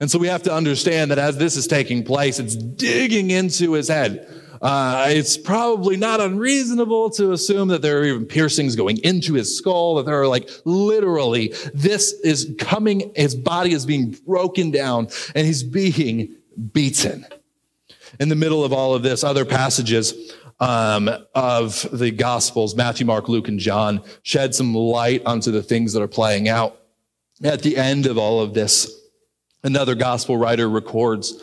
And 0.00 0.10
so 0.10 0.18
we 0.18 0.26
have 0.26 0.42
to 0.44 0.52
understand 0.52 1.12
that 1.12 1.18
as 1.18 1.36
this 1.36 1.56
is 1.56 1.68
taking 1.68 2.02
place, 2.02 2.40
it's 2.40 2.56
digging 2.56 3.30
into 3.30 3.74
his 3.74 3.86
head. 3.86 4.41
Uh, 4.62 5.06
it's 5.08 5.36
probably 5.36 5.96
not 5.96 6.20
unreasonable 6.20 7.10
to 7.10 7.32
assume 7.32 7.66
that 7.66 7.82
there 7.82 7.98
are 7.98 8.04
even 8.04 8.24
piercings 8.24 8.76
going 8.76 8.96
into 8.98 9.34
his 9.34 9.58
skull, 9.58 9.96
that 9.96 10.06
there 10.06 10.20
are 10.20 10.28
like 10.28 10.48
literally, 10.64 11.52
this 11.74 12.12
is 12.22 12.54
coming, 12.60 13.12
his 13.16 13.34
body 13.34 13.72
is 13.72 13.84
being 13.84 14.12
broken 14.24 14.70
down 14.70 15.08
and 15.34 15.46
he's 15.48 15.64
being 15.64 16.36
beaten. 16.72 17.26
In 18.20 18.28
the 18.28 18.36
middle 18.36 18.64
of 18.64 18.72
all 18.72 18.94
of 18.94 19.02
this, 19.02 19.24
other 19.24 19.44
passages 19.44 20.32
um, 20.60 21.10
of 21.34 21.88
the 21.92 22.12
Gospels, 22.12 22.76
Matthew, 22.76 23.04
Mark, 23.04 23.28
Luke, 23.28 23.48
and 23.48 23.58
John, 23.58 24.00
shed 24.22 24.54
some 24.54 24.74
light 24.74 25.22
onto 25.26 25.50
the 25.50 25.62
things 25.62 25.92
that 25.94 26.02
are 26.02 26.08
playing 26.08 26.48
out. 26.48 26.78
At 27.42 27.62
the 27.62 27.76
end 27.76 28.06
of 28.06 28.16
all 28.16 28.40
of 28.40 28.54
this, 28.54 28.88
another 29.64 29.96
gospel 29.96 30.36
writer 30.36 30.68
records 30.68 31.42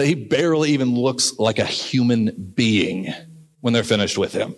that 0.00 0.06
he 0.06 0.14
barely 0.14 0.70
even 0.70 0.94
looks 0.94 1.38
like 1.38 1.58
a 1.58 1.64
human 1.64 2.52
being 2.54 3.12
when 3.60 3.74
they're 3.74 3.84
finished 3.84 4.16
with 4.16 4.32
him. 4.32 4.54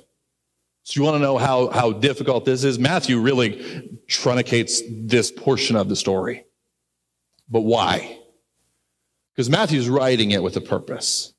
So 0.84 1.00
you 1.00 1.04
want 1.04 1.16
to 1.16 1.20
know 1.20 1.36
how, 1.36 1.68
how 1.68 1.90
difficult 1.90 2.44
this 2.44 2.62
is? 2.62 2.78
Matthew 2.78 3.18
really 3.18 3.90
truncates 4.06 4.82
this 4.88 5.32
portion 5.32 5.74
of 5.74 5.88
the 5.88 5.96
story. 5.96 6.44
But 7.48 7.62
why? 7.62 8.18
Because 9.34 9.50
Matthew's 9.50 9.88
writing 9.88 10.30
it 10.30 10.44
with 10.44 10.56
a 10.56 10.60
purpose. 10.60 11.34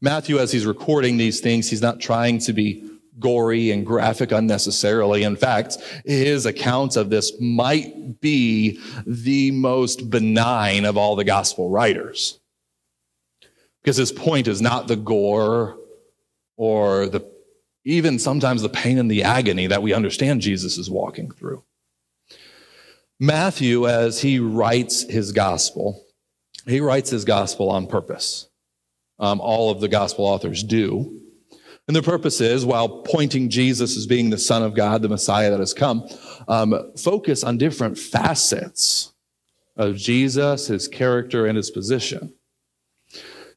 Matthew, 0.00 0.38
as 0.38 0.52
he's 0.52 0.64
recording 0.64 1.16
these 1.16 1.40
things, 1.40 1.68
he's 1.68 1.82
not 1.82 2.00
trying 2.00 2.38
to 2.40 2.52
be 2.52 2.88
gory 3.18 3.72
and 3.72 3.84
graphic 3.84 4.30
unnecessarily. 4.30 5.24
In 5.24 5.34
fact, 5.34 5.78
his 6.04 6.46
account 6.46 6.94
of 6.94 7.10
this 7.10 7.32
might 7.40 8.20
be 8.20 8.78
the 9.04 9.50
most 9.50 10.10
benign 10.10 10.84
of 10.84 10.96
all 10.96 11.16
the 11.16 11.24
gospel 11.24 11.70
writers 11.70 12.38
because 13.82 13.96
his 13.96 14.12
point 14.12 14.48
is 14.48 14.62
not 14.62 14.88
the 14.88 14.96
gore 14.96 15.76
or 16.56 17.08
the 17.08 17.30
even 17.84 18.18
sometimes 18.18 18.62
the 18.62 18.68
pain 18.68 18.98
and 18.98 19.10
the 19.10 19.24
agony 19.24 19.66
that 19.66 19.82
we 19.82 19.92
understand 19.92 20.40
Jesus 20.40 20.78
is 20.78 20.88
walking 20.88 21.30
through. 21.30 21.64
Matthew, 23.18 23.88
as 23.88 24.20
he 24.20 24.38
writes 24.38 25.02
his 25.02 25.32
gospel, 25.32 26.04
he 26.66 26.80
writes 26.80 27.10
his 27.10 27.24
gospel 27.24 27.70
on 27.70 27.86
purpose. 27.86 28.48
Um, 29.18 29.40
all 29.40 29.70
of 29.70 29.80
the 29.80 29.88
gospel 29.88 30.24
authors 30.24 30.62
do. 30.62 31.20
And 31.88 31.96
the 31.96 32.02
purpose 32.02 32.40
is, 32.40 32.64
while 32.64 33.02
pointing 33.02 33.48
Jesus 33.48 33.96
as 33.96 34.06
being 34.06 34.30
the 34.30 34.38
Son 34.38 34.62
of 34.62 34.74
God, 34.74 35.02
the 35.02 35.08
Messiah 35.08 35.50
that 35.50 35.60
has 35.60 35.74
come, 35.74 36.08
um, 36.46 36.92
focus 36.96 37.42
on 37.42 37.58
different 37.58 37.98
facets 37.98 39.12
of 39.76 39.96
Jesus, 39.96 40.68
his 40.68 40.86
character, 40.86 41.46
and 41.46 41.56
his 41.56 41.70
position. 41.70 42.34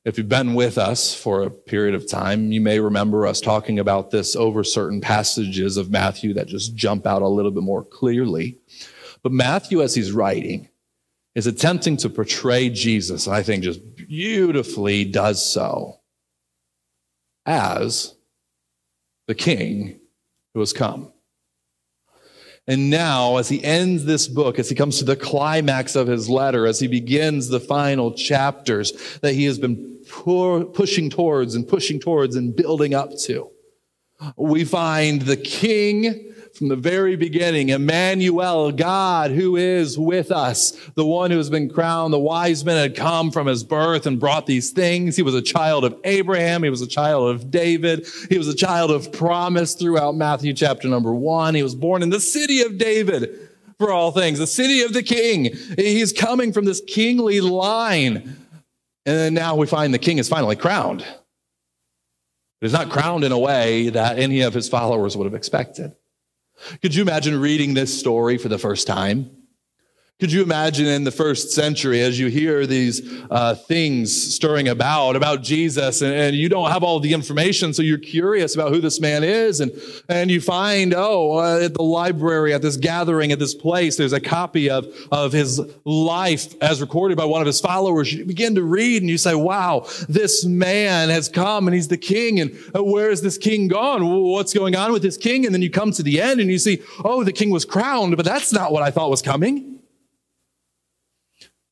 If 0.05 0.19
you've 0.19 0.29
been 0.29 0.53
with 0.53 0.77
us 0.77 1.15
for 1.15 1.41
a 1.41 1.49
period 1.49 1.95
of 1.95 2.07
time, 2.07 2.51
you 2.51 2.61
may 2.61 2.79
remember 2.79 3.25
us 3.25 3.41
talking 3.41 3.79
about 3.79 4.11
this 4.11 4.35
over 4.35 4.63
certain 4.63 5.01
passages 5.01 5.77
of 5.77 5.89
Matthew 5.89 6.31
that 6.35 6.47
just 6.47 6.75
jump 6.75 7.07
out 7.07 7.23
a 7.23 7.27
little 7.27 7.49
bit 7.49 7.63
more 7.63 7.83
clearly. 7.83 8.59
But 9.23 9.31
Matthew, 9.31 9.81
as 9.81 9.95
he's 9.95 10.11
writing, 10.11 10.69
is 11.33 11.47
attempting 11.47 11.97
to 11.97 12.09
portray 12.09 12.69
Jesus, 12.69 13.27
I 13.27 13.41
think 13.41 13.63
just 13.63 13.95
beautifully 13.95 15.05
does 15.05 15.43
so 15.43 15.99
as 17.47 18.13
the 19.27 19.33
king 19.33 19.99
who 20.53 20.59
has 20.59 20.71
come. 20.71 21.11
And 22.67 22.89
now, 22.89 23.37
as 23.37 23.47
he 23.47 23.63
ends 23.63 24.05
this 24.05 24.27
book, 24.27 24.57
as 24.57 24.69
he 24.69 24.75
comes 24.75 24.97
to 24.97 25.05
the 25.05 25.15
climax 25.15 25.95
of 25.95 26.07
his 26.07 26.27
letter, 26.27 26.65
as 26.65 26.79
he 26.79 26.87
begins 26.87 27.47
the 27.47 27.59
final 27.59 28.11
chapters 28.11 28.91
that 29.21 29.33
he 29.33 29.45
has 29.45 29.59
been 29.59 29.99
pushing 30.07 31.09
towards 31.09 31.53
and 31.55 31.67
pushing 31.67 31.99
towards 31.99 32.35
and 32.35 32.55
building 32.55 32.95
up 32.95 33.15
to, 33.19 33.49
we 34.35 34.63
find 34.63 35.21
the 35.23 35.37
king 35.37 36.33
from 36.55 36.69
the 36.69 36.75
very 36.75 37.15
beginning, 37.15 37.69
Emmanuel, 37.69 38.71
God 38.71 39.31
who 39.31 39.57
is 39.57 39.99
with 39.99 40.31
us, 40.31 40.71
the 40.95 41.05
one 41.05 41.31
who 41.31 41.37
has 41.37 41.49
been 41.49 41.69
crowned. 41.69 42.13
The 42.13 42.19
wise 42.19 42.63
men 42.63 42.77
had 42.77 42.95
come 42.95 43.31
from 43.31 43.47
his 43.47 43.63
birth 43.63 44.05
and 44.05 44.19
brought 44.19 44.45
these 44.45 44.71
things. 44.71 45.15
He 45.15 45.21
was 45.21 45.35
a 45.35 45.41
child 45.41 45.83
of 45.83 45.99
Abraham. 46.03 46.63
He 46.63 46.69
was 46.69 46.81
a 46.81 46.87
child 46.87 47.29
of 47.29 47.51
David. 47.51 48.07
He 48.29 48.37
was 48.37 48.47
a 48.47 48.55
child 48.55 48.91
of 48.91 49.11
promise 49.11 49.73
throughout 49.75 50.15
Matthew 50.15 50.53
chapter 50.53 50.87
number 50.87 51.13
one. 51.13 51.55
He 51.55 51.63
was 51.63 51.75
born 51.75 52.01
in 52.01 52.09
the 52.09 52.21
city 52.21 52.61
of 52.61 52.77
David 52.77 53.49
for 53.77 53.91
all 53.91 54.11
things, 54.11 54.39
the 54.39 54.47
city 54.47 54.81
of 54.81 54.93
the 54.93 55.03
king. 55.03 55.53
He's 55.75 56.13
coming 56.13 56.53
from 56.53 56.65
this 56.65 56.81
kingly 56.87 57.41
line. 57.41 58.15
And 59.07 59.17
then 59.17 59.33
now 59.33 59.55
we 59.55 59.67
find 59.67 59.93
the 59.93 59.99
king 59.99 60.17
is 60.17 60.29
finally 60.29 60.55
crowned. 60.55 60.99
But 60.99 61.07
he's 62.61 62.73
not 62.73 62.89
crowned 62.89 63.25
in 63.25 63.33
a 63.33 63.37
way 63.37 63.89
that 63.89 64.17
any 64.17 64.41
of 64.41 64.53
his 64.53 64.69
followers 64.69 65.17
would 65.17 65.25
have 65.25 65.35
expected. 65.35 65.93
Could 66.81 66.95
you 66.95 67.01
imagine 67.01 67.39
reading 67.39 67.73
this 67.73 67.97
story 67.97 68.37
for 68.37 68.49
the 68.49 68.57
first 68.57 68.87
time? 68.87 69.29
Could 70.17 70.31
you 70.31 70.41
imagine 70.41 70.87
in 70.87 71.03
the 71.03 71.11
first 71.11 71.51
century 71.51 71.99
as 71.99 72.17
you 72.17 72.27
hear 72.27 72.65
these 72.65 73.01
uh, 73.29 73.53
things 73.53 74.33
stirring 74.33 74.69
about, 74.69 75.17
about 75.17 75.43
Jesus, 75.43 76.01
and, 76.01 76.13
and, 76.13 76.33
you 76.33 76.47
don't 76.47 76.71
have 76.71 76.83
all 76.83 77.01
the 77.01 77.11
information, 77.11 77.73
so 77.73 77.81
you're 77.81 77.97
curious 77.97 78.55
about 78.55 78.71
who 78.71 78.79
this 78.79 79.01
man 79.01 79.25
is, 79.25 79.59
and, 79.59 79.73
and 80.07 80.31
you 80.31 80.39
find, 80.39 80.93
oh, 80.95 81.39
uh, 81.39 81.65
at 81.65 81.73
the 81.73 81.83
library, 81.83 82.53
at 82.53 82.61
this 82.61 82.77
gathering, 82.77 83.33
at 83.33 83.39
this 83.39 83.53
place, 83.53 83.97
there's 83.97 84.13
a 84.13 84.21
copy 84.21 84.69
of, 84.69 84.87
of 85.11 85.33
his 85.33 85.59
life 85.83 86.55
as 86.61 86.79
recorded 86.79 87.17
by 87.17 87.25
one 87.25 87.41
of 87.41 87.47
his 87.47 87.59
followers. 87.59 88.13
You 88.13 88.23
begin 88.23 88.55
to 88.55 88.63
read 88.63 89.01
and 89.01 89.09
you 89.09 89.17
say, 89.17 89.35
wow, 89.35 89.85
this 90.07 90.45
man 90.45 91.09
has 91.09 91.27
come 91.27 91.67
and 91.67 91.75
he's 91.75 91.89
the 91.89 91.97
king, 91.97 92.39
and 92.39 92.57
uh, 92.73 92.81
where 92.81 93.09
is 93.09 93.21
this 93.21 93.37
king 93.37 93.67
gone? 93.67 94.07
What's 94.23 94.53
going 94.53 94.77
on 94.77 94.93
with 94.93 95.01
this 95.01 95.17
king? 95.17 95.45
And 95.45 95.53
then 95.53 95.61
you 95.61 95.69
come 95.69 95.91
to 95.91 96.03
the 96.03 96.21
end 96.21 96.39
and 96.39 96.49
you 96.49 96.57
see, 96.57 96.81
oh, 97.03 97.25
the 97.25 97.33
king 97.33 97.49
was 97.49 97.65
crowned, 97.65 98.15
but 98.15 98.25
that's 98.25 98.53
not 98.53 98.71
what 98.71 98.81
I 98.81 98.91
thought 98.91 99.09
was 99.09 99.21
coming. 99.21 99.74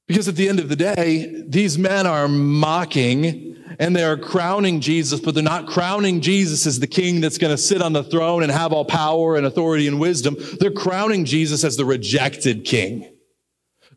Because 0.08 0.28
at 0.28 0.36
the 0.36 0.49
end 0.49 0.60
of 0.60 0.70
the 0.70 0.76
day, 0.76 1.43
these 1.47 1.78
men 1.78 2.06
are 2.06 2.28
mocking 2.28 3.56
and 3.80 3.95
they're 3.95 4.18
crowning 4.18 4.82
Jesus, 4.82 5.20
but 5.20 5.34
they're 5.34 5.43
not 5.43 5.68
crowning 5.68 6.22
Jesus 6.22 6.68
as 6.68 6.80
the 6.80 6.88
king 6.88 7.22
that's 7.22 7.38
going 7.38 7.54
to 7.54 7.58
sit 7.58 7.82
on 7.82 7.93
the 7.93 8.04
throne 8.04 8.43
and 8.43 8.51
have 8.51 8.74
all 8.74 8.86
power 8.86 9.36
and 9.36 9.45
authority 9.45 9.88
and 9.88 9.99
wisdom. 9.99 10.36
They're 10.60 10.72
crowning 10.72 11.26
Jesus 11.26 11.64
as 11.64 11.78
the 11.78 11.86
rejected 11.86 12.66
king. 12.66 13.10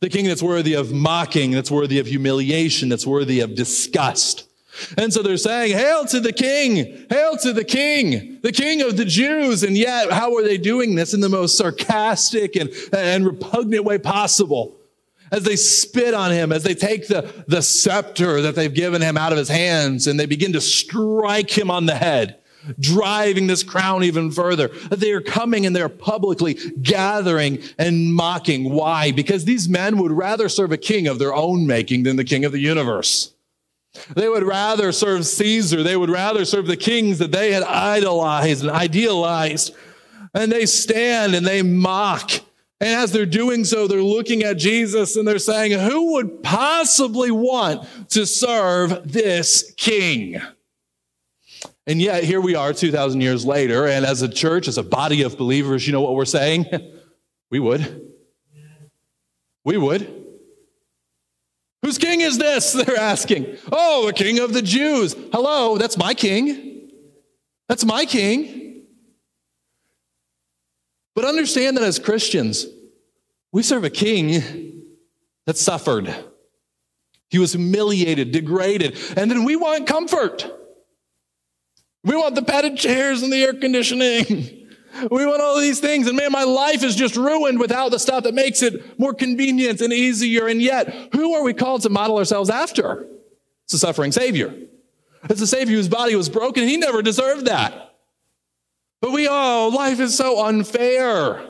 The 0.01 0.09
king 0.09 0.27
that's 0.27 0.43
worthy 0.43 0.75
of 0.75 0.93
mocking, 0.93 1.51
that's 1.51 1.71
worthy 1.71 1.99
of 1.99 2.07
humiliation, 2.07 2.89
that's 2.89 3.07
worthy 3.07 3.41
of 3.41 3.55
disgust. 3.55 4.49
And 4.99 5.13
so 5.13 5.23
they're 5.23 5.39
saying, 5.39 5.77
Hail 5.77 6.05
to 6.07 6.21
the 6.21 6.33
king! 6.33 7.07
Hail 7.09 7.39
to 7.39 7.55
the 7.55 7.65
king! 7.65 8.39
The 8.43 8.53
king 8.53 8.83
of 8.83 8.99
the 8.99 9.07
Jews! 9.07 9.63
And 9.63 9.77
yet, 9.77 10.13
how 10.13 10.37
are 10.37 10.43
they 10.43 10.59
doing 10.59 10.95
this 10.95 11.15
in 11.15 11.21
the 11.21 11.31
most 11.31 11.57
sarcastic 11.57 12.57
and, 12.57 12.71
and 12.93 13.25
repugnant 13.25 13.85
way 13.85 13.97
possible? 13.97 14.76
As 15.31 15.43
they 15.43 15.57
spit 15.57 16.15
on 16.15 16.31
him, 16.31 16.53
as 16.53 16.63
they 16.63 16.75
take 16.75 17.09
the, 17.09 17.45
the 17.49 17.63
scepter 17.63 18.41
that 18.43 18.55
they've 18.55 18.73
given 18.73 19.03
him 19.03 19.17
out 19.17 19.33
of 19.33 19.39
his 19.39 19.49
hands 19.49 20.07
and 20.07 20.19
they 20.19 20.27
begin 20.27 20.53
to 20.53 20.61
strike 20.61 21.51
him 21.51 21.71
on 21.71 21.87
the 21.87 21.95
head, 21.95 22.39
driving 22.79 23.47
this 23.47 23.63
crown 23.63 24.05
even 24.05 24.31
further. 24.31 24.69
They 24.91 25.13
are 25.13 25.21
coming 25.21 25.67
and 25.67 25.75
they're 25.75 25.89
publicly 25.89 26.55
gathering 26.81 27.63
and 27.79 28.15
mocking. 28.15 28.71
Why? 28.73 29.13
Because 29.13 29.45
these 29.45 29.69
men 29.69 29.99
would 29.99 30.13
rather 30.13 30.49
serve 30.49 30.73
a 30.73 30.77
king 30.79 31.07
of 31.09 31.19
their 31.19 31.35
own 31.35 31.67
making 31.67 32.05
than 32.05 32.17
the 32.17 32.25
king 32.25 32.45
of 32.45 32.53
the 32.53 32.61
universe. 32.61 33.33
They 34.15 34.29
would 34.29 34.43
rather 34.43 34.93
serve 34.93 35.27
Caesar. 35.27 35.83
They 35.83 35.97
would 35.97 36.11
rather 36.11 36.45
serve 36.45 36.67
the 36.67 36.77
kings 36.77 37.19
that 37.19 37.33
they 37.33 37.53
had 37.53 37.63
idolized 37.63 38.63
and 38.63 38.71
idealized. 38.71 39.75
And 40.35 40.53
they 40.53 40.67
stand 40.67 41.35
and 41.35 41.47
they 41.47 41.63
mock 41.63 42.31
and 42.81 42.91
as 42.91 43.11
they're 43.11 43.25
doing 43.25 43.65
so, 43.65 43.87
they're 43.87 44.03
looking 44.03 44.43
at 44.43 44.59
Jesus 44.59 45.17
and 45.17 45.27
they're 45.27 45.39
saying, 45.39 45.79
Who 45.79 46.13
would 46.15 46.43
possibly 46.43 47.31
want 47.31 47.89
to 48.11 48.27
serve 48.27 49.11
this 49.11 49.73
king? 49.77 50.41
And 51.87 52.03
yet, 52.03 52.25
here 52.25 52.41
we 52.41 52.55
are 52.55 52.73
2,000 52.73 53.21
years 53.21 53.47
later, 53.47 53.87
and 53.87 54.05
as 54.05 54.21
a 54.21 54.29
church, 54.29 54.67
as 54.67 54.77
a 54.77 54.83
body 54.83 55.23
of 55.23 55.39
believers, 55.39 55.87
you 55.87 55.93
know 55.93 56.01
what 56.01 56.17
we're 56.17 56.25
saying? 56.25 56.67
we 57.51 57.61
would. 57.61 58.03
We 59.65 59.79
would. 59.79 60.25
Whose 61.83 61.99
king 61.99 62.21
is 62.21 62.37
this? 62.37 62.73
They're 62.85 62.99
asking. 62.99 63.57
Oh, 63.71 64.09
a 64.09 64.13
king 64.13 64.41
of 64.41 64.53
the 64.53 64.63
Jews. 64.63 65.15
Hello, 65.33 65.79
that's 65.79 65.97
my 65.97 66.13
king. 66.13 66.91
That's 67.69 67.85
my 67.85 68.05
king. 68.05 68.66
But 71.17 71.25
understand 71.25 71.79
that 71.79 71.83
as 71.83 71.99
Christians, 71.99 72.67
we 73.51 73.63
serve 73.63 73.85
a 73.85 73.91
king 73.91 74.83
that 75.47 75.57
suffered. 75.57 76.15
He 77.31 77.39
was 77.39 77.53
humiliated, 77.53 78.33
degraded, 78.33 78.99
and 79.17 79.31
then 79.31 79.45
we 79.45 79.57
want 79.57 79.87
comfort. 79.87 80.47
We 82.05 82.15
want 82.15 82.35
the 82.35 82.43
padded 82.43 82.77
chairs 82.77 83.23
and 83.23 83.33
the 83.33 83.43
air 83.43 83.55
conditioning. 83.55 84.69
We 85.11 85.27
want 85.27 85.41
all 85.41 85.59
these 85.59 85.81
things. 85.81 86.07
And 86.07 86.17
man, 86.17 86.33
my 86.33 86.45
life 86.45 86.85
is 86.85 86.95
just 86.95 87.17
ruined 87.17 87.59
without 87.59 87.91
the 87.91 87.99
stuff 87.99 88.25
that 88.25 88.35
makes 88.35 88.63
it 88.63 88.99
more 88.99 89.13
convenient 89.13 89.81
and 89.81 89.93
easier. 89.93 90.47
And 90.47 90.63
yet, 90.63 91.11
who 91.13 91.35
are 91.35 91.43
we 91.43 91.55
called 91.55 91.83
to 91.83 91.91
model 91.91 92.19
ourselves 92.19 92.51
after? 92.51 93.07
It's 93.65 93.75
a 93.75 93.79
suffering 93.79 94.13
Savior. 94.13 94.55
It's 95.29 95.41
a 95.41 95.47
Savior 95.47 95.77
whose 95.77 95.89
body 95.89 96.15
was 96.15 96.29
broken. 96.29 96.69
He 96.69 96.77
never 96.77 97.03
deserved 97.03 97.47
that. 97.47 97.96
But 99.01 99.13
we, 99.13 99.29
oh, 99.29 99.71
life 99.75 100.01
is 100.01 100.17
so 100.17 100.45
unfair. 100.45 101.41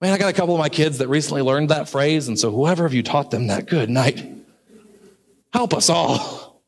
Man, 0.00 0.12
I 0.12 0.18
got 0.18 0.30
a 0.30 0.32
couple 0.32 0.54
of 0.54 0.58
my 0.58 0.68
kids 0.68 0.98
that 0.98 1.08
recently 1.08 1.42
learned 1.42 1.70
that 1.70 1.88
phrase, 1.88 2.28
and 2.28 2.38
so 2.38 2.50
whoever 2.50 2.84
of 2.84 2.94
you 2.94 3.02
taught 3.02 3.30
them 3.30 3.46
that, 3.46 3.66
good 3.66 3.88
night. 3.88 4.26
Help 5.52 5.72
us 5.72 5.88
all. 5.88 6.62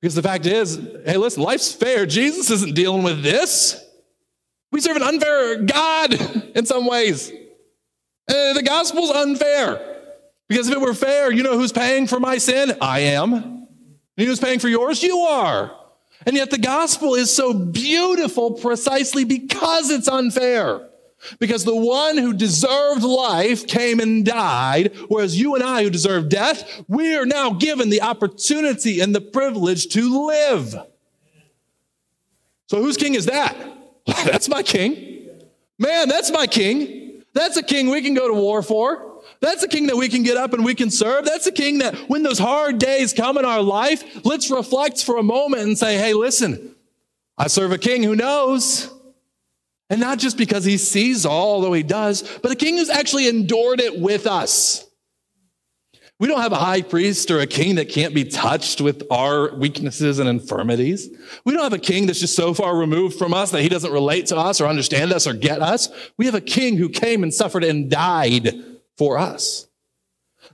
Because 0.00 0.14
the 0.14 0.22
fact 0.22 0.46
is, 0.46 0.76
hey, 1.04 1.16
listen, 1.16 1.42
life's 1.42 1.72
fair. 1.72 2.06
Jesus 2.06 2.50
isn't 2.50 2.74
dealing 2.74 3.02
with 3.02 3.22
this. 3.22 3.84
We 4.70 4.80
serve 4.80 4.96
an 4.96 5.02
unfair 5.02 5.62
God 5.62 6.14
in 6.56 6.66
some 6.66 6.86
ways. 6.86 7.30
Uh, 8.28 8.52
the 8.52 8.62
gospel's 8.64 9.10
unfair. 9.10 9.96
Because 10.48 10.68
if 10.68 10.74
it 10.74 10.80
were 10.80 10.94
fair, 10.94 11.32
you 11.32 11.42
know 11.42 11.58
who's 11.58 11.72
paying 11.72 12.06
for 12.06 12.20
my 12.20 12.38
sin? 12.38 12.76
I 12.80 13.00
am. 13.00 13.32
You 14.16 14.24
know 14.24 14.30
who's 14.30 14.40
paying 14.40 14.58
for 14.58 14.68
yours? 14.68 15.02
You 15.02 15.18
are. 15.18 15.77
And 16.28 16.36
yet 16.36 16.50
the 16.50 16.58
gospel 16.58 17.14
is 17.14 17.34
so 17.34 17.54
beautiful 17.54 18.50
precisely 18.50 19.24
because 19.24 19.88
it's 19.88 20.08
unfair. 20.08 20.86
Because 21.38 21.64
the 21.64 21.74
one 21.74 22.18
who 22.18 22.34
deserved 22.34 23.02
life 23.02 23.66
came 23.66 23.98
and 23.98 24.26
died, 24.26 24.94
whereas 25.08 25.40
you 25.40 25.54
and 25.54 25.64
I 25.64 25.84
who 25.84 25.88
deserve 25.88 26.28
death, 26.28 26.82
we 26.86 27.16
are 27.16 27.24
now 27.24 27.54
given 27.54 27.88
the 27.88 28.02
opportunity 28.02 29.00
and 29.00 29.14
the 29.14 29.22
privilege 29.22 29.88
to 29.94 30.26
live. 30.26 30.74
So 32.66 32.82
whose 32.82 32.98
king 32.98 33.14
is 33.14 33.24
that? 33.24 33.56
that's 34.06 34.50
my 34.50 34.62
king. 34.62 35.30
Man, 35.78 36.10
that's 36.10 36.30
my 36.30 36.46
king. 36.46 37.22
That's 37.32 37.56
a 37.56 37.62
king 37.62 37.88
we 37.88 38.02
can 38.02 38.12
go 38.12 38.28
to 38.28 38.34
war 38.34 38.60
for. 38.60 39.07
That's 39.40 39.62
a 39.62 39.68
king 39.68 39.86
that 39.86 39.96
we 39.96 40.08
can 40.08 40.22
get 40.22 40.36
up 40.36 40.52
and 40.52 40.64
we 40.64 40.74
can 40.74 40.90
serve. 40.90 41.24
That's 41.24 41.46
a 41.46 41.52
king 41.52 41.78
that 41.78 41.94
when 42.08 42.22
those 42.22 42.38
hard 42.38 42.78
days 42.78 43.12
come 43.12 43.38
in 43.38 43.44
our 43.44 43.62
life, 43.62 44.24
let's 44.24 44.50
reflect 44.50 45.04
for 45.04 45.16
a 45.16 45.22
moment 45.22 45.62
and 45.62 45.78
say, 45.78 45.96
hey, 45.96 46.12
listen, 46.12 46.74
I 47.36 47.46
serve 47.46 47.72
a 47.72 47.78
king 47.78 48.02
who 48.02 48.16
knows. 48.16 48.90
And 49.90 50.00
not 50.00 50.18
just 50.18 50.36
because 50.36 50.64
he 50.64 50.76
sees 50.76 51.24
all, 51.24 51.54
although 51.54 51.72
he 51.72 51.82
does, 51.82 52.38
but 52.42 52.52
a 52.52 52.56
king 52.56 52.76
who's 52.76 52.90
actually 52.90 53.28
endured 53.28 53.80
it 53.80 53.98
with 53.98 54.26
us. 54.26 54.84
We 56.20 56.26
don't 56.26 56.40
have 56.40 56.52
a 56.52 56.56
high 56.56 56.82
priest 56.82 57.30
or 57.30 57.38
a 57.38 57.46
king 57.46 57.76
that 57.76 57.88
can't 57.88 58.12
be 58.12 58.24
touched 58.24 58.80
with 58.80 59.04
our 59.08 59.54
weaknesses 59.54 60.18
and 60.18 60.28
infirmities. 60.28 61.08
We 61.44 61.52
don't 61.52 61.62
have 61.62 61.72
a 61.72 61.78
king 61.78 62.06
that's 62.06 62.18
just 62.18 62.34
so 62.34 62.52
far 62.54 62.76
removed 62.76 63.16
from 63.16 63.32
us 63.32 63.52
that 63.52 63.62
he 63.62 63.68
doesn't 63.68 63.92
relate 63.92 64.26
to 64.26 64.36
us 64.36 64.60
or 64.60 64.66
understand 64.66 65.12
us 65.12 65.28
or 65.28 65.32
get 65.32 65.62
us. 65.62 65.88
We 66.16 66.26
have 66.26 66.34
a 66.34 66.40
king 66.40 66.76
who 66.76 66.88
came 66.88 67.22
and 67.22 67.32
suffered 67.32 67.62
and 67.62 67.88
died 67.88 68.52
for 68.98 69.16
us. 69.16 69.68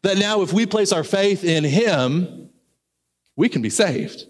That 0.02 0.18
now, 0.18 0.42
if 0.42 0.52
we 0.52 0.66
place 0.66 0.92
our 0.92 1.02
faith 1.02 1.42
in 1.42 1.64
Him, 1.64 2.50
we 3.36 3.48
can 3.48 3.62
be 3.62 3.70
saved. 3.70 4.26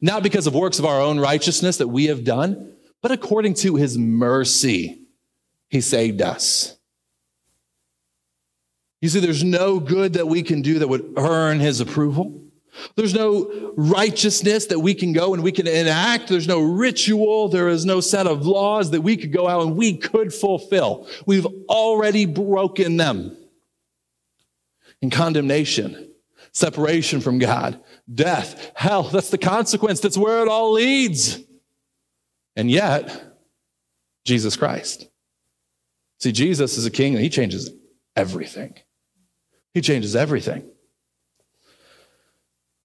Not 0.00 0.22
because 0.22 0.46
of 0.46 0.54
works 0.54 0.78
of 0.78 0.86
our 0.86 1.00
own 1.00 1.18
righteousness 1.20 1.76
that 1.78 1.88
we 1.88 2.06
have 2.06 2.24
done, 2.24 2.74
but 3.02 3.10
according 3.10 3.54
to 3.54 3.76
His 3.76 3.98
mercy, 3.98 5.00
He 5.68 5.80
saved 5.80 6.22
us. 6.22 6.76
You 9.00 9.08
see, 9.08 9.20
there's 9.20 9.42
no 9.42 9.80
good 9.80 10.12
that 10.12 10.28
we 10.28 10.44
can 10.44 10.62
do 10.62 10.78
that 10.78 10.88
would 10.88 11.14
earn 11.16 11.58
His 11.58 11.80
approval. 11.80 12.41
There's 12.96 13.14
no 13.14 13.74
righteousness 13.76 14.66
that 14.66 14.80
we 14.80 14.94
can 14.94 15.12
go 15.12 15.34
and 15.34 15.42
we 15.42 15.52
can 15.52 15.66
enact. 15.66 16.28
There's 16.28 16.48
no 16.48 16.60
ritual. 16.60 17.48
There 17.48 17.68
is 17.68 17.84
no 17.84 18.00
set 18.00 18.26
of 18.26 18.46
laws 18.46 18.90
that 18.92 19.02
we 19.02 19.16
could 19.16 19.32
go 19.32 19.48
out 19.48 19.62
and 19.62 19.76
we 19.76 19.96
could 19.96 20.32
fulfill. 20.32 21.08
We've 21.26 21.46
already 21.68 22.26
broken 22.26 22.96
them. 22.96 23.36
In 25.00 25.10
condemnation, 25.10 26.12
separation 26.52 27.20
from 27.20 27.40
God, 27.40 27.80
death, 28.12 28.70
hell, 28.74 29.02
that's 29.02 29.30
the 29.30 29.38
consequence. 29.38 29.98
That's 29.98 30.16
where 30.16 30.42
it 30.42 30.48
all 30.48 30.72
leads. 30.72 31.40
And 32.54 32.70
yet, 32.70 33.24
Jesus 34.24 34.56
Christ. 34.56 35.08
See, 36.20 36.30
Jesus 36.30 36.78
is 36.78 36.86
a 36.86 36.90
king 36.90 37.14
and 37.14 37.22
he 37.22 37.28
changes 37.28 37.70
everything. 38.14 38.74
He 39.74 39.80
changes 39.80 40.14
everything. 40.14 40.70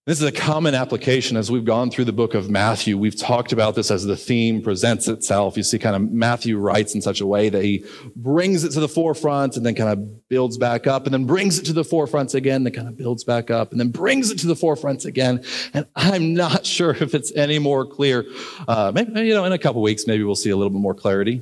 This 0.07 0.21
is 0.21 0.25
a 0.25 0.31
common 0.31 0.73
application 0.73 1.35
as 1.35 1.51
we've 1.51 1.65
gone 1.65 1.91
through 1.91 2.05
the 2.05 2.13
book 2.13 2.33
of 2.33 2.49
Matthew. 2.49 2.97
We've 2.97 3.19
talked 3.19 3.51
about 3.51 3.75
this 3.75 3.91
as 3.91 4.05
the 4.05 4.15
theme 4.15 4.61
presents 4.61 5.09
itself. 5.09 5.57
You 5.57 5.63
see, 5.63 5.77
kind 5.79 5.97
of 5.97 6.13
Matthew 6.13 6.57
writes 6.57 6.95
in 6.95 7.01
such 7.01 7.19
a 7.19 7.25
way 7.25 7.49
that 7.49 7.61
he 7.61 7.83
brings 8.15 8.63
it 8.63 8.71
to 8.71 8.79
the 8.79 8.87
forefront 8.87 9.57
and 9.57 9.65
then 9.65 9.75
kind 9.75 9.89
of 9.89 10.29
builds 10.29 10.57
back 10.57 10.87
up 10.87 11.03
and 11.03 11.13
then 11.13 11.25
brings 11.25 11.59
it 11.59 11.65
to 11.65 11.73
the 11.73 11.83
forefront 11.83 12.35
again, 12.35 12.63
then 12.63 12.71
kind 12.71 12.87
of 12.87 12.97
builds 12.97 13.25
back 13.25 13.51
up 13.51 13.71
and 13.71 13.81
then 13.81 13.89
brings 13.89 14.31
it 14.31 14.39
to 14.39 14.47
the 14.47 14.55
forefront 14.55 15.03
again. 15.03 15.43
And 15.73 15.85
I'm 15.93 16.33
not 16.33 16.65
sure 16.77 16.91
if 16.91 17.13
it's 17.13 17.33
any 17.35 17.59
more 17.59 17.85
clear. 17.85 18.25
Uh, 18.65 18.93
maybe, 18.95 19.27
you 19.27 19.33
know, 19.33 19.43
in 19.43 19.51
a 19.51 19.59
couple 19.59 19.81
weeks, 19.81 20.07
maybe 20.07 20.23
we'll 20.23 20.35
see 20.35 20.51
a 20.51 20.55
little 20.55 20.71
bit 20.71 20.79
more 20.79 20.95
clarity. 20.95 21.41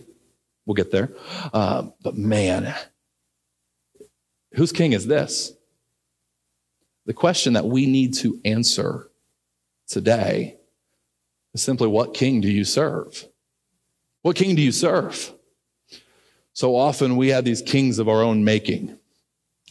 We'll 0.66 0.74
get 0.74 0.90
there. 0.90 1.12
Uh, 1.54 1.90
but 2.02 2.18
man, 2.18 2.74
whose 4.56 4.72
king 4.72 4.94
is 4.94 5.06
this? 5.06 5.55
The 7.06 7.14
question 7.14 7.54
that 7.54 7.66
we 7.66 7.86
need 7.86 8.14
to 8.16 8.40
answer 8.44 9.10
today 9.88 10.58
is 11.54 11.62
simply 11.62 11.88
what 11.88 12.14
king 12.14 12.42
do 12.42 12.50
you 12.50 12.64
serve? 12.64 13.26
What 14.24 14.36
king 14.36 14.56
do 14.56 14.62
you 14.62 14.72
serve? 14.72 15.32
So 16.54 16.76
often 16.76 17.16
we 17.16 17.30
have 17.30 17.46
these 17.46 17.62
kings 17.62 18.00
of 18.00 18.10
our 18.10 18.24
own 18.24 18.44
making. 18.44 18.98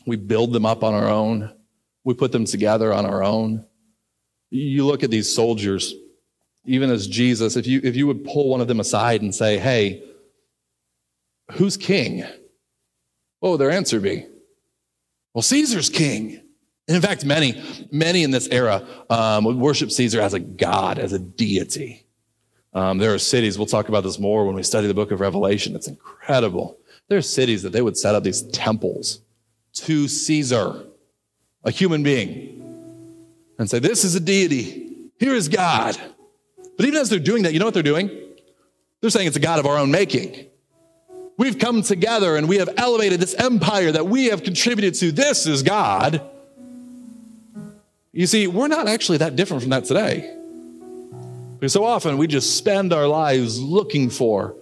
We 0.06 0.16
build 0.16 0.52
them 0.52 0.66
up 0.66 0.84
on 0.84 0.94
our 0.94 1.08
own. 1.08 1.52
We 2.04 2.14
put 2.14 2.30
them 2.30 2.44
together 2.44 2.92
on 2.92 3.06
our 3.06 3.24
own. 3.24 3.66
You 4.50 4.86
look 4.86 5.02
at 5.02 5.10
these 5.10 5.34
soldiers, 5.34 5.94
even 6.66 6.90
as 6.90 7.08
Jesus, 7.08 7.56
if 7.56 7.66
you, 7.66 7.80
if 7.82 7.96
you 7.96 8.06
would 8.06 8.24
pull 8.24 8.50
one 8.50 8.60
of 8.60 8.68
them 8.68 8.80
aside 8.80 9.22
and 9.22 9.34
say, 9.34 9.58
hey, 9.58 10.04
who's 11.52 11.76
king? 11.76 12.24
What 13.40 13.50
would 13.50 13.60
their 13.60 13.70
answer 13.70 13.98
be? 13.98 14.26
Well, 15.32 15.42
Caesar's 15.42 15.88
king. 15.88 16.43
And 16.86 16.96
in 16.96 17.02
fact, 17.02 17.24
many, 17.24 17.62
many 17.90 18.22
in 18.24 18.30
this 18.30 18.48
era 18.48 18.86
um, 19.08 19.58
worship 19.58 19.90
Caesar 19.90 20.20
as 20.20 20.34
a 20.34 20.40
god, 20.40 20.98
as 20.98 21.12
a 21.12 21.18
deity. 21.18 22.04
Um, 22.74 22.98
there 22.98 23.14
are 23.14 23.18
cities, 23.18 23.56
we'll 23.56 23.66
talk 23.66 23.88
about 23.88 24.02
this 24.02 24.18
more 24.18 24.44
when 24.44 24.54
we 24.54 24.62
study 24.62 24.86
the 24.86 24.94
book 24.94 25.10
of 25.10 25.20
Revelation. 25.20 25.74
It's 25.76 25.88
incredible. 25.88 26.76
There 27.08 27.16
are 27.18 27.22
cities 27.22 27.62
that 27.62 27.70
they 27.70 27.80
would 27.80 27.96
set 27.96 28.14
up 28.14 28.24
these 28.24 28.42
temples 28.42 29.20
to 29.74 30.08
Caesar, 30.08 30.84
a 31.62 31.70
human 31.70 32.02
being, 32.02 32.60
and 33.58 33.70
say, 33.70 33.78
This 33.78 34.04
is 34.04 34.14
a 34.14 34.20
deity. 34.20 35.10
Here 35.18 35.34
is 35.34 35.48
God. 35.48 35.96
But 36.76 36.86
even 36.86 37.00
as 37.00 37.08
they're 37.08 37.18
doing 37.18 37.44
that, 37.44 37.52
you 37.52 37.60
know 37.60 37.64
what 37.64 37.74
they're 37.74 37.82
doing? 37.82 38.10
They're 39.00 39.10
saying 39.10 39.28
it's 39.28 39.36
a 39.36 39.40
God 39.40 39.60
of 39.60 39.66
our 39.66 39.78
own 39.78 39.90
making. 39.90 40.46
We've 41.36 41.58
come 41.58 41.82
together 41.82 42.36
and 42.36 42.48
we 42.48 42.58
have 42.58 42.70
elevated 42.76 43.20
this 43.20 43.34
empire 43.34 43.92
that 43.92 44.06
we 44.06 44.26
have 44.26 44.42
contributed 44.42 44.94
to. 44.94 45.12
This 45.12 45.46
is 45.46 45.62
God. 45.62 46.22
You 48.14 48.28
see, 48.28 48.46
we're 48.46 48.68
not 48.68 48.86
actually 48.86 49.18
that 49.18 49.34
different 49.34 49.64
from 49.64 49.70
that 49.70 49.86
today. 49.86 50.32
Because 51.58 51.72
so 51.72 51.82
often 51.82 52.16
we 52.16 52.28
just 52.28 52.56
spend 52.56 52.92
our 52.92 53.08
lives 53.08 53.60
looking 53.60 54.08
for, 54.08 54.54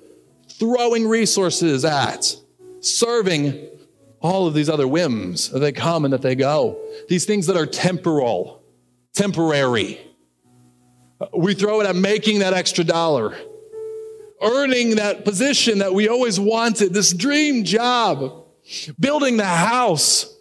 throwing 0.48 1.06
resources 1.06 1.84
at, 1.84 2.34
serving 2.80 3.68
all 4.22 4.46
of 4.46 4.54
these 4.54 4.70
other 4.70 4.88
whims 4.88 5.50
that 5.50 5.58
they 5.58 5.70
come 5.70 6.06
and 6.06 6.14
that 6.14 6.22
they 6.22 6.34
go. 6.34 6.80
These 7.10 7.26
things 7.26 7.46
that 7.48 7.56
are 7.58 7.66
temporal, 7.66 8.62
temporary. 9.12 10.00
We 11.36 11.52
throw 11.52 11.82
it 11.82 11.86
at 11.86 11.94
making 11.94 12.38
that 12.38 12.54
extra 12.54 12.84
dollar, 12.84 13.36
earning 14.40 14.96
that 14.96 15.26
position 15.26 15.80
that 15.80 15.92
we 15.92 16.08
always 16.08 16.40
wanted, 16.40 16.94
this 16.94 17.12
dream 17.12 17.64
job, 17.64 18.46
building 18.98 19.36
the 19.36 19.44
house 19.44 20.31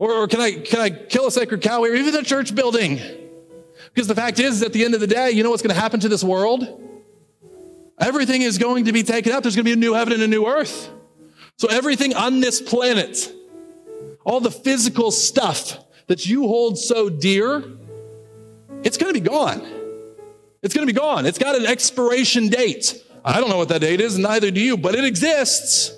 or, 0.00 0.12
or 0.12 0.26
can 0.26 0.40
I 0.40 0.52
can 0.52 0.80
I 0.80 0.90
kill 0.90 1.28
a 1.28 1.30
sacred 1.30 1.60
cow 1.60 1.84
here, 1.84 1.94
even 1.94 2.12
the 2.12 2.24
church 2.24 2.52
building? 2.54 2.98
Because 3.94 4.08
the 4.08 4.14
fact 4.14 4.40
is, 4.40 4.62
at 4.62 4.72
the 4.72 4.84
end 4.84 4.94
of 4.94 5.00
the 5.00 5.06
day, 5.06 5.30
you 5.30 5.42
know 5.42 5.50
what's 5.50 5.62
going 5.62 5.74
to 5.74 5.80
happen 5.80 6.00
to 6.00 6.08
this 6.08 6.24
world? 6.24 6.80
Everything 7.98 8.42
is 8.42 8.56
going 8.56 8.86
to 8.86 8.92
be 8.92 9.02
taken 9.02 9.32
up. 9.32 9.42
There's 9.42 9.54
going 9.54 9.64
to 9.64 9.68
be 9.68 9.74
a 9.74 9.76
new 9.76 9.92
heaven 9.92 10.14
and 10.14 10.22
a 10.22 10.28
new 10.28 10.46
earth. 10.46 10.90
So 11.58 11.68
everything 11.68 12.14
on 12.16 12.40
this 12.40 12.62
planet, 12.62 13.30
all 14.24 14.40
the 14.40 14.50
physical 14.50 15.10
stuff 15.10 15.76
that 16.06 16.26
you 16.26 16.48
hold 16.48 16.78
so 16.78 17.10
dear, 17.10 17.62
it's 18.82 18.96
going 18.96 19.12
to 19.12 19.20
be 19.20 19.28
gone. 19.28 19.60
It's 20.62 20.74
going 20.74 20.86
to 20.86 20.92
be 20.92 20.98
gone. 20.98 21.26
It's 21.26 21.38
got 21.38 21.56
an 21.56 21.66
expiration 21.66 22.48
date. 22.48 23.04
I 23.22 23.38
don't 23.38 23.50
know 23.50 23.58
what 23.58 23.68
that 23.68 23.82
date 23.82 24.00
is, 24.00 24.16
neither 24.16 24.50
do 24.50 24.60
you, 24.60 24.78
but 24.78 24.94
it 24.94 25.04
exists. 25.04 25.94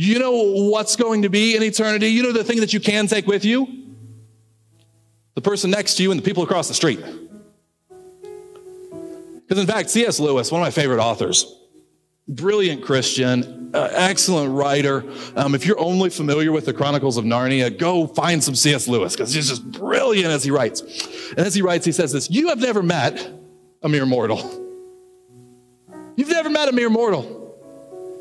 You 0.00 0.18
know 0.18 0.32
what's 0.70 0.96
going 0.96 1.20
to 1.22 1.28
be 1.28 1.54
in 1.54 1.62
eternity? 1.62 2.06
You 2.06 2.22
know 2.22 2.32
the 2.32 2.42
thing 2.42 2.60
that 2.60 2.72
you 2.72 2.80
can 2.80 3.06
take 3.06 3.26
with 3.26 3.44
you? 3.44 3.68
The 5.34 5.42
person 5.42 5.70
next 5.70 5.96
to 5.96 6.02
you 6.02 6.10
and 6.10 6.18
the 6.18 6.24
people 6.24 6.42
across 6.42 6.68
the 6.68 6.74
street. 6.74 7.04
Because, 9.42 9.58
in 9.58 9.66
fact, 9.66 9.90
C.S. 9.90 10.18
Lewis, 10.18 10.50
one 10.50 10.62
of 10.62 10.64
my 10.64 10.70
favorite 10.70 11.00
authors, 11.00 11.54
brilliant 12.26 12.82
Christian, 12.82 13.72
uh, 13.74 13.90
excellent 13.92 14.54
writer. 14.54 15.04
Um, 15.36 15.54
if 15.54 15.66
you're 15.66 15.78
only 15.78 16.08
familiar 16.08 16.50
with 16.50 16.64
the 16.64 16.72
Chronicles 16.72 17.18
of 17.18 17.26
Narnia, 17.26 17.76
go 17.76 18.06
find 18.06 18.42
some 18.42 18.54
C.S. 18.54 18.88
Lewis 18.88 19.14
because 19.14 19.34
he's 19.34 19.50
just 19.50 19.70
brilliant 19.70 20.32
as 20.32 20.42
he 20.42 20.50
writes. 20.50 20.80
And 21.32 21.40
as 21.40 21.54
he 21.54 21.60
writes, 21.60 21.84
he 21.84 21.92
says 21.92 22.10
this 22.10 22.30
You 22.30 22.48
have 22.48 22.58
never 22.58 22.82
met 22.82 23.30
a 23.82 23.88
mere 23.90 24.06
mortal. 24.06 24.38
You've 26.16 26.30
never 26.30 26.48
met 26.48 26.70
a 26.70 26.72
mere 26.72 26.88
mortal. 26.88 27.39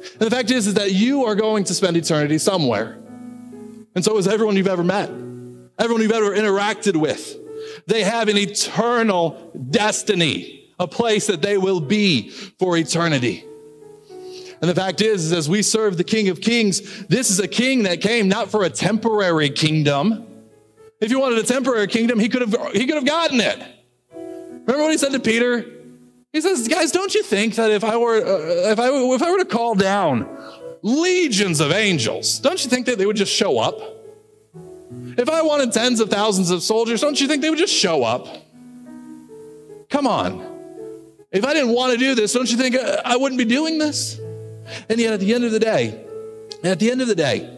And 0.02 0.20
the 0.20 0.30
fact 0.30 0.52
is, 0.52 0.68
is 0.68 0.76
that 0.76 0.92
you 0.92 1.26
are 1.26 1.36
going 1.36 1.64
to 1.66 1.74
spend 1.74 1.98
eternity 1.98 2.38
somewhere. 2.38 2.98
And 3.96 4.04
so 4.04 4.18
is 4.18 4.28
everyone 4.28 4.56
you've 4.56 4.68
ever 4.68 4.84
met, 4.84 5.10
everyone 5.78 6.02
you've 6.02 6.12
ever 6.12 6.36
interacted 6.36 6.96
with. 6.96 7.38
They 7.88 8.04
have 8.04 8.28
an 8.30 8.38
eternal 8.38 9.52
destiny, 9.70 10.72
a 10.80 10.88
place 10.88 11.28
that 11.28 11.42
they 11.42 11.58
will 11.58 11.82
be 11.82 12.30
for 12.30 12.78
eternity. 12.78 13.44
And 14.62 14.70
the 14.70 14.76
fact 14.76 15.02
is, 15.02 15.26
is 15.26 15.34
as 15.34 15.50
we 15.50 15.62
serve 15.62 15.98
the 15.98 16.04
King 16.04 16.30
of 16.30 16.42
Kings, 16.42 17.06
this 17.08 17.30
is 17.30 17.40
a 17.40 17.48
king 17.48 17.84
that 17.84 18.02
came 18.02 18.28
not 18.28 18.50
for 18.50 18.64
a 18.64 18.70
temporary 18.70 19.50
kingdom. 19.50 20.26
If 21.00 21.10
he 21.10 21.16
wanted 21.16 21.40
a 21.40 21.44
temporary 21.44 21.88
kingdom, 21.88 22.20
he 22.20 22.28
could 22.28 22.42
have 22.42 22.74
he 22.74 22.86
could 22.86 22.96
have 22.96 23.06
gotten 23.06 23.40
it. 23.40 23.58
Remember 24.12 24.84
what 24.84 24.92
he 24.92 24.98
said 24.98 25.14
to 25.14 25.20
Peter? 25.20 25.79
He 26.32 26.42
says, 26.42 26.68
guys, 26.68 26.92
don't 26.92 27.14
you 27.16 27.24
think 27.24 27.56
that 27.56 27.72
if 27.72 27.84
I 27.84 27.98
were, 27.98 28.18
uh, 28.18 28.72
if 28.72 28.80
I, 28.80 28.90
if 28.90 29.22
I 29.22 29.32
were 29.32 29.40
to 29.40 29.46
call 29.46 29.74
down 29.74 30.28
legions 30.82 31.60
of 31.60 31.72
angels, 31.72 32.40
don't 32.40 32.64
you 32.64 32.70
think 32.70 32.86
that 32.86 32.98
they 32.98 33.06
would 33.06 33.16
just 33.16 33.34
show 33.34 33.60
up? 33.60 33.80
If 35.18 35.28
I 35.30 35.42
wanted 35.42 35.74
tens 35.74 36.00
of 36.00 36.10
thousands 36.10 36.52
of 36.52 36.62
soldiers, 36.62 37.02
don't 37.02 37.20
you 37.20 37.28
think 37.28 37.42
they 37.42 37.50
would 37.50 37.60
just 37.60 37.74
show 37.74 38.04
up? 38.04 38.28
Come 39.90 40.06
on. 40.06 40.46
If 41.32 41.46
I 41.46 41.54
didn't 41.54 41.74
want 41.74 41.94
to 41.94 41.98
do 41.98 42.16
this, 42.16 42.34
don't 42.34 42.50
you 42.50 42.58
think 42.58 42.76
uh, 42.76 43.02
I 43.04 43.18
wouldn't 43.18 43.38
be 43.38 43.46
doing 43.46 43.78
this? 43.78 44.20
And 44.88 45.00
yet, 45.00 45.14
at 45.14 45.20
the 45.20 45.34
end 45.34 45.44
of 45.44 45.52
the 45.52 45.60
day, 45.60 46.00
at 46.64 46.80
the 46.80 46.92
end 46.92 47.02
of 47.02 47.08
the 47.08 47.16
day, 47.16 47.50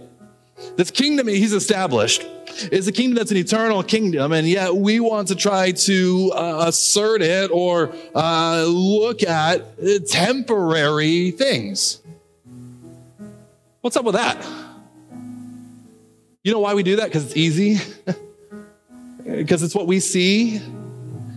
this 0.77 0.91
kingdom 0.91 1.27
he's 1.27 1.53
established 1.53 2.25
is 2.71 2.87
a 2.87 2.91
kingdom 2.91 3.15
that's 3.15 3.31
an 3.31 3.37
eternal 3.37 3.83
kingdom, 3.83 4.31
and 4.31 4.47
yet 4.47 4.75
we 4.75 4.99
want 4.99 5.27
to 5.29 5.35
try 5.35 5.71
to 5.71 6.31
uh, 6.35 6.65
assert 6.67 7.21
it 7.21 7.51
or 7.51 7.93
uh, 8.15 8.63
look 8.67 9.23
at 9.23 9.65
temporary 10.07 11.31
things. 11.31 12.01
What's 13.81 13.97
up 13.97 14.05
with 14.05 14.15
that? 14.15 14.45
You 16.43 16.51
know 16.51 16.59
why 16.59 16.73
we 16.73 16.83
do 16.83 16.97
that? 16.97 17.05
Because 17.05 17.25
it's 17.25 17.37
easy, 17.37 17.77
because 19.25 19.63
it's 19.63 19.75
what 19.75 19.87
we 19.87 19.99
see, 19.99 20.61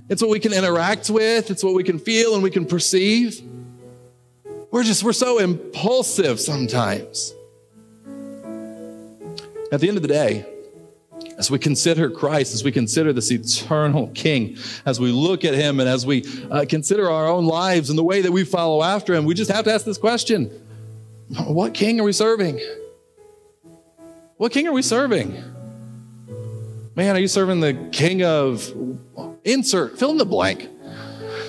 it's 0.09 0.23
what 0.23 0.31
we 0.31 0.41
can 0.41 0.53
interact 0.53 1.11
with, 1.11 1.51
it's 1.51 1.65
what 1.65 1.75
we 1.75 1.85
can 1.85 1.99
feel 1.99 2.35
and 2.35 2.43
we 2.43 2.51
can 2.51 2.67
perceive. 2.67 3.41
We're 4.71 4.83
just, 4.83 5.05
we're 5.05 5.13
so 5.13 5.39
impulsive 5.39 6.41
sometimes. 6.41 7.35
At 9.73 9.81
the 9.81 9.89
end 9.89 9.97
of 9.97 10.03
the 10.03 10.09
day, 10.09 10.47
as 11.39 11.51
we 11.51 11.59
consider 11.59 12.11
Christ, 12.11 12.55
as 12.55 12.65
we 12.65 12.73
consider 12.73 13.13
this 13.13 13.31
eternal 13.31 14.09
King, 14.09 14.57
as 14.87 15.01
we 15.01 15.11
look 15.11 15.45
at 15.45 15.55
Him 15.55 15.81
and 15.81 15.89
as 15.89 16.07
we 16.07 16.25
uh, 16.51 16.65
consider 16.69 17.11
our 17.11 17.27
own 17.29 17.45
lives 17.47 17.91
and 17.91 17.99
the 17.99 18.05
way 18.05 18.23
that 18.23 18.33
we 18.33 18.45
follow 18.45 18.83
after 18.83 19.15
Him, 19.15 19.25
we 19.25 19.35
just 19.35 19.51
have 19.51 19.65
to 19.65 19.73
ask 19.73 19.85
this 19.85 19.99
question 19.99 20.51
What 21.47 21.75
King 21.75 22.01
are 22.01 22.05
we 22.05 22.13
serving? 22.13 22.61
What 24.37 24.53
King 24.53 24.67
are 24.69 24.73
we 24.73 24.83
serving? 24.83 25.43
Man, 26.97 27.17
are 27.17 27.19
you 27.19 27.27
serving 27.27 27.59
the 27.59 27.75
king 27.91 28.23
of 28.23 28.73
insert, 29.43 29.99
fill 29.99 30.13
in 30.13 30.19
the 30.19 30.25
blank? 30.25 30.69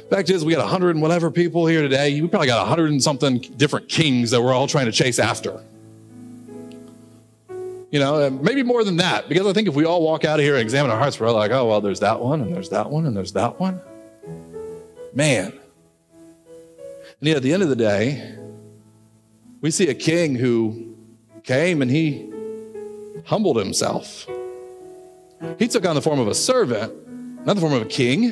Fact 0.10 0.30
is, 0.30 0.46
we 0.46 0.54
got 0.54 0.62
100 0.62 0.92
and 0.92 1.02
whatever 1.02 1.30
people 1.30 1.68
here 1.68 1.82
today. 1.82 2.20
We 2.20 2.28
probably 2.28 2.48
got 2.48 2.60
100 2.60 2.92
and 2.92 3.02
something 3.02 3.40
different 3.40 3.90
kings 3.90 4.32
that 4.32 4.42
we're 4.42 4.54
all 4.54 4.68
trying 4.68 4.86
to 4.86 4.92
chase 4.92 5.20
after. 5.20 5.64
You 7.96 8.02
know, 8.02 8.30
maybe 8.30 8.62
more 8.62 8.84
than 8.84 8.98
that, 8.98 9.30
because 9.30 9.48
I 9.48 9.54
think 9.54 9.70
if 9.70 9.74
we 9.74 9.86
all 9.86 10.02
walk 10.02 10.26
out 10.26 10.38
of 10.38 10.44
here 10.44 10.56
and 10.56 10.62
examine 10.62 10.92
our 10.92 11.00
hearts, 11.00 11.18
we're 11.18 11.32
like, 11.32 11.52
oh, 11.52 11.66
well, 11.66 11.80
there's 11.80 12.02
that 12.02 12.20
one, 12.20 12.42
and 12.42 12.54
there's 12.54 12.68
that 12.72 12.90
one, 12.90 13.06
and 13.06 13.16
there's 13.16 13.32
that 13.32 13.58
one. 13.58 13.80
Man. 15.14 15.54
And 17.22 17.22
yet, 17.22 17.38
at 17.38 17.44
the 17.44 17.54
end 17.54 17.64
of 17.64 17.70
the 17.70 17.76
day, 17.78 18.36
we 19.62 19.72
see 19.72 19.88
a 19.88 19.94
king 19.94 20.36
who 20.36 20.98
came 21.46 21.82
and 21.82 21.90
he 21.90 22.30
humbled 23.28 23.56
himself. 23.56 24.28
He 25.58 25.70
took 25.70 25.86
on 25.86 25.96
the 25.96 26.02
form 26.02 26.20
of 26.20 26.28
a 26.28 26.36
servant, 26.36 27.46
not 27.46 27.54
the 27.54 27.62
form 27.62 27.72
of 27.72 27.82
a 27.82 27.86
king, 27.86 28.26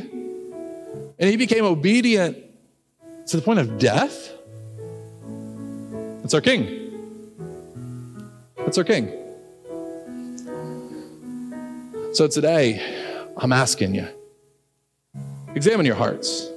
and 1.17 1.29
he 1.29 1.37
became 1.37 1.63
obedient 1.63 2.35
to 3.27 3.37
the 3.37 3.41
point 3.41 3.59
of 3.59 3.79
death. 3.79 4.29
That's 6.19 6.33
our 6.33 6.41
king. 6.41 6.91
That's 8.57 8.77
our 8.77 8.83
king. 8.83 9.22
So 12.13 12.27
today, 12.27 12.79
I'm 13.37 13.51
asking 13.51 13.95
you 13.95 14.07
examine 15.55 15.83
your 15.83 15.95
hearts. 15.95 16.47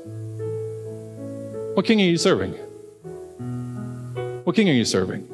What 1.72 1.86
king 1.86 1.98
are 2.02 2.04
you 2.04 2.18
serving? 2.18 2.52
What 4.44 4.54
king 4.54 4.68
are 4.68 4.74
you 4.74 4.84
serving? 4.84 5.26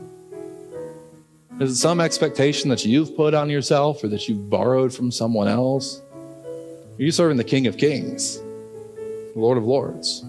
Is 1.58 1.72
it 1.72 1.74
some 1.74 2.00
expectation 2.00 2.70
that 2.70 2.84
you've 2.84 3.16
put 3.16 3.34
on 3.34 3.50
yourself 3.50 4.04
or 4.04 4.08
that 4.08 4.28
you've 4.28 4.48
borrowed 4.48 4.94
from 4.94 5.10
someone 5.10 5.48
else? 5.48 6.00
Are 6.06 7.02
you 7.02 7.10
serving 7.10 7.36
the 7.36 7.42
King 7.42 7.66
of 7.66 7.76
Kings, 7.76 8.38
the 8.38 9.32
Lord 9.34 9.58
of 9.58 9.64
Lords, 9.64 10.20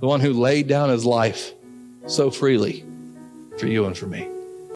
the 0.00 0.06
one 0.06 0.20
who 0.20 0.32
laid 0.32 0.68
down 0.68 0.88
his 0.88 1.04
life 1.04 1.52
so 2.06 2.30
freely 2.30 2.82
for 3.58 3.66
you 3.66 3.84
and 3.84 3.94
for 3.94 4.06
me? 4.06 4.26